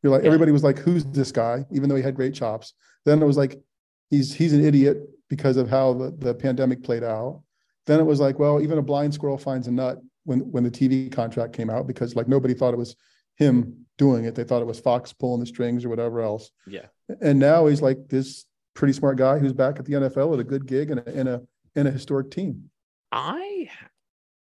You're 0.02 0.12
like 0.12 0.22
Yeah. 0.22 0.28
everybody 0.28 0.52
was 0.52 0.64
like, 0.64 0.80
"Who's 0.80 1.06
this 1.06 1.32
guy?" 1.32 1.66
Even 1.72 1.90
though 1.90 1.96
he 1.96 2.02
had 2.02 2.16
great 2.16 2.34
chops. 2.34 2.74
Then 3.06 3.22
it 3.22 3.26
was 3.26 3.38
like, 3.38 3.62
"He's 4.10 4.34
he's 4.34 4.54
an 4.54 4.64
idiot 4.64 4.98
because 5.30 5.58
of 5.58 5.70
how 5.70 5.94
the, 5.94 6.12
the 6.18 6.34
pandemic 6.34 6.84
played 6.84 7.04
out." 7.04 7.44
Then 7.88 8.00
it 8.00 8.06
was 8.06 8.20
like, 8.20 8.40
"Well, 8.40 8.62
even 8.62 8.78
a 8.78 8.82
blind 8.82 9.14
squirrel 9.14 9.38
finds 9.38 9.68
a 9.68 9.72
nut." 9.72 10.00
When 10.24 10.40
when 10.52 10.64
the 10.64 10.72
TV 10.72 11.12
contract 11.12 11.54
came 11.54 11.70
out, 11.70 11.88
because 11.88 12.16
like 12.16 12.28
nobody 12.28 12.54
thought 12.54 12.74
it 12.74 12.78
was 12.78 12.96
him 13.36 13.86
doing 13.98 14.26
it. 14.26 14.36
They 14.36 14.44
thought 14.44 14.62
it 14.62 14.68
was 14.68 14.80
Fox 14.80 15.12
pulling 15.12 15.40
the 15.40 15.46
strings 15.46 15.84
or 15.84 15.90
whatever 15.90 16.22
else. 16.22 16.52
Yeah, 16.68 16.86
And 17.20 17.40
now 17.40 17.66
he's 17.68 17.82
like 17.82 18.08
this 18.08 18.46
pretty 18.74 18.94
smart 18.94 19.18
guy 19.18 19.38
who's 19.40 19.54
back 19.54 19.80
at 19.80 19.86
the 19.86 19.94
NFL 19.94 20.30
with 20.30 20.40
a 20.40 20.46
good 20.46 20.66
gig 20.66 20.92
and 20.92 21.00
a, 21.02 21.10
and 21.10 21.30
a, 21.30 21.42
and 21.76 21.88
a 21.88 21.92
historic 21.92 22.32
team. 22.32 22.70
I 23.12 23.70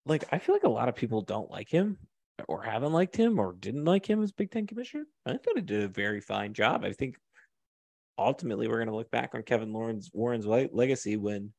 like. 0.04 0.24
I 0.30 0.38
feel 0.38 0.54
like 0.54 0.64
a 0.64 0.68
lot 0.68 0.88
of 0.88 0.94
people 0.94 1.22
don't 1.22 1.50
like 1.50 1.70
him, 1.70 1.98
or 2.48 2.62
haven't 2.62 2.92
liked 2.92 3.16
him, 3.16 3.38
or 3.38 3.54
didn't 3.54 3.84
like 3.84 4.08
him 4.08 4.22
as 4.22 4.32
Big 4.32 4.50
Ten 4.50 4.66
commissioner. 4.66 5.04
I 5.24 5.32
thought 5.32 5.56
he 5.56 5.62
did 5.62 5.84
a 5.84 5.88
very 5.88 6.20
fine 6.20 6.52
job. 6.52 6.84
I 6.84 6.92
think 6.92 7.16
ultimately 8.18 8.68
we're 8.68 8.76
going 8.76 8.88
to 8.88 8.96
look 8.96 9.10
back 9.10 9.34
on 9.34 9.42
Kevin 9.42 9.72
Lawrence 9.72 10.10
Warren's 10.12 10.46
le- 10.46 10.68
legacy 10.72 11.16
when 11.16 11.52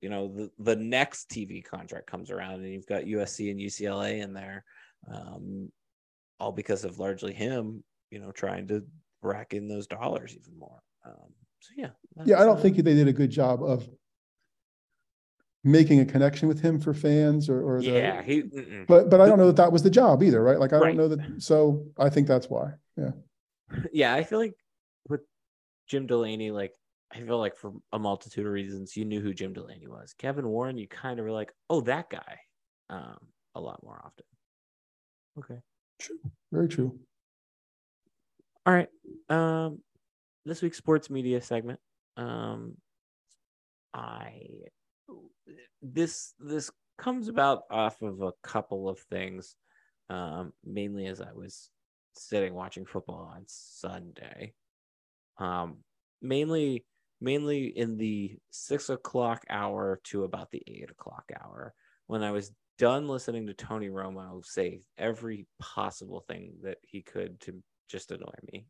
you 0.00 0.08
know 0.08 0.28
the 0.28 0.50
the 0.58 0.76
next 0.76 1.28
TV 1.28 1.64
contract 1.64 2.06
comes 2.06 2.30
around 2.30 2.60
and 2.60 2.72
you've 2.72 2.86
got 2.86 3.04
USC 3.04 3.50
and 3.50 3.60
UCLA 3.60 4.22
in 4.22 4.32
there, 4.32 4.64
um, 5.12 5.70
all 6.40 6.52
because 6.52 6.84
of 6.84 6.98
largely 6.98 7.34
him, 7.34 7.82
you 8.10 8.20
know, 8.20 8.30
trying 8.30 8.68
to 8.68 8.84
rack 9.22 9.54
in 9.54 9.68
those 9.68 9.86
dollars 9.86 10.36
even 10.38 10.58
more. 10.58 10.82
Um, 11.04 11.32
so 11.60 11.72
yeah, 11.76 11.90
Yeah, 12.24 12.40
I 12.40 12.44
don't 12.44 12.58
uh, 12.58 12.60
think 12.60 12.76
they 12.76 12.94
did 12.94 13.08
a 13.08 13.12
good 13.12 13.30
job 13.30 13.62
of 13.62 13.88
making 15.64 16.00
a 16.00 16.04
connection 16.04 16.48
with 16.48 16.60
him 16.60 16.78
for 16.80 16.94
fans 16.94 17.48
or, 17.48 17.62
or 17.62 17.80
the, 17.80 17.90
Yeah, 17.90 18.22
he. 18.22 18.42
mm-mm. 18.42 18.86
but, 18.86 19.10
but 19.10 19.20
I 19.20 19.26
don't 19.26 19.38
know 19.38 19.46
that 19.48 19.56
that 19.56 19.72
was 19.72 19.82
the 19.82 19.90
job 19.90 20.22
either, 20.22 20.42
right? 20.42 20.58
Like, 20.58 20.72
I 20.72 20.78
Right. 20.78 20.86
don't 20.88 20.96
know 20.96 21.08
that. 21.08 21.42
So 21.42 21.86
I 21.98 22.08
think 22.10 22.26
that's 22.28 22.48
why. 22.48 22.74
Yeah. 22.96 23.10
yeah, 23.92 24.14
I 24.14 24.22
feel 24.22 24.38
like 24.38 24.54
with 25.08 25.20
Jim 25.88 26.06
Delaney, 26.06 26.50
like 26.52 26.74
I 27.12 27.20
feel 27.20 27.38
like 27.38 27.56
for 27.56 27.72
a 27.92 27.98
multitude 27.98 28.46
of 28.46 28.52
reasons, 28.52 28.96
you 28.96 29.04
knew 29.04 29.20
who 29.20 29.32
Jim 29.34 29.52
Delaney 29.52 29.88
was. 29.88 30.14
Kevin 30.18 30.46
Warren, 30.46 30.76
you 30.78 30.86
kind 30.86 31.18
of 31.18 31.24
were 31.24 31.32
like, 31.32 31.52
oh, 31.70 31.80
that 31.82 32.10
guy, 32.10 32.38
um, 32.90 33.16
a 33.54 33.60
lot 33.60 33.82
more 33.82 34.00
often. 34.04 34.24
Okay. 35.38 35.60
True. 35.98 36.18
Very 36.52 36.68
true. 36.68 36.98
All 38.68 38.74
right. 38.74 38.88
Um, 39.30 39.78
this 40.44 40.60
week's 40.60 40.76
sports 40.76 41.08
media 41.08 41.40
segment. 41.40 41.80
Um, 42.18 42.74
I 43.94 44.42
this 45.80 46.34
this 46.38 46.70
comes 46.98 47.28
about 47.28 47.62
off 47.70 48.02
of 48.02 48.20
a 48.20 48.32
couple 48.42 48.86
of 48.90 48.98
things. 49.10 49.56
Um, 50.10 50.52
mainly 50.66 51.06
as 51.06 51.22
I 51.22 51.32
was 51.32 51.70
sitting 52.14 52.52
watching 52.52 52.84
football 52.84 53.32
on 53.34 53.44
Sunday. 53.46 54.52
Um, 55.38 55.78
mainly 56.20 56.84
mainly 57.22 57.68
in 57.68 57.96
the 57.96 58.36
six 58.50 58.90
o'clock 58.90 59.46
hour 59.48 59.98
to 60.04 60.24
about 60.24 60.50
the 60.50 60.62
eight 60.66 60.90
o'clock 60.90 61.24
hour 61.42 61.72
when 62.06 62.22
I 62.22 62.32
was 62.32 62.52
done 62.78 63.08
listening 63.08 63.46
to 63.46 63.54
Tony 63.54 63.88
Romo 63.88 64.44
say 64.44 64.82
every 64.98 65.46
possible 65.58 66.22
thing 66.28 66.52
that 66.64 66.76
he 66.82 67.00
could 67.00 67.40
to 67.40 67.62
just 67.88 68.10
annoy 68.10 68.34
me 68.52 68.66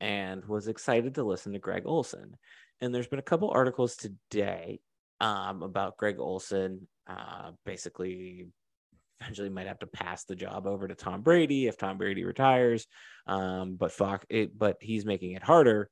and 0.00 0.44
was 0.44 0.68
excited 0.68 1.14
to 1.14 1.24
listen 1.24 1.52
to 1.52 1.58
Greg 1.58 1.82
Olsen. 1.86 2.36
And 2.80 2.94
there's 2.94 3.06
been 3.06 3.18
a 3.18 3.22
couple 3.22 3.50
articles 3.50 3.96
today 3.96 4.80
um, 5.20 5.62
about 5.62 5.96
Greg 5.96 6.18
Olsen 6.18 6.86
uh, 7.06 7.52
basically 7.64 8.48
eventually 9.20 9.48
might 9.48 9.66
have 9.66 9.78
to 9.78 9.86
pass 9.86 10.24
the 10.24 10.34
job 10.34 10.66
over 10.66 10.86
to 10.86 10.94
Tom 10.94 11.22
Brady 11.22 11.66
if 11.66 11.78
Tom 11.78 11.96
Brady 11.98 12.24
retires. 12.24 12.86
Um, 13.26 13.76
but 13.76 13.92
fuck 13.92 14.24
it, 14.28 14.56
but 14.56 14.76
he's 14.80 15.06
making 15.06 15.32
it 15.32 15.42
harder 15.42 15.88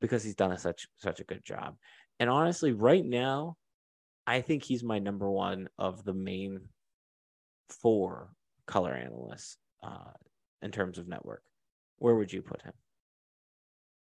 because 0.00 0.24
he's 0.24 0.34
done 0.34 0.52
a 0.52 0.58
such 0.58 0.88
such 0.96 1.20
a 1.20 1.24
good 1.24 1.44
job. 1.44 1.76
And 2.18 2.28
honestly, 2.28 2.72
right 2.72 3.04
now, 3.04 3.56
I 4.26 4.40
think 4.40 4.62
he's 4.62 4.82
my 4.82 4.98
number 4.98 5.30
one 5.30 5.68
of 5.78 6.04
the 6.04 6.14
main 6.14 6.60
four 7.70 8.30
color 8.66 8.92
analysts 8.92 9.56
uh, 9.82 10.12
in 10.62 10.70
terms 10.70 10.98
of 10.98 11.08
network. 11.08 11.42
Where 12.04 12.16
would 12.16 12.30
you 12.30 12.42
put 12.42 12.60
him? 12.60 12.74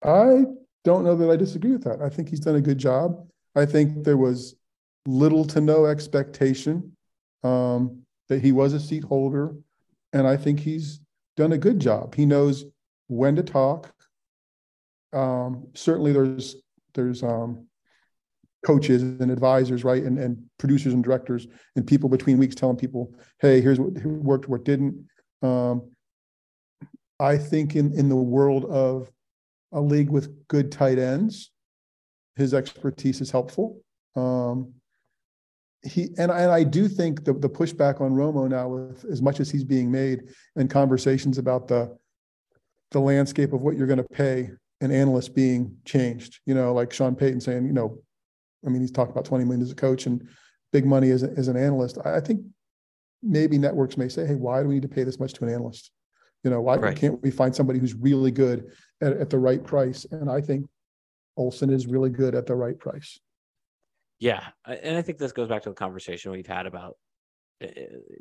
I 0.06 0.45
don't 0.86 1.04
know 1.04 1.18
that 1.18 1.30
I 1.30 1.36
disagree 1.36 1.74
with 1.74 1.84
that. 1.84 2.02
I 2.02 2.08
think 2.08 2.30
he's 2.30 2.39
done 2.39 2.56
a 2.56 2.62
good 2.62 2.78
job. 2.78 3.28
I 3.58 3.66
think 3.66 4.06
there 4.06 4.16
was 4.16 4.56
little 5.06 5.43
to 5.47 5.60
no 5.60 5.86
expectation 5.86 6.95
um, 7.43 8.04
that 8.30 8.41
he 8.41 8.54
was 8.54 8.72
a 8.72 8.80
seat 8.80 9.04
holder, 9.04 9.54
and 10.14 10.26
I 10.26 10.38
think 10.38 10.62
he's 10.62 11.02
done 11.36 11.52
a 11.52 11.58
good 11.58 11.82
job. 11.82 12.16
He 12.16 12.26
knows 12.26 12.64
when 13.08 13.36
to 13.36 13.43
talk. 13.43 13.93
Um, 15.12 15.68
certainly, 15.74 16.14
there's 16.14 16.56
there's 16.93 17.22
um, 17.22 17.68
coaches 18.66 19.02
and 19.02 19.30
advisors, 19.30 19.84
right? 19.84 20.04
And, 20.04 20.18
and 20.18 20.41
producers 20.58 20.93
and 20.93 21.04
directors 21.04 21.47
and 21.76 21.86
people 21.86 22.08
between 22.08 22.38
weeks 22.38 22.56
telling 22.56 22.78
people, 22.78 23.14
hey, 23.41 23.60
here's 23.60 23.78
what 23.78 23.91
worked, 24.06 24.47
what 24.47 24.64
didn't. 24.64 25.06
Um, 25.41 25.91
I 27.20 27.38
think 27.38 27.76
in, 27.76 27.93
in 27.97 28.09
the 28.09 28.15
world 28.15 28.65
of 28.65 29.11
a 29.72 29.82
league 29.82 30.09
with 30.09 30.47
good 30.47 30.72
tight 30.72 30.97
ends, 30.97 31.51
his 32.36 32.53
expertise 32.53 33.22
is 33.22 33.30
helpful. 33.32 33.82
Um, 34.15 34.74
he 35.84 36.09
and, 36.17 36.32
and 36.32 36.51
I 36.51 36.63
do 36.63 36.88
think 36.88 37.24
the, 37.24 37.34
the 37.34 37.49
pushback 37.49 38.01
on 38.01 38.11
Romo 38.11 38.49
now, 38.49 38.67
with 38.67 39.05
as 39.05 39.22
much 39.22 39.39
as 39.39 39.49
he's 39.49 39.63
being 39.63 39.91
made, 39.91 40.24
and 40.55 40.70
conversations 40.70 41.38
about 41.38 41.67
the 41.67 41.97
the 42.91 42.99
landscape 42.99 43.53
of 43.53 43.61
what 43.61 43.78
you're 43.78 43.88
going 43.88 43.97
to 43.97 44.09
pay 44.09 44.49
an 44.82 44.91
analyst 44.91 45.36
being 45.36 45.78
changed. 45.86 46.39
You 46.45 46.53
know, 46.53 46.74
like 46.74 46.91
Sean 46.91 47.15
Payton 47.15 47.41
saying, 47.41 47.65
you 47.65 47.74
know, 47.74 48.01
I 48.65 48.70
mean, 48.70 48.82
he's 48.82 48.91
talked 48.91 49.11
about 49.11 49.26
20 49.26 49.45
million 49.45 49.61
as 49.61 49.72
a 49.72 49.76
coach 49.76 50.05
and 50.05 50.28
big 50.74 50.86
money 50.86 51.11
as, 51.11 51.24
a, 51.24 51.32
as 51.38 51.47
an 51.47 51.57
analyst. 51.57 51.97
I, 52.03 52.15
I 52.15 52.20
think 52.20 52.41
maybe 53.22 53.57
networks 53.57 53.97
may 53.97 54.09
say, 54.09 54.26
hey, 54.26 54.36
why 54.36 54.61
do 54.61 54.70
we 54.70 54.76
need 54.76 54.84
to 54.84 54.89
pay 54.89 55.03
this 55.03 55.20
much 55.20 55.34
to 55.34 55.45
an 55.45 55.53
analyst? 55.53 55.91
You 56.44 56.52
know, 56.52 56.62
why 56.62 56.78
right. 56.78 56.96
can't 56.96 57.22
we 57.22 57.32
find 57.32 57.54
somebody 57.54 57.80
who's 57.80 57.94
really 57.94 58.32
good 58.32 58.72
at, 59.02 59.14
at 59.14 59.30
the 59.30 59.40
right 59.40 59.64
price? 59.64 60.06
And 60.12 60.30
I 60.30 60.42
think 60.42 60.68
Olsen 61.36 61.70
is 61.70 61.88
really 61.88 62.10
good 62.10 62.36
at 62.36 62.46
the 62.46 62.56
right 62.56 62.78
price. 62.78 63.20
Yeah, 64.20 64.48
and 64.66 64.98
I 64.98 65.02
think 65.02 65.18
this 65.18 65.32
goes 65.32 65.48
back 65.48 65.64
to 65.64 65.70
the 65.70 65.76
conversation 65.76 66.32
we've 66.32 66.46
had 66.46 66.66
about 66.66 66.98
uh, 67.64 67.68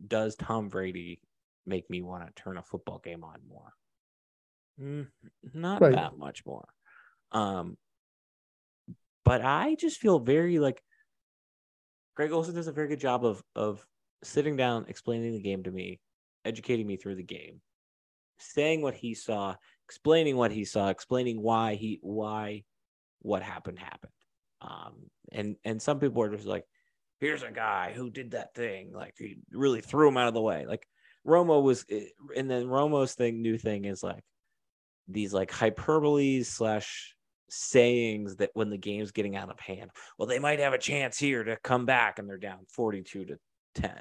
does 0.06 0.36
Tom 0.36 0.68
Brady 0.68 1.20
make 1.66 1.88
me 1.90 2.02
want 2.02 2.24
to 2.26 2.42
turn 2.42 2.56
a 2.56 2.62
football 2.62 2.98
game 2.98 3.24
on 3.24 3.40
more? 3.48 3.72
Mm, 4.80 5.06
not 5.54 5.80
right. 5.80 5.92
that 5.92 6.16
much 6.16 6.44
more. 6.46 6.68
Um, 7.32 7.76
but 9.24 9.44
I 9.44 9.74
just 9.74 9.98
feel 9.98 10.18
very 10.18 10.58
like 10.58 10.82
Greg 12.16 12.32
Olsen 12.32 12.54
does 12.54 12.68
a 12.68 12.72
very 12.72 12.88
good 12.88 13.00
job 13.00 13.24
of 13.24 13.42
of 13.54 13.84
sitting 14.22 14.56
down, 14.56 14.86
explaining 14.88 15.32
the 15.32 15.42
game 15.42 15.62
to 15.64 15.70
me, 15.70 16.00
educating 16.44 16.86
me 16.86 16.96
through 16.96 17.16
the 17.16 17.22
game, 17.22 17.60
saying 18.40 18.82
what 18.82 18.94
he 18.94 19.14
saw, 19.14 19.54
explaining 19.86 20.36
what 20.36 20.52
he 20.52 20.64
saw, 20.64 20.88
explaining 20.88 21.40
why 21.42 21.74
he 21.74 21.98
why 22.02 22.64
what 23.20 23.42
happened 23.42 23.78
happened. 23.78 24.12
Um, 24.60 24.94
and 25.32 25.56
and 25.64 25.80
some 25.80 26.00
people 26.00 26.22
are 26.22 26.34
just 26.34 26.46
like, 26.46 26.64
here's 27.20 27.42
a 27.42 27.50
guy 27.50 27.92
who 27.94 28.10
did 28.10 28.32
that 28.32 28.54
thing, 28.54 28.92
like 28.92 29.14
he 29.18 29.38
really 29.52 29.80
threw 29.80 30.08
him 30.08 30.16
out 30.16 30.28
of 30.28 30.34
the 30.34 30.42
way. 30.42 30.66
Like 30.66 30.86
Romo 31.26 31.62
was, 31.62 31.84
eh, 31.90 32.06
and 32.36 32.50
then 32.50 32.66
Romo's 32.66 33.14
thing, 33.14 33.42
new 33.42 33.58
thing 33.58 33.84
is 33.84 34.02
like 34.02 34.24
these 35.08 35.32
like 35.32 35.50
hyperboles 35.50 36.46
slash 36.46 37.14
sayings 37.50 38.36
that 38.36 38.50
when 38.54 38.70
the 38.70 38.76
game's 38.76 39.10
getting 39.10 39.36
out 39.36 39.50
of 39.50 39.58
hand, 39.60 39.90
well, 40.18 40.28
they 40.28 40.38
might 40.38 40.60
have 40.60 40.74
a 40.74 40.78
chance 40.78 41.18
here 41.18 41.44
to 41.44 41.56
come 41.62 41.86
back 41.86 42.18
and 42.18 42.28
they're 42.28 42.36
down 42.36 42.60
42 42.68 43.26
to 43.26 43.36
10. 43.74 43.92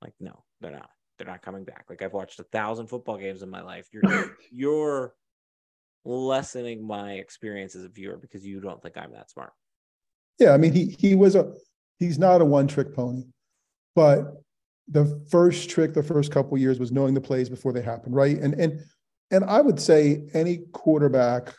Like, 0.00 0.14
no, 0.20 0.44
they're 0.60 0.72
not. 0.72 0.90
They're 1.18 1.26
not 1.26 1.42
coming 1.42 1.64
back. 1.64 1.86
Like 1.88 2.02
I've 2.02 2.12
watched 2.12 2.40
a 2.40 2.44
thousand 2.44 2.88
football 2.88 3.18
games 3.18 3.42
in 3.42 3.50
my 3.50 3.62
life. 3.62 3.88
You're 3.92 4.36
you're 4.50 5.14
lessening 6.04 6.86
my 6.86 7.12
experience 7.12 7.74
as 7.74 7.84
a 7.84 7.88
viewer 7.88 8.16
because 8.16 8.44
you 8.44 8.60
don't 8.60 8.82
think 8.82 8.96
I'm 8.96 9.12
that 9.12 9.30
smart. 9.30 9.52
Yeah, 10.38 10.52
I 10.52 10.56
mean 10.56 10.72
he 10.72 10.96
he 10.98 11.14
was 11.14 11.36
a 11.36 11.52
he's 11.98 12.18
not 12.18 12.40
a 12.40 12.44
one 12.44 12.66
trick 12.66 12.94
pony, 12.94 13.24
but 13.94 14.42
the 14.88 15.24
first 15.30 15.70
trick 15.70 15.94
the 15.94 16.02
first 16.02 16.30
couple 16.30 16.58
years 16.58 16.78
was 16.78 16.92
knowing 16.92 17.14
the 17.14 17.20
plays 17.20 17.48
before 17.48 17.72
they 17.72 17.82
happened, 17.82 18.14
right? 18.14 18.38
And 18.38 18.54
and 18.54 18.80
and 19.30 19.44
I 19.44 19.60
would 19.60 19.80
say 19.80 20.24
any 20.34 20.58
quarterback 20.72 21.54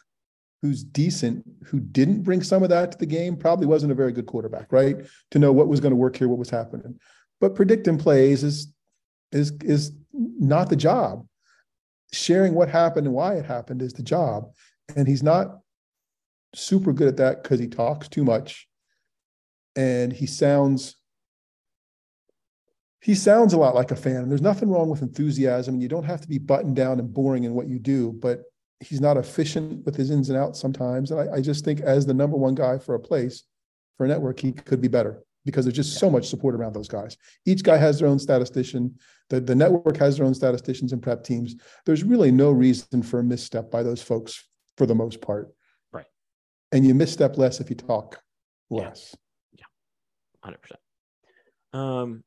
who's 0.61 0.83
decent 0.83 1.45
who 1.65 1.79
didn't 1.79 2.23
bring 2.23 2.41
some 2.41 2.63
of 2.63 2.69
that 2.69 2.91
to 2.91 2.97
the 2.97 3.05
game 3.05 3.35
probably 3.35 3.67
wasn't 3.67 3.91
a 3.91 3.95
very 3.95 4.11
good 4.11 4.25
quarterback, 4.25 4.71
right? 4.71 4.97
To 5.31 5.39
know 5.39 5.51
what 5.51 5.67
was 5.67 5.79
going 5.79 5.91
to 5.91 5.97
work 5.97 6.17
here, 6.17 6.27
what 6.27 6.39
was 6.39 6.49
happening. 6.49 6.99
But 7.39 7.55
predicting 7.55 7.97
plays 7.97 8.43
is 8.43 8.73
is 9.35 9.51
is 9.61 9.91
not 10.13 10.69
the 10.69 10.75
job. 10.75 11.27
Sharing 12.13 12.53
what 12.53 12.69
happened 12.69 13.05
and 13.05 13.15
why 13.15 13.35
it 13.35 13.45
happened 13.45 13.81
is 13.81 13.93
the 13.93 14.03
job. 14.03 14.51
And 14.95 15.07
he's 15.07 15.23
not 15.23 15.59
super 16.53 16.93
good 16.93 17.09
at 17.09 17.17
that 17.17 17.43
because 17.43 17.59
he 17.59 17.67
talks 17.67 18.07
too 18.07 18.23
much 18.23 18.67
and 19.75 20.13
he 20.13 20.25
sounds 20.25 20.95
he 23.01 23.13
sounds 23.13 23.53
a 23.53 23.57
lot 23.57 23.75
like 23.75 23.91
a 23.91 23.95
fan. 23.95 24.17
And 24.17 24.31
there's 24.31 24.41
nothing 24.41 24.69
wrong 24.69 24.89
with 24.89 25.03
enthusiasm. 25.03 25.75
And 25.75 25.83
you 25.83 25.89
don't 25.89 26.05
have 26.05 26.21
to 26.21 26.27
be 26.27 26.39
buttoned 26.39 26.75
down 26.75 26.99
and 26.99 27.13
boring 27.13 27.43
in 27.43 27.53
what 27.53 27.67
you 27.67 27.77
do, 27.77 28.13
but 28.13 28.41
he's 28.79 28.99
not 28.99 29.15
efficient 29.15 29.85
with 29.85 29.95
his 29.95 30.09
ins 30.09 30.29
and 30.29 30.39
outs 30.39 30.59
sometimes. 30.59 31.11
And 31.11 31.19
I, 31.19 31.35
I 31.35 31.41
just 31.41 31.63
think 31.63 31.81
as 31.81 32.07
the 32.07 32.15
number 32.15 32.35
one 32.35 32.55
guy 32.55 32.79
for 32.79 32.95
a 32.95 32.99
place, 32.99 33.43
for 33.97 34.05
a 34.05 34.09
network, 34.09 34.39
he 34.39 34.53
could 34.53 34.81
be 34.81 34.87
better 34.87 35.23
because 35.45 35.65
there's 35.65 35.75
just 35.75 35.99
so 35.99 36.09
much 36.09 36.27
support 36.27 36.55
around 36.55 36.73
those 36.73 36.87
guys. 36.87 37.17
Each 37.45 37.63
guy 37.63 37.77
has 37.77 37.99
their 37.99 38.07
own 38.07 38.19
statistician. 38.19 38.95
The, 39.29 39.39
the 39.39 39.55
network 39.55 39.97
has 39.97 40.17
their 40.17 40.25
own 40.25 40.33
statisticians 40.33 40.91
and 40.91 41.01
prep 41.01 41.23
teams. 41.23 41.55
There's 41.85 42.03
really 42.03 42.31
no 42.31 42.51
reason 42.51 43.03
for 43.03 43.19
a 43.19 43.23
misstep 43.23 43.71
by 43.71 43.83
those 43.83 44.01
folks 44.01 44.47
for 44.77 44.85
the 44.85 44.95
most 44.95 45.21
part. 45.21 45.53
Right. 45.93 46.07
And 46.71 46.85
you 46.85 46.93
misstep 46.93 47.37
less 47.37 47.59
if 47.59 47.69
you 47.69 47.75
talk 47.75 48.21
less. 48.69 49.15
Yeah. 49.53 49.65
Hundred 50.43 50.61
percent. 50.61 50.79
Um, 51.73 52.23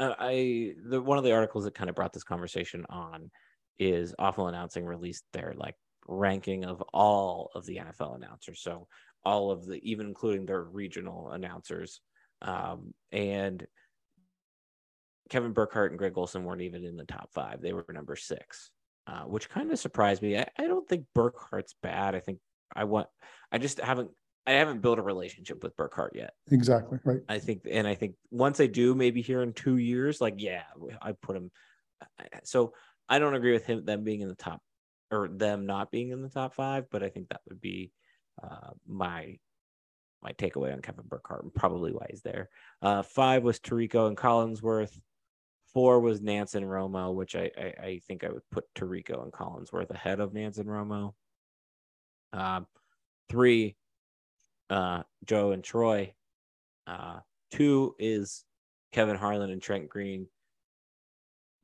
I 0.00 0.74
the 0.88 1.02
one 1.02 1.18
of 1.18 1.24
the 1.24 1.32
articles 1.32 1.64
that 1.64 1.74
kind 1.74 1.90
of 1.90 1.96
brought 1.96 2.12
this 2.12 2.24
conversation 2.24 2.86
on 2.88 3.30
is 3.78 4.14
awful 4.18 4.48
announcing 4.48 4.84
released 4.84 5.24
their 5.32 5.54
like 5.56 5.74
ranking 6.06 6.64
of 6.64 6.82
all 6.92 7.50
of 7.54 7.66
the 7.66 7.76
NFL 7.76 8.16
announcers. 8.16 8.60
So 8.60 8.86
all 9.24 9.50
of 9.50 9.66
the 9.66 9.80
even 9.82 10.06
including 10.06 10.46
their 10.46 10.62
regional 10.62 11.30
announcers. 11.30 12.00
Um, 12.42 12.94
and 13.12 13.66
Kevin 15.30 15.52
Burkhardt 15.52 15.90
and 15.90 15.98
Greg 15.98 16.16
Olsen 16.16 16.44
weren't 16.44 16.62
even 16.62 16.84
in 16.84 16.96
the 16.96 17.04
top 17.04 17.30
five. 17.32 17.60
They 17.60 17.72
were 17.72 17.84
number 17.92 18.16
six, 18.16 18.70
uh, 19.06 19.22
which 19.22 19.50
kind 19.50 19.70
of 19.70 19.78
surprised 19.78 20.22
me. 20.22 20.38
I, 20.38 20.46
I 20.58 20.66
don't 20.66 20.88
think 20.88 21.06
Burkhardt's 21.14 21.74
bad. 21.82 22.14
I 22.14 22.20
think 22.20 22.38
I 22.74 22.84
want 22.84 23.08
I 23.50 23.58
just 23.58 23.80
haven't 23.80 24.10
I 24.46 24.52
haven't 24.52 24.80
built 24.80 24.98
a 24.98 25.02
relationship 25.02 25.62
with 25.62 25.76
Burkhardt 25.76 26.16
yet. 26.16 26.32
Exactly. 26.50 26.98
Right. 27.04 27.20
I 27.28 27.38
think, 27.38 27.62
and 27.70 27.86
I 27.86 27.94
think 27.94 28.14
once 28.30 28.60
I 28.60 28.66
do, 28.66 28.94
maybe 28.94 29.20
here 29.20 29.42
in 29.42 29.52
two 29.52 29.76
years, 29.76 30.22
like, 30.22 30.36
yeah, 30.38 30.62
I 31.02 31.12
put 31.12 31.36
him. 31.36 31.50
So 32.44 32.72
I 33.10 33.18
don't 33.18 33.34
agree 33.34 33.52
with 33.52 33.66
him, 33.66 33.84
them 33.84 34.04
being 34.04 34.22
in 34.22 34.28
the 34.28 34.34
top 34.34 34.62
or 35.10 35.28
them 35.28 35.66
not 35.66 35.90
being 35.90 36.12
in 36.12 36.22
the 36.22 36.30
top 36.30 36.54
five, 36.54 36.86
but 36.90 37.02
I 37.02 37.10
think 37.10 37.28
that 37.28 37.42
would 37.46 37.60
be 37.60 37.92
uh, 38.42 38.70
my 38.86 39.36
my 40.22 40.32
takeaway 40.32 40.72
on 40.72 40.82
Kevin 40.82 41.04
Burkhardt 41.08 41.44
and 41.44 41.54
probably 41.54 41.92
why 41.92 42.06
he's 42.10 42.22
there. 42.22 42.48
Uh, 42.82 43.02
five 43.02 43.42
was 43.42 43.58
Tirico 43.60 44.08
and 44.08 44.16
Collinsworth. 44.16 44.98
Four 45.72 46.00
was 46.00 46.20
Nance 46.20 46.54
and 46.54 46.66
Romo, 46.66 47.14
which 47.14 47.36
I, 47.36 47.50
I, 47.56 47.74
I 47.82 48.00
think 48.08 48.24
I 48.24 48.30
would 48.30 48.42
put 48.50 48.64
Tirico 48.74 49.22
and 49.22 49.32
Collinsworth 49.32 49.90
ahead 49.90 50.18
of 50.18 50.32
Nance 50.32 50.58
and 50.58 50.68
Romo. 50.68 51.12
Um, 52.32 52.66
three 53.28 53.76
uh, 54.70 55.02
Joe 55.24 55.52
and 55.52 55.62
Troy. 55.62 56.14
Uh, 56.86 57.20
two 57.50 57.94
is 57.98 58.44
Kevin 58.92 59.16
Harlan 59.16 59.50
and 59.50 59.62
Trent 59.62 59.88
Green. 59.88 60.26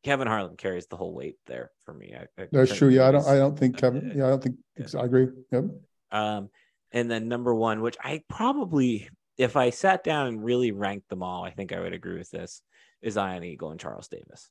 Kevin 0.04 0.26
Harlan 0.26 0.56
carries 0.56 0.86
the 0.86 0.96
whole 0.96 1.14
weight 1.14 1.36
there 1.46 1.70
for 1.84 1.94
me. 1.94 2.14
I, 2.14 2.24
I, 2.40 2.46
That's 2.52 2.68
Trent 2.70 2.78
true. 2.78 2.88
Yeah, 2.90 3.08
I 3.08 3.12
don't. 3.12 3.26
I 3.26 3.36
don't 3.36 3.58
think 3.58 3.78
Kevin. 3.78 4.12
Yeah, 4.14 4.26
I 4.26 4.30
don't 4.30 4.42
think. 4.42 4.56
Yeah. 4.76 5.00
I 5.00 5.04
agree. 5.04 5.28
Yep. 5.50 5.64
Um, 6.12 6.50
and 6.94 7.10
then 7.10 7.28
number 7.28 7.54
one, 7.54 7.82
which 7.82 7.96
I 8.02 8.22
probably, 8.28 9.10
if 9.36 9.56
I 9.56 9.68
sat 9.70 10.04
down 10.04 10.28
and 10.28 10.42
really 10.42 10.72
ranked 10.72 11.10
them 11.10 11.22
all, 11.22 11.44
I 11.44 11.50
think 11.50 11.72
I 11.72 11.80
would 11.80 11.92
agree 11.92 12.16
with 12.16 12.30
this, 12.30 12.62
is 13.02 13.18
Ian 13.18 13.44
Eagle 13.44 13.72
and 13.72 13.80
Charles 13.80 14.08
Davis. 14.08 14.48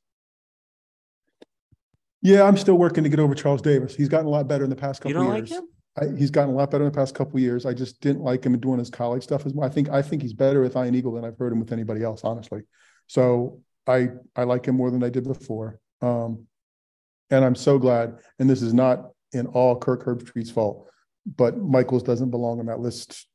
Yeah, 2.21 2.43
I'm 2.43 2.57
still 2.57 2.75
working 2.75 3.03
to 3.03 3.09
get 3.09 3.19
over 3.19 3.33
Charles 3.33 3.61
Davis. 3.61 3.95
He's 3.95 4.09
gotten 4.09 4.27
a 4.27 4.29
lot 4.29 4.47
better 4.47 4.63
in 4.63 4.69
the 4.69 4.75
past 4.75 5.01
couple 5.01 5.11
you 5.11 5.15
don't 5.15 5.35
years. 5.35 5.51
Like 5.51 5.59
him? 5.59 5.67
I, 5.95 6.17
he's 6.17 6.31
gotten 6.31 6.53
a 6.53 6.57
lot 6.57 6.69
better 6.69 6.85
in 6.85 6.91
the 6.91 6.97
past 6.97 7.15
couple 7.15 7.39
years. 7.39 7.65
I 7.65 7.73
just 7.73 8.01
didn't 8.01 8.21
like 8.21 8.45
him 8.45 8.57
doing 8.59 8.79
his 8.79 8.89
college 8.89 9.23
stuff 9.23 9.45
as 9.45 9.53
much. 9.53 9.65
I 9.65 9.73
think 9.73 9.89
I 9.89 10.01
think 10.01 10.21
he's 10.21 10.33
better 10.33 10.61
with 10.61 10.75
Ian 10.75 10.95
Eagle 10.95 11.13
than 11.13 11.25
I've 11.25 11.37
heard 11.37 11.51
him 11.51 11.59
with 11.59 11.71
anybody 11.71 12.03
else, 12.03 12.23
honestly. 12.23 12.61
So 13.07 13.61
I 13.87 14.09
I 14.35 14.43
like 14.43 14.65
him 14.65 14.75
more 14.75 14.91
than 14.91 15.03
I 15.03 15.09
did 15.09 15.25
before. 15.25 15.79
Um, 16.01 16.47
and 17.29 17.45
I'm 17.45 17.55
so 17.55 17.77
glad. 17.77 18.19
And 18.39 18.49
this 18.49 18.61
is 18.61 18.73
not 18.73 19.11
in 19.33 19.47
all 19.47 19.77
Kirk 19.77 20.05
Herbstreit's 20.05 20.51
fault, 20.51 20.87
but 21.25 21.57
Michaels 21.57 22.03
doesn't 22.03 22.31
belong 22.31 22.59
on 22.59 22.65
that 22.67 22.79
list. 22.79 23.27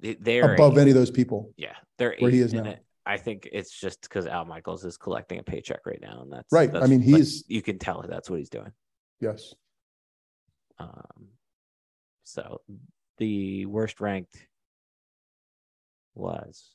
They're 0.00 0.54
above 0.54 0.78
any 0.78 0.90
of 0.90 0.96
those 0.96 1.10
people. 1.10 1.52
Yeah, 1.56 1.74
they're 1.98 2.14
where 2.18 2.30
he 2.30 2.40
is 2.40 2.54
now. 2.54 2.64
It. 2.64 2.84
I 3.04 3.16
think 3.16 3.48
it's 3.50 3.70
just 3.70 4.02
because 4.02 4.26
Al 4.26 4.44
Michaels 4.44 4.84
is 4.84 4.96
collecting 4.96 5.38
a 5.38 5.42
paycheck 5.42 5.86
right 5.86 6.00
now, 6.00 6.20
and 6.22 6.32
that's 6.32 6.52
right. 6.52 6.70
That's, 6.70 6.84
I 6.84 6.88
mean, 6.88 7.00
he's 7.00 7.44
you 7.48 7.62
can 7.62 7.78
tell 7.78 8.04
that's 8.08 8.30
what 8.30 8.38
he's 8.38 8.50
doing. 8.50 8.72
Yes. 9.20 9.54
Um, 10.78 11.28
so 12.24 12.60
the 13.16 13.66
worst 13.66 14.00
ranked 14.00 14.36
was 16.14 16.70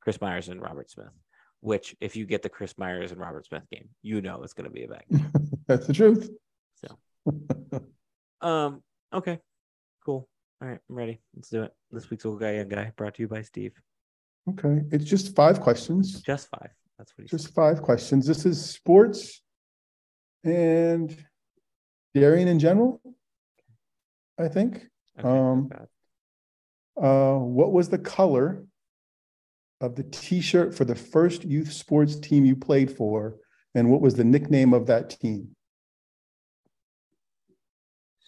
Chris 0.00 0.20
Myers 0.20 0.48
and 0.48 0.62
Robert 0.62 0.90
Smith, 0.90 1.12
which 1.60 1.94
if 2.00 2.16
you 2.16 2.24
get 2.24 2.42
the 2.42 2.48
Chris 2.48 2.76
Myers 2.78 3.12
and 3.12 3.20
Robert 3.20 3.46
Smith 3.46 3.68
game, 3.70 3.88
you 4.02 4.20
know 4.20 4.42
it's 4.42 4.54
going 4.54 4.64
to 4.64 4.70
be 4.70 4.84
a 4.84 4.88
bad 4.88 5.04
game. 5.10 5.30
That's 5.66 5.86
the 5.86 5.92
truth. 5.92 6.30
So, 6.76 6.96
um, 8.40 8.82
okay, 9.12 9.38
cool. 10.04 10.28
All 10.60 10.68
right, 10.68 10.78
I'm 10.88 10.96
ready. 10.96 11.20
Let's 11.34 11.48
do 11.50 11.62
it. 11.62 11.72
This 11.90 12.10
week's 12.10 12.24
old 12.26 12.40
guy 12.40 12.56
young 12.56 12.68
guy 12.68 12.92
brought 12.96 13.14
to 13.14 13.22
you 13.22 13.28
by 13.28 13.42
Steve. 13.42 13.72
Okay, 14.50 14.82
it's 14.90 15.04
just 15.04 15.34
five 15.36 15.60
questions, 15.60 16.20
Just 16.22 16.48
five. 16.48 16.70
That's 16.98 17.12
what 17.16 17.22
he 17.22 17.28
said. 17.28 17.38
just 17.38 17.54
five 17.54 17.82
questions. 17.82 18.26
This 18.26 18.44
is 18.46 18.64
sports 18.64 19.42
and 20.44 21.14
dairying 22.14 22.48
in 22.48 22.58
general. 22.58 23.00
I 24.38 24.48
think. 24.48 24.86
Okay, 25.18 25.28
um. 25.28 25.70
Uh, 27.00 27.36
what 27.36 27.70
was 27.72 27.88
the 27.88 27.98
color 27.98 28.64
of 29.80 29.94
the 29.94 30.02
T-shirt 30.02 30.74
for 30.74 30.84
the 30.84 30.96
first 30.96 31.44
youth 31.44 31.72
sports 31.72 32.16
team 32.18 32.44
you 32.44 32.56
played 32.56 32.90
for? 32.90 33.36
And 33.76 33.88
what 33.90 34.00
was 34.00 34.14
the 34.14 34.24
nickname 34.24 34.74
of 34.74 34.86
that 34.86 35.10
team? 35.10 35.54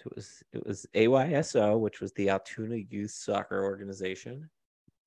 So 0.03 0.09
it 0.11 0.17
was 0.17 0.43
it 0.53 0.67
was 0.67 0.87
AYSO, 0.95 1.79
which 1.79 2.01
was 2.01 2.13
the 2.13 2.31
Altoona 2.31 2.77
Youth 2.77 3.11
Soccer 3.11 3.63
Organization. 3.63 4.49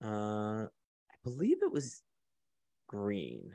Uh, 0.03 0.65
I 0.67 1.15
believe 1.23 1.63
it 1.63 1.71
was 1.71 2.03
green, 2.87 3.51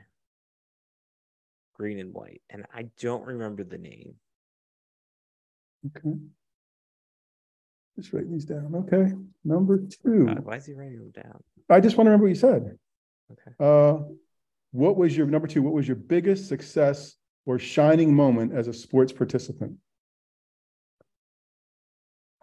green 1.75 1.99
and 1.99 2.13
white, 2.13 2.41
and 2.49 2.65
I 2.73 2.87
don't 2.99 3.25
remember 3.25 3.63
the 3.63 3.77
name. 3.77 4.15
Okay. 5.85 6.17
Just 7.97 8.11
write 8.11 8.29
these 8.29 8.43
down. 8.43 8.73
Okay, 8.75 9.13
number 9.45 9.77
two. 10.03 10.25
God, 10.25 10.39
why 10.43 10.55
is 10.55 10.65
he 10.65 10.73
writing 10.73 10.99
them 10.99 11.11
down? 11.11 11.41
I 11.69 11.79
just 11.79 11.95
want 11.95 12.07
to 12.07 12.11
remember 12.11 12.25
what 12.25 12.29
you 12.29 12.35
said. 12.35 12.77
Okay. 13.31 13.55
Uh, 13.59 14.03
what 14.71 14.97
was 14.97 15.15
your, 15.15 15.27
number 15.27 15.47
two, 15.47 15.61
what 15.61 15.73
was 15.73 15.87
your 15.87 15.95
biggest 15.95 16.47
success 16.47 17.15
or 17.45 17.59
shining 17.59 18.13
moment 18.13 18.53
as 18.53 18.67
a 18.67 18.73
sports 18.73 19.11
participant? 19.11 19.77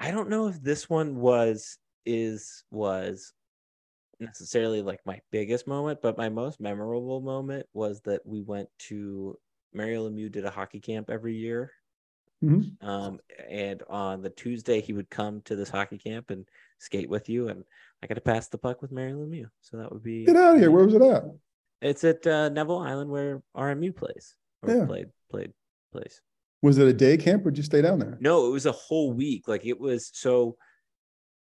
I 0.06 0.12
don't 0.12 0.28
know 0.28 0.46
if 0.46 0.62
this 0.62 0.88
one 0.88 1.16
was 1.16 1.78
is 2.04 2.62
was 2.70 3.32
necessarily 4.20 4.80
like 4.80 5.00
my 5.04 5.20
biggest 5.32 5.66
moment, 5.66 6.00
but 6.00 6.16
my 6.16 6.28
most 6.28 6.60
memorable 6.60 7.20
moment 7.20 7.66
was 7.72 8.00
that 8.02 8.24
we 8.24 8.40
went 8.40 8.68
to 8.78 9.36
Mario 9.74 10.08
Lemieux 10.08 10.30
did 10.30 10.44
a 10.44 10.50
hockey 10.50 10.78
camp 10.78 11.10
every 11.10 11.34
year. 11.34 11.72
Mhm. 12.40 12.80
Um, 12.86 13.18
and 13.48 13.82
on 13.90 14.22
the 14.22 14.30
Tuesday 14.30 14.80
he 14.80 14.92
would 14.92 15.10
come 15.10 15.40
to 15.42 15.56
this 15.56 15.70
hockey 15.70 15.98
camp 15.98 16.30
and 16.30 16.48
skate 16.78 17.08
with 17.08 17.28
you, 17.28 17.48
and 17.48 17.64
I 18.00 18.06
got 18.06 18.14
to 18.14 18.20
pass 18.20 18.46
the 18.46 18.58
puck 18.58 18.82
with 18.82 18.92
Mario 18.92 19.16
Lemieux. 19.26 19.50
So 19.60 19.78
that 19.78 19.90
would 19.90 20.04
be 20.04 20.26
Get 20.26 20.36
out 20.36 20.54
of 20.54 20.60
here. 20.60 20.70
Where 20.70 20.84
was 20.84 20.94
it 20.94 21.02
at? 21.02 21.24
It's 21.82 22.04
at 22.04 22.24
uh, 22.28 22.48
Neville 22.50 22.78
Island 22.78 23.10
where 23.10 23.42
RMU 23.56 23.92
plays 23.92 24.36
or 24.62 24.70
Yeah. 24.70 24.86
played 24.86 25.10
played 25.30 25.52
plays. 25.90 26.22
Was 26.66 26.78
it 26.78 26.88
a 26.88 26.92
day 26.92 27.16
camp 27.16 27.46
or 27.46 27.52
did 27.52 27.58
you 27.58 27.62
stay 27.62 27.80
down 27.80 28.00
there? 28.00 28.18
No, 28.20 28.48
it 28.48 28.50
was 28.50 28.66
a 28.66 28.72
whole 28.72 29.12
week. 29.12 29.46
Like 29.46 29.64
it 29.64 29.78
was 29.78 30.10
so 30.12 30.56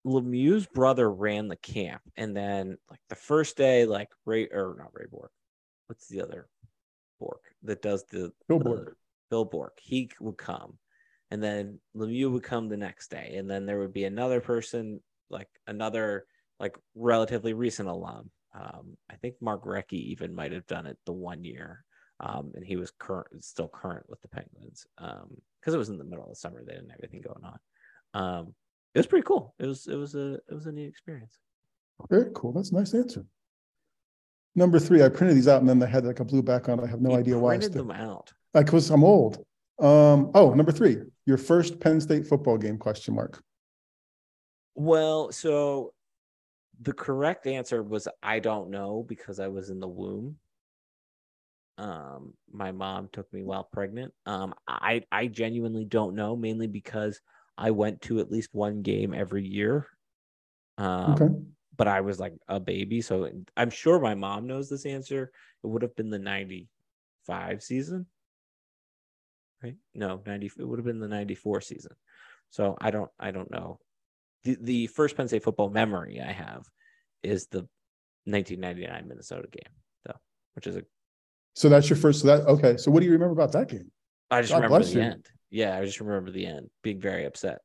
Lemieux's 0.07 0.69
brother 0.69 1.11
ran 1.11 1.49
the 1.49 1.57
camp, 1.57 2.01
and 2.17 2.35
then 2.37 2.79
like 2.89 3.01
the 3.09 3.17
first 3.17 3.57
day, 3.57 3.87
like 3.87 4.07
Ray 4.25 4.45
or 4.47 4.77
not 4.79 4.93
Ray 4.93 5.07
Bourque, 5.11 5.33
what's 5.89 6.07
the 6.07 6.23
other 6.23 6.49
Bourque 7.19 7.43
that 7.65 7.83
does 7.83 8.05
the 8.05 8.31
Bill 8.49 8.59
the- 8.61 8.65
Bourque. 8.65 8.97
Bill 9.31 9.45
Bourque. 9.45 9.79
He 9.83 10.09
would 10.21 10.39
come, 10.39 10.79
and 11.33 11.43
then 11.43 11.81
Lemieux 11.97 12.31
would 12.31 12.45
come 12.45 12.69
the 12.69 12.77
next 12.77 13.11
day, 13.11 13.35
and 13.37 13.51
then 13.51 13.67
there 13.67 13.81
would 13.81 13.93
be 13.93 14.05
another 14.05 14.41
person, 14.41 15.01
like 15.29 15.49
another 15.67 16.25
like 16.61 16.77
relatively 16.95 17.53
recent 17.53 17.89
alum. 17.89 18.31
Um, 18.55 18.97
I 19.11 19.17
think 19.17 19.35
Mark 19.41 19.65
Recchi 19.65 19.95
even 20.13 20.37
might 20.37 20.53
have 20.53 20.69
done 20.69 20.87
it 20.87 20.99
the 21.05 21.13
one 21.13 21.43
year, 21.43 21.85
um, 22.21 22.53
and 22.55 22.65
he 22.65 22.77
was 22.77 22.93
current, 22.99 23.43
still 23.43 23.69
current 23.69 24.09
with 24.09 24.21
the 24.21 24.29
Penguins, 24.29 24.87
um, 24.99 25.31
because 25.61 25.75
it 25.75 25.79
was 25.79 25.89
in 25.89 25.99
the 25.99 26.05
middle 26.05 26.25
of 26.25 26.31
the 26.31 26.37
summer. 26.37 26.63
They 26.65 26.75
didn't 26.75 26.91
have 26.91 27.01
anything 27.03 27.23
going 27.23 27.45
on. 27.45 27.59
Um, 28.13 28.55
it 28.95 28.99
was 28.99 29.07
pretty 29.07 29.25
cool. 29.25 29.55
It 29.59 29.67
was 29.67 29.87
it 29.87 29.97
was 29.97 30.15
a 30.15 30.35
it 30.35 30.53
was 30.53 30.67
a 30.67 30.73
neat 30.73 30.89
experience. 30.89 31.39
Very 32.09 32.31
cool. 32.35 32.53
That's 32.53 32.71
a 32.71 32.75
nice 32.75 32.95
answer. 32.95 33.25
Number 34.55 34.79
three, 34.79 35.03
I 35.03 35.09
printed 35.09 35.37
these 35.37 35.49
out 35.49 35.61
and 35.61 35.69
then 35.69 35.79
they 35.79 35.87
had 35.87 36.05
like 36.05 36.21
a 36.21 36.25
blue 36.25 36.43
background. 36.43 36.81
I 36.81 36.87
have 36.87 37.01
no 37.01 37.11
He 37.11 37.17
idea 37.17 37.39
why. 37.39 37.55
I 37.55 37.59
printed 37.59 37.79
them 37.79 37.91
out. 37.91 38.33
Like, 38.53 38.67
cause 38.67 38.91
I'm 38.91 39.05
old. 39.05 39.39
Um, 39.79 40.31
oh, 40.35 40.53
number 40.55 40.73
three, 40.73 40.99
your 41.25 41.39
first 41.39 41.79
Penn 41.81 42.01
State 42.01 42.27
football 42.27 42.59
game 42.59 42.79
question 42.79 43.15
mark. 43.15 43.43
Well, 44.75 45.31
so 45.31 45.93
the 46.83 46.93
correct 46.93 47.47
answer 47.47 47.83
was 47.83 48.09
I 48.23 48.41
don't 48.41 48.71
know 48.71 49.05
because 49.07 49.39
I 49.39 49.49
was 49.49 49.71
in 49.71 49.79
the 49.79 49.89
womb. 49.89 50.37
Um, 51.81 52.35
my 52.53 52.73
mom 52.73 53.09
took 53.11 53.33
me 53.33 53.43
while 53.43 53.65
pregnant. 53.65 54.13
Um, 54.27 54.55
I 54.69 55.03
I 55.11 55.29
genuinely 55.29 55.87
don't 55.87 56.15
know, 56.15 56.37
mainly 56.37 56.67
because 56.67 57.21
I 57.57 57.71
went 57.71 58.03
to 58.03 58.21
at 58.21 58.31
least 58.31 58.51
one 58.53 58.83
game 58.83 59.15
every 59.15 59.47
year. 59.47 59.89
Um, 60.79 61.15
Okay. 61.15 61.35
but 61.77 61.89
I 61.89 62.03
was 62.03 62.21
like 62.21 62.35
a 62.49 62.61
baby, 62.61 63.01
so 63.01 63.31
I'm 63.57 63.71
sure 63.71 63.99
my 63.99 64.15
mom 64.15 64.47
knows 64.47 64.69
this 64.69 64.85
answer. 64.85 65.33
It 65.65 65.67
would 65.67 65.83
have 65.83 65.97
been 65.97 66.11
the 66.11 66.19
'95 66.19 67.63
season, 67.63 68.07
right? 69.63 69.77
No, 69.95 70.23
'90. 70.27 70.51
It 70.59 70.65
would 70.65 70.79
have 70.79 70.87
been 70.87 71.01
the 71.01 71.09
'94 71.09 71.63
season. 71.63 71.93
So 72.51 72.77
I 72.81 72.91
don't, 72.91 73.11
I 73.19 73.31
don't 73.31 73.51
know. 73.51 73.79
The 74.45 74.59
the 74.61 74.87
first 74.89 75.17
Penn 75.17 75.29
State 75.29 75.45
football 75.45 75.71
memory 75.71 76.21
I 76.21 76.33
have 76.33 76.65
is 77.23 77.47
the 77.47 77.69
1999 78.27 79.09
Minnesota 79.09 79.49
game, 79.51 79.73
though, 80.05 80.21
which 80.55 80.67
is 80.67 80.77
a. 80.77 80.83
So 81.55 81.69
that's 81.69 81.91
your 81.91 81.97
first, 81.97 82.21
so 82.21 82.27
that, 82.29 82.47
okay. 82.47 82.77
So 82.77 82.91
what 82.91 83.01
do 83.01 83.07
you 83.07 83.13
remember 83.13 83.33
about 83.33 83.53
that 83.53 83.69
game? 83.69 83.91
I 84.31 84.43
just 84.43 84.53
God 84.53 84.63
remember 84.63 84.85
the 84.85 84.93
you. 84.93 85.01
end. 85.01 85.27
Yeah, 85.51 85.77
I 85.77 85.85
just 85.85 86.01
remember 86.01 86.31
the 86.31 86.47
end, 86.47 86.71
being 86.83 87.01
very 87.01 87.25
upset. 87.25 87.59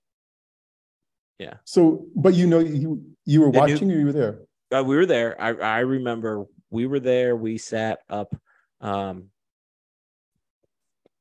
Yeah. 1.38 1.56
So, 1.66 2.06
but 2.16 2.34
you 2.34 2.48
know, 2.48 2.60
you, 2.60 3.04
you 3.26 3.42
were 3.42 3.50
watching 3.50 3.92
or 3.92 3.98
you 3.98 4.06
were 4.06 4.14
there? 4.14 4.40
Uh, 4.72 4.84
we 4.84 4.96
were 4.96 5.06
there. 5.06 5.40
I 5.40 5.50
I 5.50 5.80
remember 5.80 6.46
we 6.70 6.88
were 6.88 7.00
there. 7.00 7.36
We 7.36 7.58
sat 7.58 8.00
up 8.10 8.36
um 8.82 9.30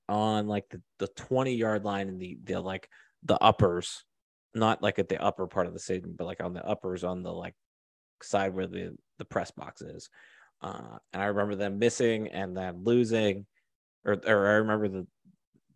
on 0.09 0.47
like 0.47 0.69
the, 0.71 0.81
the 0.99 1.09
20 1.09 1.55
yard 1.55 1.85
line 1.85 2.09
in 2.09 2.19
the 2.19 2.39
the 2.43 2.61
like 2.61 2.89
the 3.23 3.41
uppers, 3.43 4.05
not 4.55 4.83
like 4.83 4.99
at 4.99 5.09
the 5.09 5.23
upper 5.23 5.47
part 5.47 5.67
of 5.67 5.73
the 5.73 5.79
stadium, 5.79 6.15
but 6.17 6.27
like 6.27 6.43
on 6.43 6.55
the 6.55 6.65
uppers 6.65 7.05
on 7.05 7.23
the 7.23 7.33
like 7.33 7.55
side 8.23 8.55
where 8.55 8.67
the 8.67 8.97
the 9.19 9.25
press 9.25 9.51
box 9.51 9.83
is. 9.83 10.09
Uh 10.65 10.99
and 11.13 11.23
I 11.23 11.27
remember 11.27 11.55
them 11.57 11.79
missing 11.79 12.29
and 12.29 12.57
then 12.57 12.85
losing 12.85 13.47
or 14.05 14.17
or 14.27 14.47
I 14.49 14.55
remember 14.55 14.89
the 14.89 15.07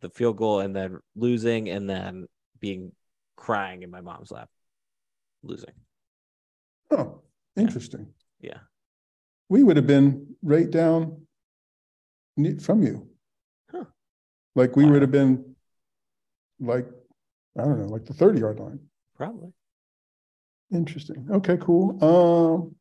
the 0.00 0.10
field 0.10 0.36
goal 0.38 0.60
and 0.60 0.74
then 0.74 0.98
losing 1.14 1.68
and 1.68 1.88
then 1.88 2.26
being 2.58 2.92
crying 3.36 3.82
in 3.82 3.90
my 3.90 4.00
mom's 4.00 4.30
lap 4.30 4.48
losing. 5.42 5.74
Oh, 6.90 7.20
interesting. 7.56 8.06
Yeah. 8.40 8.60
We 9.48 9.62
would 9.62 9.76
have 9.76 9.86
been 9.86 10.36
right 10.42 10.70
down 10.70 11.26
from 12.60 12.82
you. 12.82 13.08
Huh. 13.70 13.84
Like 14.54 14.74
we 14.76 14.84
Wow. 14.84 14.92
would 14.92 15.02
have 15.02 15.10
been 15.10 15.56
like, 16.60 16.86
I 17.58 17.64
don't 17.64 17.78
know, 17.78 17.88
like 17.88 18.06
the 18.06 18.14
thirty 18.14 18.40
yard 18.40 18.58
line. 18.60 18.80
Probably. 19.16 19.52
Interesting. 20.72 21.26
Okay, 21.30 21.56
cool. 21.60 21.98
Um, 22.04 22.74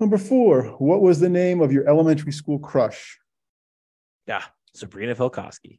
number 0.00 0.18
four, 0.18 0.62
what 0.78 1.00
was 1.00 1.20
the 1.20 1.28
name 1.28 1.60
of 1.60 1.72
your 1.72 1.88
elementary 1.88 2.32
school 2.32 2.58
crush? 2.58 3.18
Yeah, 4.26 4.42
Sabrina 4.74 5.14
Filkowski. 5.14 5.78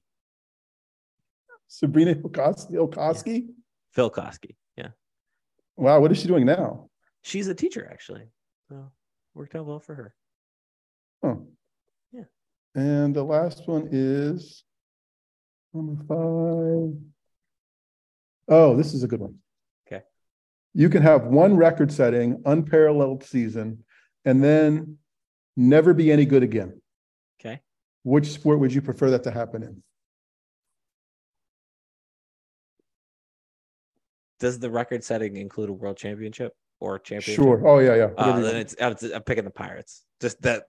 Sabrina? 1.68 2.16
Okoski? 2.16 3.47
Filkowski. 3.97 4.55
Yeah, 4.78 4.89
Wow, 5.76 5.99
what 5.99 6.11
is 6.11 6.20
she 6.20 6.28
doing 6.28 6.45
now? 6.45 6.89
she's 7.24 7.47
a 7.47 7.55
teacher 7.55 7.88
actually. 7.91 8.24
So 8.70 8.91
worked 9.34 9.55
out 9.55 9.66
well 9.66 9.80
for 9.80 9.95
her. 9.95 10.13
Oh. 11.24 11.47
Yeah. 12.11 12.26
And 12.76 13.16
the 13.16 13.24
last 13.24 13.68
one 13.68 13.89
is 13.91 14.63
number 15.74 15.95
five. 16.07 16.99
Oh, 18.47 18.76
this 18.78 18.93
is 18.93 19.01
a 19.01 19.07
good 19.07 19.22
one. 19.22 19.39
Okay. 19.88 20.03
You 20.76 20.88
can 20.89 21.01
have 21.01 21.26
one 21.26 21.57
record 21.57 21.91
setting, 21.91 22.43
unparalleled 22.45 23.24
season, 23.24 23.84
and 24.26 24.43
then 24.43 24.97
never 25.55 25.93
be 25.93 26.11
any 26.11 26.26
good 26.26 26.43
again. 26.43 26.82
Okay. 27.39 27.61
Which 28.03 28.28
sport 28.32 28.59
would 28.59 28.73
you 28.73 28.82
prefer 28.82 29.11
that 29.11 29.23
to 29.23 29.32
happen 29.32 29.63
in? 29.63 29.84
Does 34.39 34.59
the 34.59 34.69
record 34.69 35.03
setting 35.03 35.38
include 35.38 35.69
a 35.69 35.73
world 35.73 35.97
championship 35.97 36.53
or 36.80 36.99
championship? 36.99 37.36
Sure. 37.36 37.65
Oh, 37.65 37.80
yeah, 37.80 37.95
yeah. 37.95 38.09
Uh, 38.17 38.39
then 38.41 38.57
it's, 38.57 38.76
it's 38.78 39.03
I'm 39.03 39.23
picking 39.23 39.45
the 39.45 39.49
Pirates. 39.51 40.03
Just 40.19 40.41
that 40.41 40.63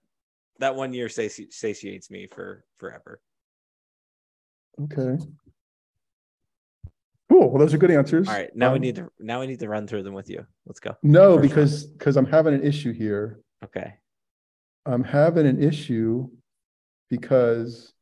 that 0.60 0.76
one 0.76 0.94
year 0.94 1.08
sati- 1.08 1.50
satiates 1.50 2.10
me 2.10 2.26
for 2.26 2.64
forever. 2.78 3.20
Okay. 4.82 5.22
Cool. 7.28 7.50
Well, 7.50 7.58
those 7.58 7.74
are 7.74 7.78
good 7.78 7.90
answers. 7.90 8.28
All 8.28 8.34
right, 8.34 8.54
now 8.54 8.70
we 8.70 8.76
Um, 8.76 8.82
need 8.82 8.94
to 8.96 9.10
now 9.18 9.40
we 9.40 9.46
need 9.48 9.58
to 9.58 9.68
run 9.68 9.86
through 9.86 10.04
them 10.04 10.14
with 10.14 10.30
you. 10.30 10.46
Let's 10.64 10.80
go. 10.80 10.96
No, 11.02 11.36
first 11.36 11.48
because, 11.48 11.84
because 11.86 12.16
I'm 12.16 12.24
having 12.26 12.54
an 12.54 12.62
issue 12.62 12.92
here. 12.92 13.40
Okay. 13.66 13.94
I'm 14.86 15.02
having 15.04 15.46
an 15.46 15.60
issue 15.62 16.28
because 17.10 17.92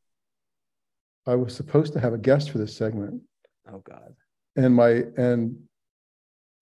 I 1.27 1.35
was 1.35 1.55
supposed 1.55 1.95
to 1.95 2.01
have 2.01 2.13
a 2.13 2.19
guest 2.19 2.51
for 2.51 2.59
this 2.59 2.77
segment 2.77 3.23
Oh 3.73 3.79
God. 3.79 4.15
and 4.57 4.75
my, 4.75 5.05
and 5.17 5.57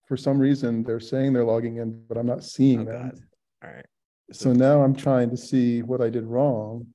for 0.07 0.17
some 0.17 0.39
reason, 0.39 0.85
they're 0.85 1.01
saying 1.01 1.33
they're 1.33 1.45
logging 1.45 1.77
in, 1.79 2.05
but 2.09 2.17
I'm 2.17 2.27
not 2.27 2.45
seeing 2.45 2.81
Oh. 2.89 2.93
God. 2.93 3.19
All 3.65 3.71
right. 3.71 3.87
So 4.33 4.53
now 4.53 4.83
I'm 4.83 4.95
trying 4.95 5.31
to 5.31 5.37
see 5.37 5.83
what 5.83 6.01
I 6.01 6.09
did 6.09 6.25
wrong. 6.25 6.87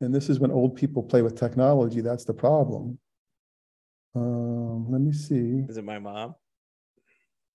And 0.00 0.14
this 0.14 0.28
is 0.30 0.40
when 0.40 0.50
old 0.50 0.76
people 0.76 1.02
play 1.02 1.22
with 1.22 1.36
technology. 1.36 2.00
That's 2.00 2.24
the 2.24 2.32
problem. 2.34 2.98
Um, 4.14 4.90
let 4.90 5.00
me 5.00 5.12
see. 5.12 5.64
Is 5.68 5.76
it 5.76 5.84
my 5.84 5.98
mom? 5.98 6.34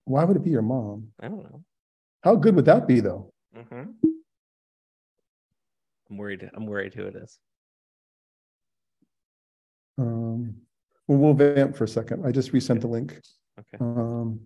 Why 0.05 0.23
would 0.25 0.37
it 0.37 0.43
be 0.43 0.51
your 0.51 0.61
mom? 0.61 1.07
I 1.19 1.27
don't 1.27 1.43
know. 1.43 1.63
How 2.21 2.35
good 2.35 2.55
would 2.55 2.65
that 2.65 2.87
be, 2.87 2.99
though? 2.99 3.33
Mm-hmm. 3.57 3.83
I'm 6.09 6.17
worried. 6.17 6.49
I'm 6.55 6.65
worried 6.65 6.93
who 6.93 7.05
it 7.05 7.15
is. 7.15 7.39
Um, 9.97 10.55
well, 11.07 11.17
we'll 11.19 11.33
vamp 11.33 11.75
for 11.75 11.83
a 11.83 11.87
second. 11.87 12.25
I 12.25 12.31
just 12.31 12.51
resent 12.51 12.81
the 12.81 12.87
link. 12.87 13.19
Okay. 13.59 13.77
Um, 13.79 14.39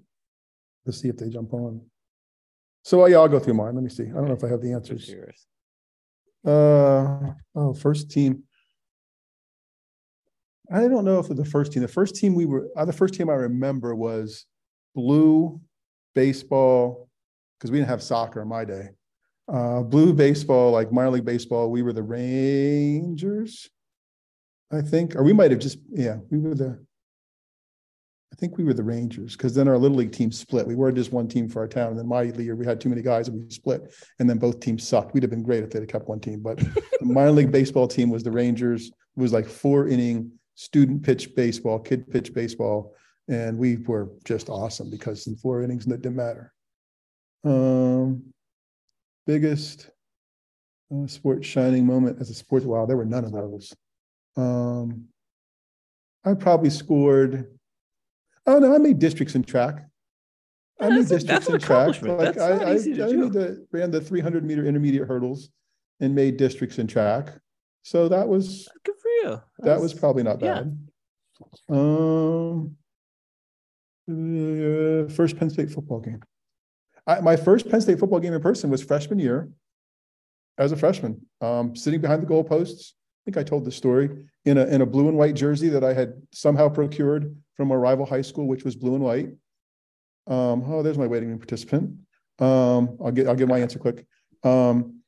let's 0.85 0.99
see 1.01 1.07
if 1.07 1.17
they 1.17 1.29
jump 1.29 1.53
on. 1.53 1.81
So 2.83 3.05
yeah, 3.05 3.17
I'll 3.17 3.27
go 3.27 3.39
through 3.39 3.53
mine. 3.53 3.75
Let 3.75 3.83
me 3.83 3.89
see. 3.89 4.03
I 4.03 4.13
don't 4.13 4.27
know 4.27 4.33
if 4.33 4.43
I 4.43 4.49
have 4.49 4.61
the 4.61 4.73
answers. 4.73 5.09
Uh, 6.45 7.33
oh, 7.55 7.73
first 7.73 8.11
team. 8.11 8.43
I 10.71 10.81
don't 10.87 11.05
know 11.05 11.19
if 11.19 11.29
it's 11.29 11.39
the 11.39 11.45
first 11.45 11.71
team. 11.71 11.81
The 11.81 11.87
first 11.87 12.15
team 12.15 12.35
we 12.35 12.45
were, 12.45 12.67
uh, 12.75 12.85
the 12.85 12.93
first 12.93 13.13
team 13.13 13.29
I 13.29 13.33
remember 13.33 13.95
was 13.95 14.45
blue 14.95 15.61
baseball, 16.13 17.07
because 17.57 17.71
we 17.71 17.77
didn't 17.77 17.89
have 17.89 18.03
soccer 18.03 18.41
in 18.41 18.47
my 18.49 18.65
day. 18.65 18.89
Uh, 19.51 19.81
blue 19.81 20.13
baseball, 20.13 20.71
like 20.71 20.91
minor 20.91 21.11
league 21.11 21.25
baseball, 21.25 21.71
we 21.71 21.81
were 21.81 21.93
the 21.93 22.03
Rangers. 22.03 23.69
I 24.71 24.81
think, 24.81 25.15
or 25.15 25.23
we 25.23 25.31
might 25.31 25.51
have 25.51 25.61
just, 25.61 25.77
yeah, 25.89 26.17
we 26.29 26.39
were 26.39 26.55
the. 26.55 26.85
I 28.33 28.35
think 28.35 28.57
we 28.57 28.65
were 28.65 28.73
the 28.73 28.83
Rangers, 28.83 29.37
because 29.37 29.55
then 29.55 29.69
our 29.69 29.77
little 29.77 29.97
league 29.97 30.11
team 30.11 30.31
split. 30.31 30.67
We 30.67 30.75
were 30.75 30.91
just 30.91 31.13
one 31.13 31.29
team 31.29 31.47
for 31.47 31.61
our 31.61 31.67
town, 31.67 31.91
and 31.91 31.97
then 31.97 32.07
my 32.07 32.23
year 32.23 32.55
we 32.55 32.65
had 32.65 32.81
too 32.81 32.89
many 32.89 33.01
guys 33.01 33.29
and 33.29 33.41
we 33.41 33.49
split, 33.49 33.93
and 34.19 34.29
then 34.29 34.37
both 34.37 34.59
teams 34.59 34.85
sucked. 34.85 35.13
We'd 35.13 35.23
have 35.23 35.29
been 35.29 35.43
great 35.43 35.63
if 35.63 35.69
they'd 35.69 35.79
have 35.79 35.87
kept 35.87 36.09
one 36.09 36.19
team, 36.19 36.41
but 36.41 36.57
the 36.99 37.05
minor 37.05 37.31
league 37.31 37.51
baseball 37.51 37.87
team 37.87 38.09
was 38.09 38.23
the 38.23 38.31
Rangers. 38.31 38.87
It 38.87 39.19
was 39.19 39.31
like 39.31 39.47
four 39.47 39.87
inning 39.87 40.31
student 40.55 41.03
pitch 41.03 41.33
baseball, 41.35 41.79
kid 41.79 42.11
pitch 42.11 42.33
baseball, 42.33 42.93
and 43.29 43.57
we 43.57 43.77
were 43.77 44.09
just 44.25 44.49
awesome 44.49 44.89
because 44.89 45.25
in 45.27 45.37
four 45.37 45.63
innings 45.63 45.87
it 45.87 46.01
didn't 46.01 46.17
matter. 46.17 46.53
Um, 47.43 48.33
biggest 49.27 49.89
uh, 50.91 51.05
sports 51.05 51.45
shining 51.45 51.85
moment 51.85 52.19
as 52.19 52.29
a 52.31 52.33
sports. 52.33 52.65
Wow, 52.65 52.87
there 52.87 52.97
were 52.97 53.05
none 53.05 53.25
of 53.25 53.31
those. 53.31 53.73
Um, 54.35 55.05
I 56.25 56.33
probably 56.33 56.71
scored. 56.71 57.47
Oh 58.47 58.57
no, 58.59 58.73
I 58.73 58.77
made 58.79 58.97
districts 58.97 59.35
in 59.35 59.43
track. 59.43 59.85
I 60.79 60.89
made 60.89 61.07
districts 61.07 61.49
in 61.49 61.59
track. 61.59 62.01
Like 62.01 62.37
I, 62.37 62.49
I, 62.51 62.71
I 62.71 62.77
do. 62.77 63.17
made 63.17 63.33
the, 63.33 63.67
ran 63.71 63.91
the 63.91 63.99
300 64.01 64.45
meter 64.45 64.65
intermediate 64.65 65.07
hurdles 65.07 65.49
and 65.99 66.15
made 66.15 66.37
districts 66.37 66.79
in 66.79 66.87
track. 66.87 67.29
So 67.83 68.07
that 68.09 68.27
was 68.27 68.69
Good 68.83 68.95
for 69.01 69.09
you. 69.09 69.41
that 69.59 69.79
was 69.79 69.93
probably 69.93 70.23
not 70.23 70.39
bad. 70.39 70.77
yeah. 71.69 71.75
Um, 71.75 72.77
uh, 74.09 75.09
first 75.09 75.37
Penn 75.37 75.49
State 75.49 75.69
football 75.69 75.99
game. 75.99 76.21
I, 77.07 77.21
my 77.21 77.37
first 77.37 77.69
Penn 77.69 77.81
State 77.81 77.99
football 77.99 78.19
game 78.19 78.33
in 78.33 78.41
person 78.41 78.69
was 78.69 78.83
freshman 78.83 79.17
year. 79.17 79.49
As 80.59 80.71
a 80.71 80.75
freshman, 80.75 81.21
um, 81.39 81.75
sitting 81.75 82.01
behind 82.01 82.23
the 82.23 82.25
goalposts. 82.25 82.91
I 82.91 83.21
think 83.25 83.37
I 83.37 83.43
told 83.43 83.63
the 83.63 83.71
story 83.71 84.25
in 84.45 84.57
a 84.57 84.65
in 84.65 84.81
a 84.81 84.85
blue 84.87 85.07
and 85.07 85.17
white 85.17 85.35
jersey 85.35 85.69
that 85.69 85.83
I 85.83 85.93
had 85.93 86.13
somehow 86.31 86.67
procured 86.67 87.35
from 87.55 87.69
a 87.69 87.77
rival 87.77 88.07
high 88.07 88.23
school, 88.23 88.47
which 88.47 88.63
was 88.63 88.75
blue 88.75 88.95
and 88.95 89.03
white. 89.03 89.29
Um, 90.25 90.63
oh, 90.67 90.81
there's 90.81 90.97
my 90.97 91.05
waiting 91.05 91.29
room 91.29 91.37
participant. 91.37 91.95
Um, 92.39 92.97
I'll 93.03 93.11
get 93.11 93.27
I'll 93.27 93.35
give 93.35 93.49
my 93.49 93.59
answer 93.59 93.77
quick. 93.77 94.05
Um, 94.43 95.01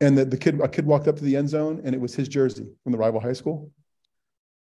and 0.00 0.18
the, 0.18 0.24
the 0.24 0.36
kid 0.36 0.60
a 0.60 0.68
kid 0.68 0.84
walked 0.84 1.06
up 1.06 1.16
to 1.16 1.24
the 1.24 1.36
end 1.36 1.48
zone 1.48 1.80
and 1.84 1.94
it 1.94 2.00
was 2.00 2.14
his 2.14 2.28
jersey 2.28 2.66
from 2.82 2.90
the 2.90 2.98
rival 2.98 3.20
high 3.20 3.32
school. 3.34 3.70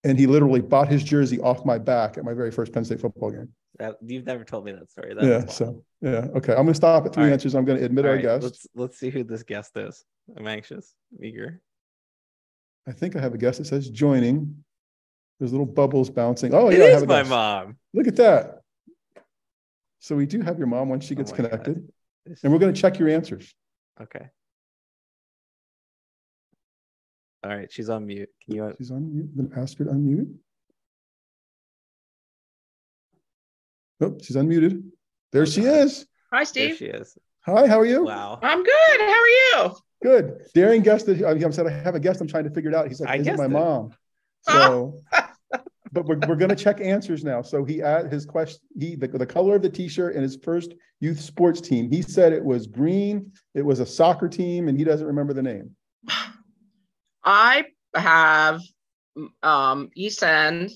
And 0.04 0.20
he 0.20 0.28
literally 0.28 0.62
bought 0.62 0.88
his 0.88 1.04
jersey 1.04 1.40
off 1.40 1.66
my 1.66 1.80
back 1.80 2.18
at 2.18 2.24
my 2.24 2.34
very 2.34 2.52
first 2.52 2.74
Penn 2.74 2.86
State 2.86 3.02
football 3.02 3.32
game. 3.32 3.50
That, 3.82 3.98
you've 4.06 4.28
never 4.28 4.44
told 4.44 4.64
me 4.66 4.74
that 4.74 4.92
story. 4.92 5.16
That 5.16 5.24
yeah. 5.24 5.46
So 5.48 5.84
yeah. 6.02 6.28
Okay. 6.36 6.52
I'm 6.52 6.66
gonna 6.66 6.76
stop 6.76 7.04
at 7.08 7.14
three 7.14 7.24
All 7.24 7.28
right. 7.30 7.34
answers. 7.34 7.56
I'm 7.56 7.66
gonna 7.66 7.82
admit 7.82 8.06
All 8.06 8.12
our 8.12 8.16
right, 8.18 8.22
guest. 8.22 8.44
Let's 8.44 8.68
let's 8.76 9.00
see 9.00 9.10
who 9.10 9.24
this 9.24 9.42
guest 9.42 9.76
is. 9.76 10.06
I'm 10.38 10.46
anxious, 10.48 10.94
eager. 11.20 11.60
I 12.88 12.92
think 12.92 13.16
I 13.16 13.22
have 13.22 13.34
a 13.34 13.40
guest 13.40 13.58
that 13.58 13.66
says 13.66 13.90
joining. 13.90 14.64
There's 15.40 15.52
little 15.52 15.66
bubbles 15.66 16.12
bouncing. 16.12 16.54
Oh 16.54 16.70
It 16.70 16.78
yeah, 16.78 16.86
I 16.86 16.90
have 16.90 17.08
my 17.08 17.22
guest. 17.22 17.32
mom. 17.32 17.78
Look 17.92 18.06
at 18.06 18.18
that. 18.18 18.60
So 19.98 20.16
we 20.16 20.28
do 20.28 20.42
have 20.42 20.60
your 20.60 20.68
mom 20.68 20.88
once 20.90 21.06
she 21.06 21.16
Oh 21.16 21.18
gets 21.18 21.32
God. 21.32 21.38
connected, 21.38 21.92
and 22.44 22.54
we're 22.54 22.60
gonna 22.60 22.74
check 22.74 23.00
your 23.00 23.10
answers. 23.10 23.52
Okay. 24.00 24.28
All 27.44 27.50
right, 27.50 27.72
she's 27.72 27.90
on 27.90 28.06
mute. 28.06 28.30
Can 28.46 28.56
you? 28.56 28.76
She's 28.78 28.92
on 28.92 29.12
mute. 29.12 29.52
Ask 29.58 29.80
her 29.80 29.86
to 29.86 29.92
unmute. 29.92 30.32
Oh, 34.02 34.18
she's 34.22 34.36
unmuted. 34.36 34.84
There 35.32 35.46
she 35.46 35.62
is. 35.62 36.06
Hi, 36.34 36.44
Steve. 36.44 36.70
There 36.70 36.76
Steve. 36.76 36.92
she 36.96 37.02
is. 37.02 37.18
Hi, 37.46 37.68
how 37.68 37.80
are 37.80 37.86
you? 37.86 38.04
Wow. 38.06 38.40
I'm 38.42 38.64
good. 38.64 39.00
How 39.00 39.08
are 39.08 39.28
you? 39.28 39.76
Good. 40.04 40.42
Darian 40.56 40.82
guest 40.82 41.06
that 41.06 41.24
I 41.24 41.50
said 41.52 41.68
I 41.68 41.72
have 41.72 41.96
a 41.96 42.00
guest. 42.00 42.20
I'm 42.20 42.28
trying 42.28 42.46
to 42.46 42.50
figure 42.50 42.72
it 42.72 42.76
out. 42.76 42.88
He's 42.88 43.00
like, 43.00 43.10
I 43.10 43.16
is 43.18 43.28
it 43.28 43.38
my 43.38 43.46
it. 43.46 43.52
mom? 43.52 43.92
So, 44.50 44.96
but 45.92 46.06
we're, 46.06 46.18
we're 46.28 46.36
gonna 46.36 46.56
check 46.56 46.82
answers 46.82 47.24
now. 47.24 47.44
So 47.44 47.64
he 47.64 47.84
add 47.84 48.12
his 48.12 48.26
question. 48.26 48.60
He 48.80 48.96
the, 48.96 49.08
the 49.08 49.26
color 49.26 49.56
of 49.56 49.62
the 49.62 49.70
T-shirt 49.70 50.16
and 50.16 50.24
his 50.24 50.36
first 50.36 50.74
youth 51.00 51.20
sports 51.20 51.62
team. 51.62 51.92
He 51.92 52.02
said 52.02 52.34
it 52.34 52.44
was 52.44 52.66
green. 52.66 53.32
It 53.54 53.62
was 53.62 53.82
a 53.82 53.86
soccer 53.86 54.28
team, 54.28 54.68
and 54.68 54.76
he 54.80 54.84
doesn't 54.84 55.06
remember 55.06 55.34
the 55.34 55.44
name. 55.44 55.76
I 57.24 57.66
have 57.94 58.62
um 59.44 59.92
East 59.94 60.24
End 60.24 60.72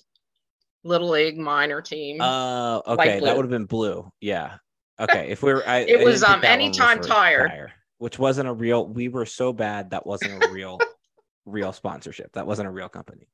Little 0.86 1.10
League 1.10 1.38
minor 1.38 1.82
team. 1.82 2.22
Uh, 2.22 2.80
okay, 2.88 3.20
that 3.20 3.36
would 3.36 3.44
have 3.44 3.52
been 3.52 3.66
blue. 3.66 4.10
Yeah. 4.22 4.58
Okay, 4.98 5.28
if 5.30 5.44
we 5.44 5.54
were, 5.54 5.68
I, 5.68 5.80
It 5.80 6.00
I 6.00 6.04
was, 6.06 6.24
um, 6.24 6.42
Anytime 6.46 7.00
for 7.00 7.04
Tire. 7.10 7.74
which 7.98 8.18
wasn't 8.18 8.48
a 8.48 8.54
real. 8.54 8.88
We 8.88 9.10
were 9.10 9.26
so 9.26 9.52
bad 9.52 9.90
that 9.90 10.08
wasn't 10.08 10.42
a 10.42 10.48
real, 10.48 10.80
real 11.46 11.74
sponsorship. 11.74 12.32
That 12.32 12.48
wasn't 12.48 12.70
a 12.70 12.72
real 12.72 12.88
company. 12.88 13.28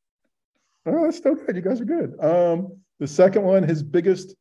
Oh, 0.87 1.03
that's 1.03 1.17
still 1.17 1.35
good. 1.35 1.55
You 1.55 1.61
guys 1.61 1.79
are 1.79 1.85
good. 1.85 2.15
Um, 2.19 2.79
the 2.99 3.05
second 3.05 3.43
one, 3.43 3.61
his 3.61 3.83
biggest 3.83 4.33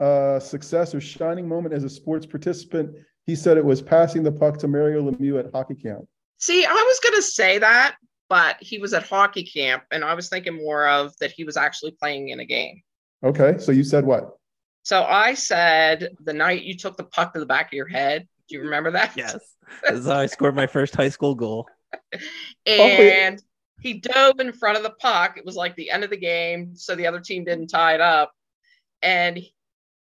uh, 0.00 0.38
success 0.38 0.94
or 0.94 1.00
shining 1.00 1.48
moment 1.48 1.72
as 1.72 1.82
a 1.82 1.88
sports 1.88 2.26
participant, 2.26 2.94
he 3.24 3.34
said 3.34 3.56
it 3.56 3.64
was 3.64 3.80
passing 3.80 4.22
the 4.22 4.32
puck 4.32 4.58
to 4.58 4.68
Mario 4.68 5.10
Lemieux 5.10 5.38
at 5.38 5.50
hockey 5.54 5.76
camp. 5.76 6.06
See, 6.36 6.62
I 6.66 6.72
was 6.72 7.00
gonna 7.02 7.22
say 7.22 7.56
that, 7.58 7.96
but 8.28 8.56
he 8.60 8.78
was 8.78 8.92
at 8.94 9.06
hockey 9.06 9.44
camp, 9.44 9.84
and 9.90 10.04
I 10.04 10.14
was 10.14 10.28
thinking 10.28 10.56
more 10.56 10.88
of 10.88 11.16
that 11.18 11.32
he 11.32 11.44
was 11.44 11.56
actually 11.56 11.92
playing 11.92 12.30
in 12.30 12.40
a 12.40 12.44
game. 12.44 12.82
Okay, 13.24 13.56
so 13.58 13.72
you 13.72 13.84
said 13.84 14.04
what? 14.04 14.36
So 14.82 15.02
I 15.02 15.34
said 15.34 16.10
the 16.24 16.32
night 16.32 16.62
you 16.62 16.76
took 16.76 16.96
the 16.96 17.04
puck 17.04 17.32
to 17.34 17.40
the 17.40 17.46
back 17.46 17.66
of 17.66 17.72
your 17.72 17.88
head. 17.88 18.28
Do 18.48 18.54
you 18.56 18.62
remember 18.62 18.90
that? 18.92 19.16
Yes, 19.16 19.36
that's 19.88 20.06
how 20.06 20.18
I 20.18 20.26
scored 20.26 20.54
my 20.54 20.66
first 20.66 20.94
high 20.94 21.08
school 21.08 21.34
goal. 21.34 21.66
Oh, 22.14 22.18
and 22.68 23.42
he 23.80 23.94
dove 23.94 24.40
in 24.40 24.52
front 24.52 24.76
of 24.76 24.82
the 24.82 24.94
puck. 25.00 25.36
It 25.36 25.44
was 25.44 25.56
like 25.56 25.76
the 25.76 25.90
end 25.90 26.04
of 26.04 26.10
the 26.10 26.16
game, 26.16 26.74
so 26.76 26.94
the 26.94 27.06
other 27.06 27.20
team 27.20 27.44
didn't 27.44 27.68
tie 27.68 27.94
it 27.94 28.00
up. 28.00 28.32
And 29.02 29.40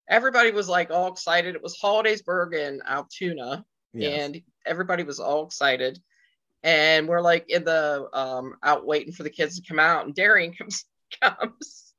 everybody 0.10 0.52
was 0.52 0.70
like 0.70 0.92
all 0.92 1.08
excited. 1.12 1.56
It 1.56 1.64
was 1.64 1.78
Hollidaysburg 1.82 2.56
and 2.68 2.82
Altoona, 2.86 3.66
Yes. 3.94 4.22
and 4.22 4.42
everybody 4.66 5.04
was 5.04 5.20
all 5.20 5.46
excited. 5.46 6.00
And 6.64 7.08
we're 7.08 7.22
like 7.22 7.50
in 7.50 7.64
the 7.64 8.08
um 8.14 8.56
out 8.64 8.86
waiting 8.86 9.14
for 9.14 9.24
the 9.24 9.30
kids 9.30 9.60
to 9.60 9.68
come 9.68 9.80
out, 9.80 10.06
and 10.06 10.16
Darian 10.16 10.54
comes 10.58 10.86
comes 11.22 11.94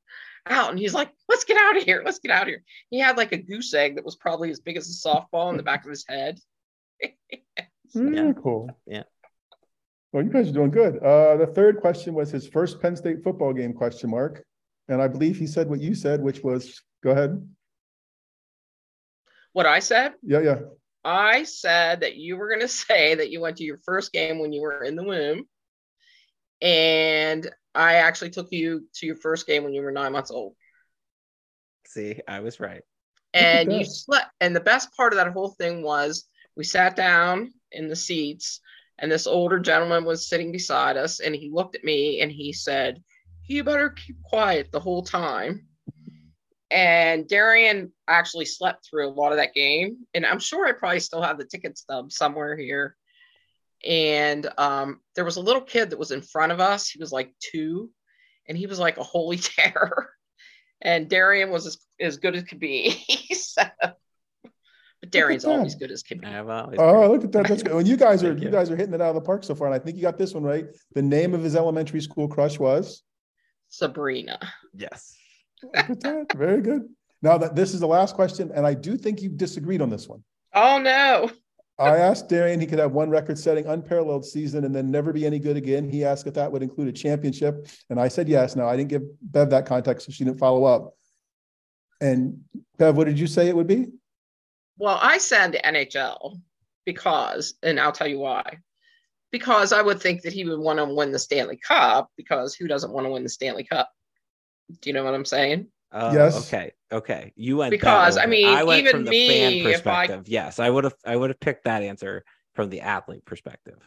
out 0.47 0.69
and 0.69 0.79
he's 0.79 0.93
like, 0.93 1.11
Let's 1.29 1.43
get 1.43 1.57
out 1.57 1.77
of 1.77 1.83
here, 1.83 2.03
let's 2.05 2.19
get 2.19 2.31
out 2.31 2.43
of 2.43 2.47
here. 2.49 2.63
He 2.89 2.99
had 2.99 3.17
like 3.17 3.31
a 3.31 3.37
goose 3.37 3.73
egg 3.73 3.95
that 3.95 4.05
was 4.05 4.15
probably 4.15 4.51
as 4.51 4.59
big 4.59 4.77
as 4.77 4.89
a 4.89 5.07
softball 5.07 5.49
in 5.49 5.57
the 5.57 5.63
back 5.63 5.83
of 5.83 5.89
his 5.89 6.05
head. 6.07 6.39
Yeah, 7.95 8.33
cool. 8.33 8.69
Yeah. 8.85 9.03
Well, 10.11 10.23
you 10.23 10.29
guys 10.29 10.49
are 10.49 10.53
doing 10.53 10.71
good. 10.71 10.97
Uh, 10.97 11.37
the 11.37 11.47
third 11.47 11.79
question 11.79 12.13
was 12.13 12.29
his 12.29 12.47
first 12.47 12.81
Penn 12.81 12.95
State 12.95 13.23
football 13.23 13.53
game 13.53 13.73
question 13.73 14.09
mark. 14.09 14.43
And 14.87 15.01
I 15.01 15.07
believe 15.07 15.37
he 15.37 15.47
said 15.47 15.69
what 15.69 15.81
you 15.81 15.95
said, 15.95 16.21
which 16.21 16.43
was, 16.43 16.81
go 17.03 17.11
ahead. 17.11 17.47
What 19.53 19.65
I 19.65 19.79
said? 19.79 20.13
Yeah, 20.21 20.41
yeah. 20.41 20.59
I 21.05 21.43
said 21.43 22.01
that 22.01 22.15
you 22.15 22.35
were 22.35 22.49
going 22.49 22.61
to 22.61 22.67
say 22.67 23.15
that 23.15 23.29
you 23.29 23.39
went 23.39 23.57
to 23.57 23.63
your 23.63 23.77
first 23.85 24.11
game 24.11 24.39
when 24.39 24.51
you 24.51 24.61
were 24.61 24.83
in 24.83 24.95
the 24.95 25.03
womb. 25.03 25.45
And 26.61 27.49
I 27.75 27.95
actually 27.95 28.31
took 28.31 28.51
you 28.51 28.87
to 28.95 29.05
your 29.05 29.17
first 29.17 29.45
game 29.45 29.63
when 29.63 29.73
you 29.73 29.81
were 29.81 29.91
nine 29.91 30.13
months 30.13 30.31
old. 30.31 30.55
See, 31.85 32.19
I 32.27 32.39
was 32.39 32.59
right. 32.59 32.81
And 33.33 33.71
you 33.71 33.85
slept. 33.85 34.31
And 34.39 34.55
the 34.55 34.61
best 34.61 34.95
part 34.95 35.13
of 35.13 35.17
that 35.17 35.33
whole 35.33 35.49
thing 35.49 35.83
was 35.83 36.25
we 36.55 36.63
sat 36.63 36.95
down 36.95 37.51
in 37.71 37.89
the 37.89 37.95
seats, 37.95 38.61
and 38.97 39.11
this 39.11 39.27
older 39.27 39.59
gentleman 39.59 40.05
was 40.05 40.29
sitting 40.29 40.53
beside 40.53 40.95
us. 40.95 41.19
And 41.19 41.35
he 41.35 41.51
looked 41.51 41.75
at 41.75 41.83
me 41.83 42.21
and 42.21 42.31
he 42.31 42.53
said, 42.53 43.03
You 43.45 43.63
better 43.65 43.89
keep 43.89 44.21
quiet 44.23 44.71
the 44.71 44.79
whole 44.79 45.03
time. 45.03 45.67
And 46.75 47.25
Darian 47.25 47.93
actually 48.05 48.43
slept 48.43 48.85
through 48.85 49.07
a 49.07 49.09
lot 49.09 49.31
of 49.31 49.37
that 49.37 49.53
game. 49.53 49.99
And 50.13 50.25
I'm 50.25 50.39
sure 50.39 50.67
I 50.67 50.73
probably 50.73 50.99
still 50.99 51.21
have 51.21 51.37
the 51.37 51.45
ticket 51.45 51.77
stub 51.77 52.11
somewhere 52.11 52.57
here. 52.57 52.97
And 53.85 54.45
um, 54.57 54.99
there 55.15 55.23
was 55.23 55.37
a 55.37 55.41
little 55.41 55.61
kid 55.61 55.91
that 55.91 55.99
was 55.99 56.11
in 56.11 56.21
front 56.21 56.51
of 56.51 56.59
us. 56.59 56.89
He 56.89 56.99
was 56.99 57.13
like 57.13 57.33
two, 57.39 57.91
and 58.49 58.57
he 58.57 58.67
was 58.67 58.77
like 58.77 58.97
a 58.97 59.03
holy 59.03 59.37
terror. 59.57 60.09
And 60.81 61.09
Darian 61.09 61.49
was 61.49 61.65
as, 61.65 61.77
as 61.97 62.17
good 62.17 62.35
as 62.35 62.43
could 62.43 62.59
be. 62.59 63.01
so, 63.31 63.63
but 64.43 65.11
Darian's 65.11 65.45
always 65.45 65.75
good 65.75 65.91
as 65.91 66.03
can 66.03 66.19
be. 66.19 66.27
I've 66.27 66.49
always 66.49 66.77
Oh, 66.77 67.09
look 67.09 67.23
at 67.23 67.31
that. 67.31 67.47
That's 67.47 67.63
good. 67.63 67.71
Well, 67.71 67.87
you 67.87 67.95
guys 67.95 68.21
are, 68.21 68.33
you 68.33 68.47
you. 68.47 68.49
guys 68.49 68.69
are 68.69 68.75
hitting 68.75 68.93
it 68.93 69.01
out 69.01 69.09
of 69.09 69.15
the 69.15 69.21
park 69.21 69.45
so 69.45 69.55
far. 69.55 69.67
And 69.67 69.75
I 69.75 69.79
think 69.79 69.95
you 69.95 70.01
got 70.01 70.17
this 70.17 70.33
one 70.33 70.43
right. 70.43 70.65
The 70.93 71.01
name 71.01 71.33
of 71.33 71.41
his 71.41 71.55
elementary 71.55 72.01
school 72.01 72.27
crush 72.27 72.59
was? 72.59 73.01
Sabrina. 73.69 74.39
yes. 74.73 75.15
Very 76.35 76.61
good. 76.61 76.89
Now 77.21 77.37
that 77.37 77.55
this 77.55 77.73
is 77.73 77.79
the 77.79 77.87
last 77.87 78.15
question, 78.15 78.51
and 78.53 78.67
I 78.67 78.73
do 78.73 78.97
think 78.97 79.21
you 79.21 79.29
disagreed 79.29 79.81
on 79.81 79.89
this 79.89 80.07
one. 80.07 80.23
Oh 80.53 80.77
no. 80.77 81.31
I 81.77 81.97
asked 81.97 82.29
Darian, 82.29 82.61
he 82.61 82.67
could 82.67 82.79
have 82.79 82.93
one 82.93 83.09
record 83.09 83.37
setting 83.37 83.65
unparalleled 83.65 84.25
season 84.25 84.63
and 84.63 84.73
then 84.73 84.89
never 84.89 85.11
be 85.11 85.25
any 85.25 85.39
good 85.39 85.57
again. 85.57 85.89
He 85.89 86.05
asked 86.05 86.25
if 86.25 86.33
that 86.35 86.49
would 86.49 86.63
include 86.63 86.87
a 86.87 86.93
championship. 86.93 87.67
And 87.89 87.99
I 87.99 88.07
said 88.07 88.29
yes. 88.29 88.55
Now 88.55 88.69
I 88.69 88.77
didn't 88.77 88.89
give 88.89 89.01
Bev 89.21 89.49
that 89.49 89.65
context, 89.65 90.05
so 90.05 90.13
she 90.13 90.23
didn't 90.23 90.39
follow 90.39 90.63
up. 90.63 90.95
And 91.99 92.41
Bev, 92.77 92.95
what 92.95 93.07
did 93.07 93.19
you 93.19 93.27
say 93.27 93.49
it 93.49 93.55
would 93.55 93.67
be? 93.67 93.87
Well, 94.77 94.97
I 95.01 95.17
said 95.17 95.51
the 95.51 95.57
NHL 95.57 96.39
because, 96.85 97.55
and 97.61 97.77
I'll 97.77 97.91
tell 97.91 98.07
you 98.07 98.19
why. 98.19 98.59
Because 99.31 99.73
I 99.73 99.81
would 99.81 100.01
think 100.01 100.21
that 100.21 100.31
he 100.31 100.45
would 100.45 100.59
want 100.59 100.79
to 100.79 100.85
win 100.85 101.11
the 101.11 101.19
Stanley 101.19 101.57
Cup, 101.57 102.09
because 102.15 102.55
who 102.55 102.67
doesn't 102.67 102.93
want 102.93 103.05
to 103.05 103.11
win 103.11 103.23
the 103.23 103.29
Stanley 103.29 103.65
Cup? 103.65 103.91
Do 104.81 104.89
you 104.89 104.93
know 104.93 105.03
what 105.03 105.13
I'm 105.13 105.25
saying? 105.25 105.67
Oh, 105.91 106.13
Yes. 106.13 106.47
Okay. 106.47 106.71
Okay. 106.91 107.33
You 107.35 107.57
went 107.57 107.71
Because, 107.71 108.17
I 108.17 108.25
mean, 108.25 108.47
I 108.47 108.63
went 108.63 108.79
even 108.81 108.91
from 108.91 109.03
the 109.05 109.11
me, 109.11 109.27
fan 109.27 109.53
if 109.53 109.65
I- 109.65 109.71
perspective. 109.73 110.27
Yes, 110.27 110.59
I 110.59 110.69
would 110.69 110.83
have. 110.83 110.95
I 111.05 111.15
would 111.15 111.29
have 111.29 111.39
picked 111.39 111.65
that 111.65 111.81
answer 111.83 112.23
from 112.53 112.69
the 112.69 112.81
athlete 112.81 113.25
perspective. 113.25 113.77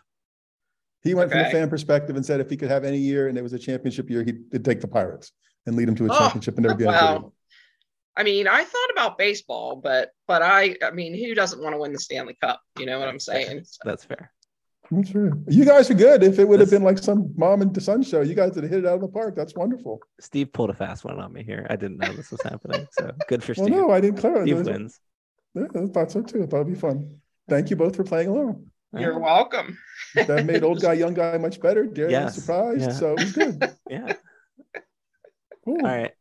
He 1.03 1.15
went 1.15 1.31
from 1.31 1.43
the 1.43 1.51
fan 1.51 1.71
perspective 1.71 2.17
and 2.17 2.27
said 2.27 2.41
if 2.41 2.51
he 2.51 2.57
could 2.57 2.71
have 2.71 2.85
any 2.85 2.99
year 2.99 3.29
and 3.29 3.39
it 3.39 3.43
was 3.43 3.53
a 3.53 3.59
championship 3.59 4.11
year, 4.11 4.25
he'd 4.25 4.65
take 4.65 4.81
the 4.81 4.89
Pirates 4.89 5.33
and 5.67 5.77
lead 5.77 5.87
them 5.89 5.95
to 5.97 6.07
a 6.07 6.13
Oh, 6.13 6.19
championship 6.19 6.57
and 6.57 6.65
never 6.67 6.75
be 6.77 6.85
any 6.87 6.93
good. 6.93 7.01
Well, 7.23 7.35
I 8.17 8.25
mean, 8.25 8.49
I 8.49 8.65
thought 8.65 8.91
about 8.91 9.17
baseball, 9.17 9.77
but 9.77 10.11
but 10.27 10.43
I 10.43 10.77
I 10.83 10.91
mean, 10.91 11.15
who 11.15 11.35
doesn't 11.35 11.63
want 11.63 11.75
to 11.75 11.79
win 11.79 11.93
the 11.93 12.01
Stanley 12.01 12.37
Cup? 12.41 12.61
You 12.79 12.87
know 12.87 12.99
what 12.99 13.09
I'm 13.09 13.21
saying? 13.21 13.63
So- 13.65 13.81
That's 13.85 14.05
fair. 14.05 14.33
That's 14.91 15.11
true. 15.11 15.45
You 15.49 15.65
guys 15.65 15.91
are 15.91 15.95
good. 15.95 16.23
If 16.23 16.39
it 16.39 16.49
would 16.49 16.61
have 16.61 16.71
been 16.71 16.83
like 16.83 16.99
some 16.99 17.33
mom 17.37 17.61
and 17.61 17.83
son 17.83 18.03
show, 18.03 18.23
you 18.23 18.35
guys 18.35 18.55
would 18.55 18.65
have 18.65 18.71
hit 18.73 18.85
it 18.85 18.87
out 18.87 18.95
of 18.95 19.01
the 19.03 19.09
park. 19.09 19.37
That's 19.37 19.55
wonderful. 19.55 20.01
Steve 20.19 20.53
pulled 20.53 20.71
a 20.71 20.75
fast 20.75 21.05
one 21.05 21.19
on 21.21 21.33
me 21.33 21.43
here. 21.45 21.67
I 21.69 21.77
didn't 21.77 21.99
know 21.99 22.13
this 22.13 22.31
was 22.31 22.41
happening. 22.43 22.87
So 22.93 23.13
good 23.29 23.43
for 23.45 23.53
Well, 23.57 23.67
Steve. 23.67 23.77
no, 23.77 23.91
I 23.91 24.01
didn't 24.01 24.19
clarify. 24.19 24.45
Steve 24.45 24.65
wins. 24.65 25.01
Yeah, 25.55 25.65
I 25.77 25.87
thought 25.87 26.11
so 26.11 26.23
too. 26.23 26.43
I 26.43 26.47
thought 26.47 26.61
it'd 26.63 26.73
be 26.73 26.79
fun. 26.79 27.19
Thank 27.49 27.69
you 27.71 27.77
both 27.77 27.97
for 27.97 28.05
playing 28.05 28.29
along. 28.29 28.67
You're 28.97 29.19
welcome. 29.19 29.77
That 30.15 30.47
made 30.47 30.63
old 30.63 30.81
guy, 30.81 30.95
young 30.95 31.13
guy 31.13 31.37
much 31.37 31.61
better. 31.61 31.85
Darian 31.85 32.25
was 32.25 32.35
surprised, 32.37 32.81
yeah. 32.81 32.93
so 32.93 33.13
it 33.13 33.21
was 33.21 33.33
good. 33.33 33.75
Yeah. 33.91 34.13
Cool. 35.65 35.79
All 35.85 35.87
right. 35.87 36.13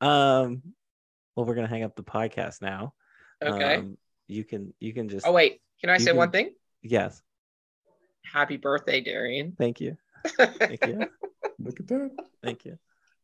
Um. 0.00 0.62
Well, 1.34 1.44
we're 1.44 1.54
gonna 1.54 1.66
hang 1.66 1.82
up 1.82 1.96
the 1.96 2.02
podcast 2.02 2.62
now. 2.62 2.94
Okay. 3.44 3.76
Um, 3.76 3.98
you 4.26 4.44
can. 4.44 4.72
You 4.80 4.94
can 4.94 5.10
just. 5.10 5.26
oh 5.26 5.32
wait, 5.32 5.60
can 5.80 5.90
I 5.90 5.98
say 5.98 6.06
can- 6.12 6.16
one 6.16 6.30
thing? 6.30 6.54
Yes. 6.82 7.20
Happy 8.32 8.56
birthday, 8.56 9.00
Darian. 9.00 9.54
Thank 9.58 9.80
you. 9.80 9.96
Thank 10.26 10.84
you. 10.86 11.06
Look 11.58 11.80
at 11.80 11.86
that. 11.88 12.10
Thank 12.42 12.64
you. 12.64 12.78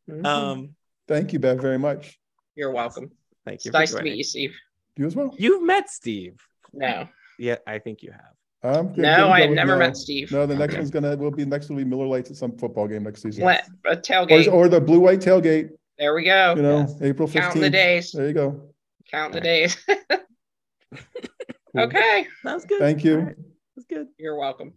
Very 0.07 0.21
good. 0.21 0.27
Um. 0.27 0.75
Thank 1.07 1.33
you, 1.33 1.39
Bev, 1.39 1.59
very 1.59 1.77
much. 1.79 2.17
You're 2.55 2.71
welcome. 2.71 3.11
Thank 3.45 3.65
you. 3.65 3.71
for 3.71 3.77
nice 3.79 3.93
to 3.93 4.01
meet 4.01 4.15
you, 4.15 4.23
Steve. 4.23 4.55
You 4.95 5.05
as 5.05 5.15
well. 5.15 5.35
You've 5.37 5.63
met 5.63 5.89
Steve. 5.89 6.35
No, 6.71 7.07
Yeah, 7.37 7.57
I 7.67 7.79
think 7.79 8.01
you 8.03 8.11
have. 8.11 8.31
I'm 8.63 8.87
good. 8.93 8.99
no, 8.99 9.17
Gonna 9.17 9.27
I 9.33 9.39
have 9.41 9.49
with 9.49 9.55
never 9.57 9.73
no. 9.73 9.79
met 9.79 9.97
Steve. 9.97 10.31
No, 10.31 10.45
the 10.45 10.55
next 10.55 10.73
Okay. 10.73 10.79
one's 10.79 10.91
gonna 10.91 11.17
will 11.17 11.29
be 11.31 11.43
next 11.45 11.67
will 11.69 11.75
be 11.75 11.83
Miller 11.83 12.05
Lights 12.05 12.31
at 12.31 12.37
some 12.37 12.57
football 12.57 12.87
game 12.87 13.03
next 13.03 13.21
season. 13.21 13.43
Let, 13.43 13.67
a 13.85 13.89
Or, 13.91 13.95
tailgate. 13.97 14.51
or 14.51 14.69
the 14.69 14.79
blue 14.79 15.01
white 15.01 15.19
tailgate, 15.19 15.71
there 15.97 16.15
we 16.15 16.23
go. 16.23 16.53
you 16.55 16.61
know, 16.61 16.77
Yes. 16.79 16.95
April 17.01 17.27
Counting 17.27 17.61
the 17.61 17.67
fifteenth. 17.67 17.73
days. 17.73 18.11
There 18.13 18.27
you 18.27 18.33
go. 18.33 18.69
Counting 19.11 19.41
the 19.43 19.49
Alright. 19.49 19.77
days. 20.09 20.19
Cool. 21.75 21.83
okay. 21.83 22.27
That 22.45 22.53
was 22.53 22.65
good. 22.65 22.79
Thank 22.79 23.03
you. 23.03 23.15
All 23.19 23.25
right. 23.25 23.35
That's 23.75 23.87
good. 23.87 24.07
You're 24.17 24.37
welcome. 24.37 24.73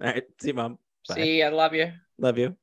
All 0.00 0.08
right. 0.08 0.24
See 0.40 0.48
you, 0.48 0.54
mom. 0.54 0.78
Bye. 1.08 1.14
See, 1.14 1.42
I 1.42 1.48
love 1.48 1.74
you. 1.74 1.92
Love 2.18 2.38
you. 2.38 2.56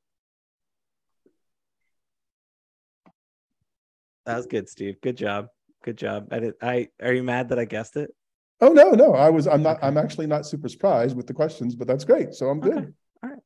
That 4.26 4.36
was 4.36 4.46
good, 4.46 4.68
Steve. 4.68 5.00
Good 5.00 5.16
job. 5.16 5.48
Good 5.82 5.98
job. 5.98 6.28
I 6.30 6.38
did. 6.38 6.54
I 6.62 6.88
are 7.02 7.12
you 7.12 7.22
mad 7.22 7.50
that 7.50 7.58
I 7.58 7.64
guessed 7.64 7.96
it? 7.96 8.14
Oh 8.60 8.68
no, 8.68 8.90
no, 8.92 9.14
I 9.14 9.28
was. 9.30 9.46
I'm 9.46 9.62
not. 9.62 9.78
Okay. 9.78 9.86
I'm 9.86 9.98
actually 9.98 10.26
not 10.26 10.46
super 10.46 10.68
surprised 10.68 11.16
with 11.16 11.26
the 11.26 11.34
questions, 11.34 11.74
but 11.74 11.86
that's 11.86 12.04
great. 12.04 12.34
So 12.34 12.48
I'm 12.48 12.60
good. 12.60 12.72
Okay. 12.72 12.88
All 13.22 13.30
right. 13.30 13.38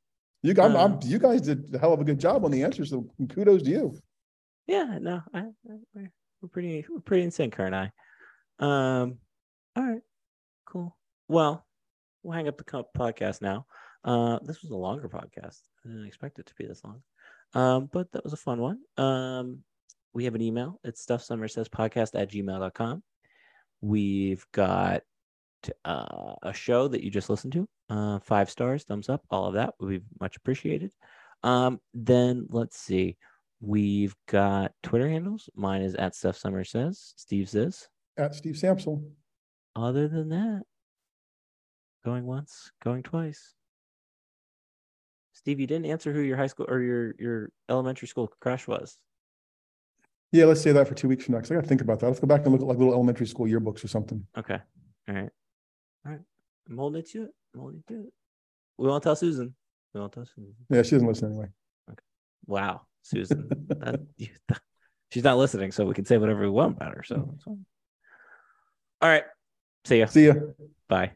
You, 0.43 0.55
I'm, 0.63 0.77
I'm, 0.77 0.93
Um, 0.93 1.01
you 1.03 1.19
guys 1.19 1.41
did 1.41 1.75
a 1.75 1.79
hell 1.79 1.93
of 1.93 2.01
a 2.01 2.05
good 2.05 2.21
job 2.21 2.45
on 2.45 2.53
the 2.53 2.63
answers. 2.63 2.91
So 2.91 3.09
kudos 3.29 3.63
to 3.63 3.71
you. 3.71 3.99
Yeah. 4.67 4.99
No. 5.01 5.23
I, 5.35 5.39
I 5.39 5.45
we're, 5.95 6.13
we're 6.43 6.49
pretty. 6.49 6.85
We're 6.89 7.01
pretty 7.01 7.25
in 7.25 7.31
sync, 7.31 7.57
her 7.57 7.67
and 7.67 7.75
I. 7.75 7.91
Um. 8.61 9.19
All 9.75 9.85
right. 9.85 10.03
Cool. 10.67 10.97
Well, 11.29 11.65
we'll 12.23 12.37
hang 12.37 12.49
up 12.49 12.59
the 12.59 12.85
podcast 12.97 13.43
now. 13.43 13.67
Uh, 14.05 14.39
this 14.45 14.63
was 14.63 14.71
a 14.71 14.77
longer 14.77 15.09
podcast. 15.09 15.61
I 15.85 15.89
didn't 15.89 16.07
expect 16.07 16.39
it 16.39 16.47
to 16.47 16.55
be 16.55 16.67
this 16.67 16.83
long. 16.85 17.03
Um, 17.55 17.89
but 17.93 18.13
that 18.13 18.25
was 18.25 18.33
a 18.33 18.39
fun 18.39 18.61
one. 18.61 18.79
Um, 18.97 19.61
we 20.13 20.25
have 20.25 20.35
an 20.35 20.43
email. 20.43 20.81
It's 20.85 21.01
Stuff 21.01 21.23
Somers 21.23 21.55
Says 21.55 21.69
podcast 21.69 22.19
at 22.19 22.31
gmail.com. 22.31 23.03
We've 23.81 24.45
got 24.53 25.03
uh, 25.85 26.35
a 26.43 26.53
show 26.53 26.89
that 26.89 27.03
you 27.03 27.11
just 27.11 27.31
listened 27.31 27.53
to. 27.55 27.69
Uh, 27.91 28.19
five 28.19 28.51
stars, 28.51 28.85
thumbs 28.85 29.09
up, 29.09 29.23
all 29.31 29.47
of 29.47 29.55
that 29.55 29.75
would 29.81 29.89
be 29.89 30.05
much 30.21 30.37
appreciated. 30.37 30.93
Um, 31.43 31.81
then 31.95 32.47
let's 32.51 32.79
see. 32.79 33.17
We've 33.61 34.15
got 34.29 34.73
Twitter 34.83 35.09
handles. 35.09 35.49
Mine 35.55 35.83
is 35.83 35.95
at 35.95 36.15
Stuff 36.15 36.37
Somers 36.37 36.71
Says. 36.71 37.15
Steve 37.17 37.49
says. 37.49 37.89
At 38.17 38.35
Steve 38.35 38.55
Sampsell. 38.55 39.05
Other 39.75 40.09
than 40.09 40.29
that, 40.31 40.63
going 42.05 42.27
once, 42.27 42.71
going 42.83 43.03
twice. 43.03 43.55
Steve, 45.33 45.61
you 45.61 45.67
didn't 45.67 45.87
answer 45.87 46.13
who 46.13 46.21
your 46.21 46.37
high 46.37 46.49
school 46.49 46.67
or 46.69 46.81
your 46.81 47.15
your 47.19 47.51
elementary 47.69 48.09
school 48.09 48.33
crush 48.41 48.67
was. 48.67 48.99
Yeah, 50.33 50.45
let's 50.45 50.61
say 50.61 50.73
that 50.73 50.87
for 50.87 50.95
two 50.95 51.09
weeks 51.09 51.25
from 51.25 51.35
now. 51.35 51.41
Cause 51.41 51.51
I 51.51 51.55
got 51.55 51.63
to 51.63 51.69
think 51.69 51.81
about 51.81 52.01
that. 52.01 52.07
Let's 52.07 52.21
go 52.21 52.27
back 52.27 52.43
and 52.43 52.53
look 52.53 52.61
at 52.61 52.67
like 52.67 52.77
little 52.77 52.93
elementary 52.93 53.27
school 53.27 53.47
yearbooks 53.47 53.83
or 53.85 53.89
something. 53.89 54.27
Okay. 54.37 54.59
All 55.09 55.15
right. 55.15 55.31
All 56.05 56.13
right. 56.13 56.21
Holding 56.75 57.01
it 57.01 57.11
to 57.11 57.25
it. 57.25 57.31
Holding 57.57 57.83
it 57.87 57.93
to 57.93 58.01
it. 58.01 58.13
We 58.77 58.89
won't 58.89 59.03
tell 59.03 59.17
Susan. 59.17 59.55
We 59.95 60.01
won't 60.01 60.13
tell 60.13 60.27
Susan. 60.27 60.55
Yeah, 60.71 60.83
she 60.83 60.91
doesn't 60.93 61.09
listen 61.09 61.31
anyway. 61.31 61.49
Okay. 61.91 62.03
Wow, 62.47 62.83
Susan. 63.03 63.49
that, 63.69 64.01
you, 64.17 64.29
she's 65.11 65.25
not 65.25 65.39
listening, 65.39 65.73
so 65.73 65.85
we 65.87 65.95
can 65.95 66.05
say 66.05 66.19
whatever 66.19 66.43
we 66.43 66.51
want 66.51 66.77
about 66.77 66.95
her. 66.95 67.03
So. 67.03 67.37
All 69.01 69.09
right. 69.09 69.25
See 69.85 70.01
ya. 70.01 70.07
See 70.07 70.27
ya. 70.27 70.35
Bye. 70.89 71.13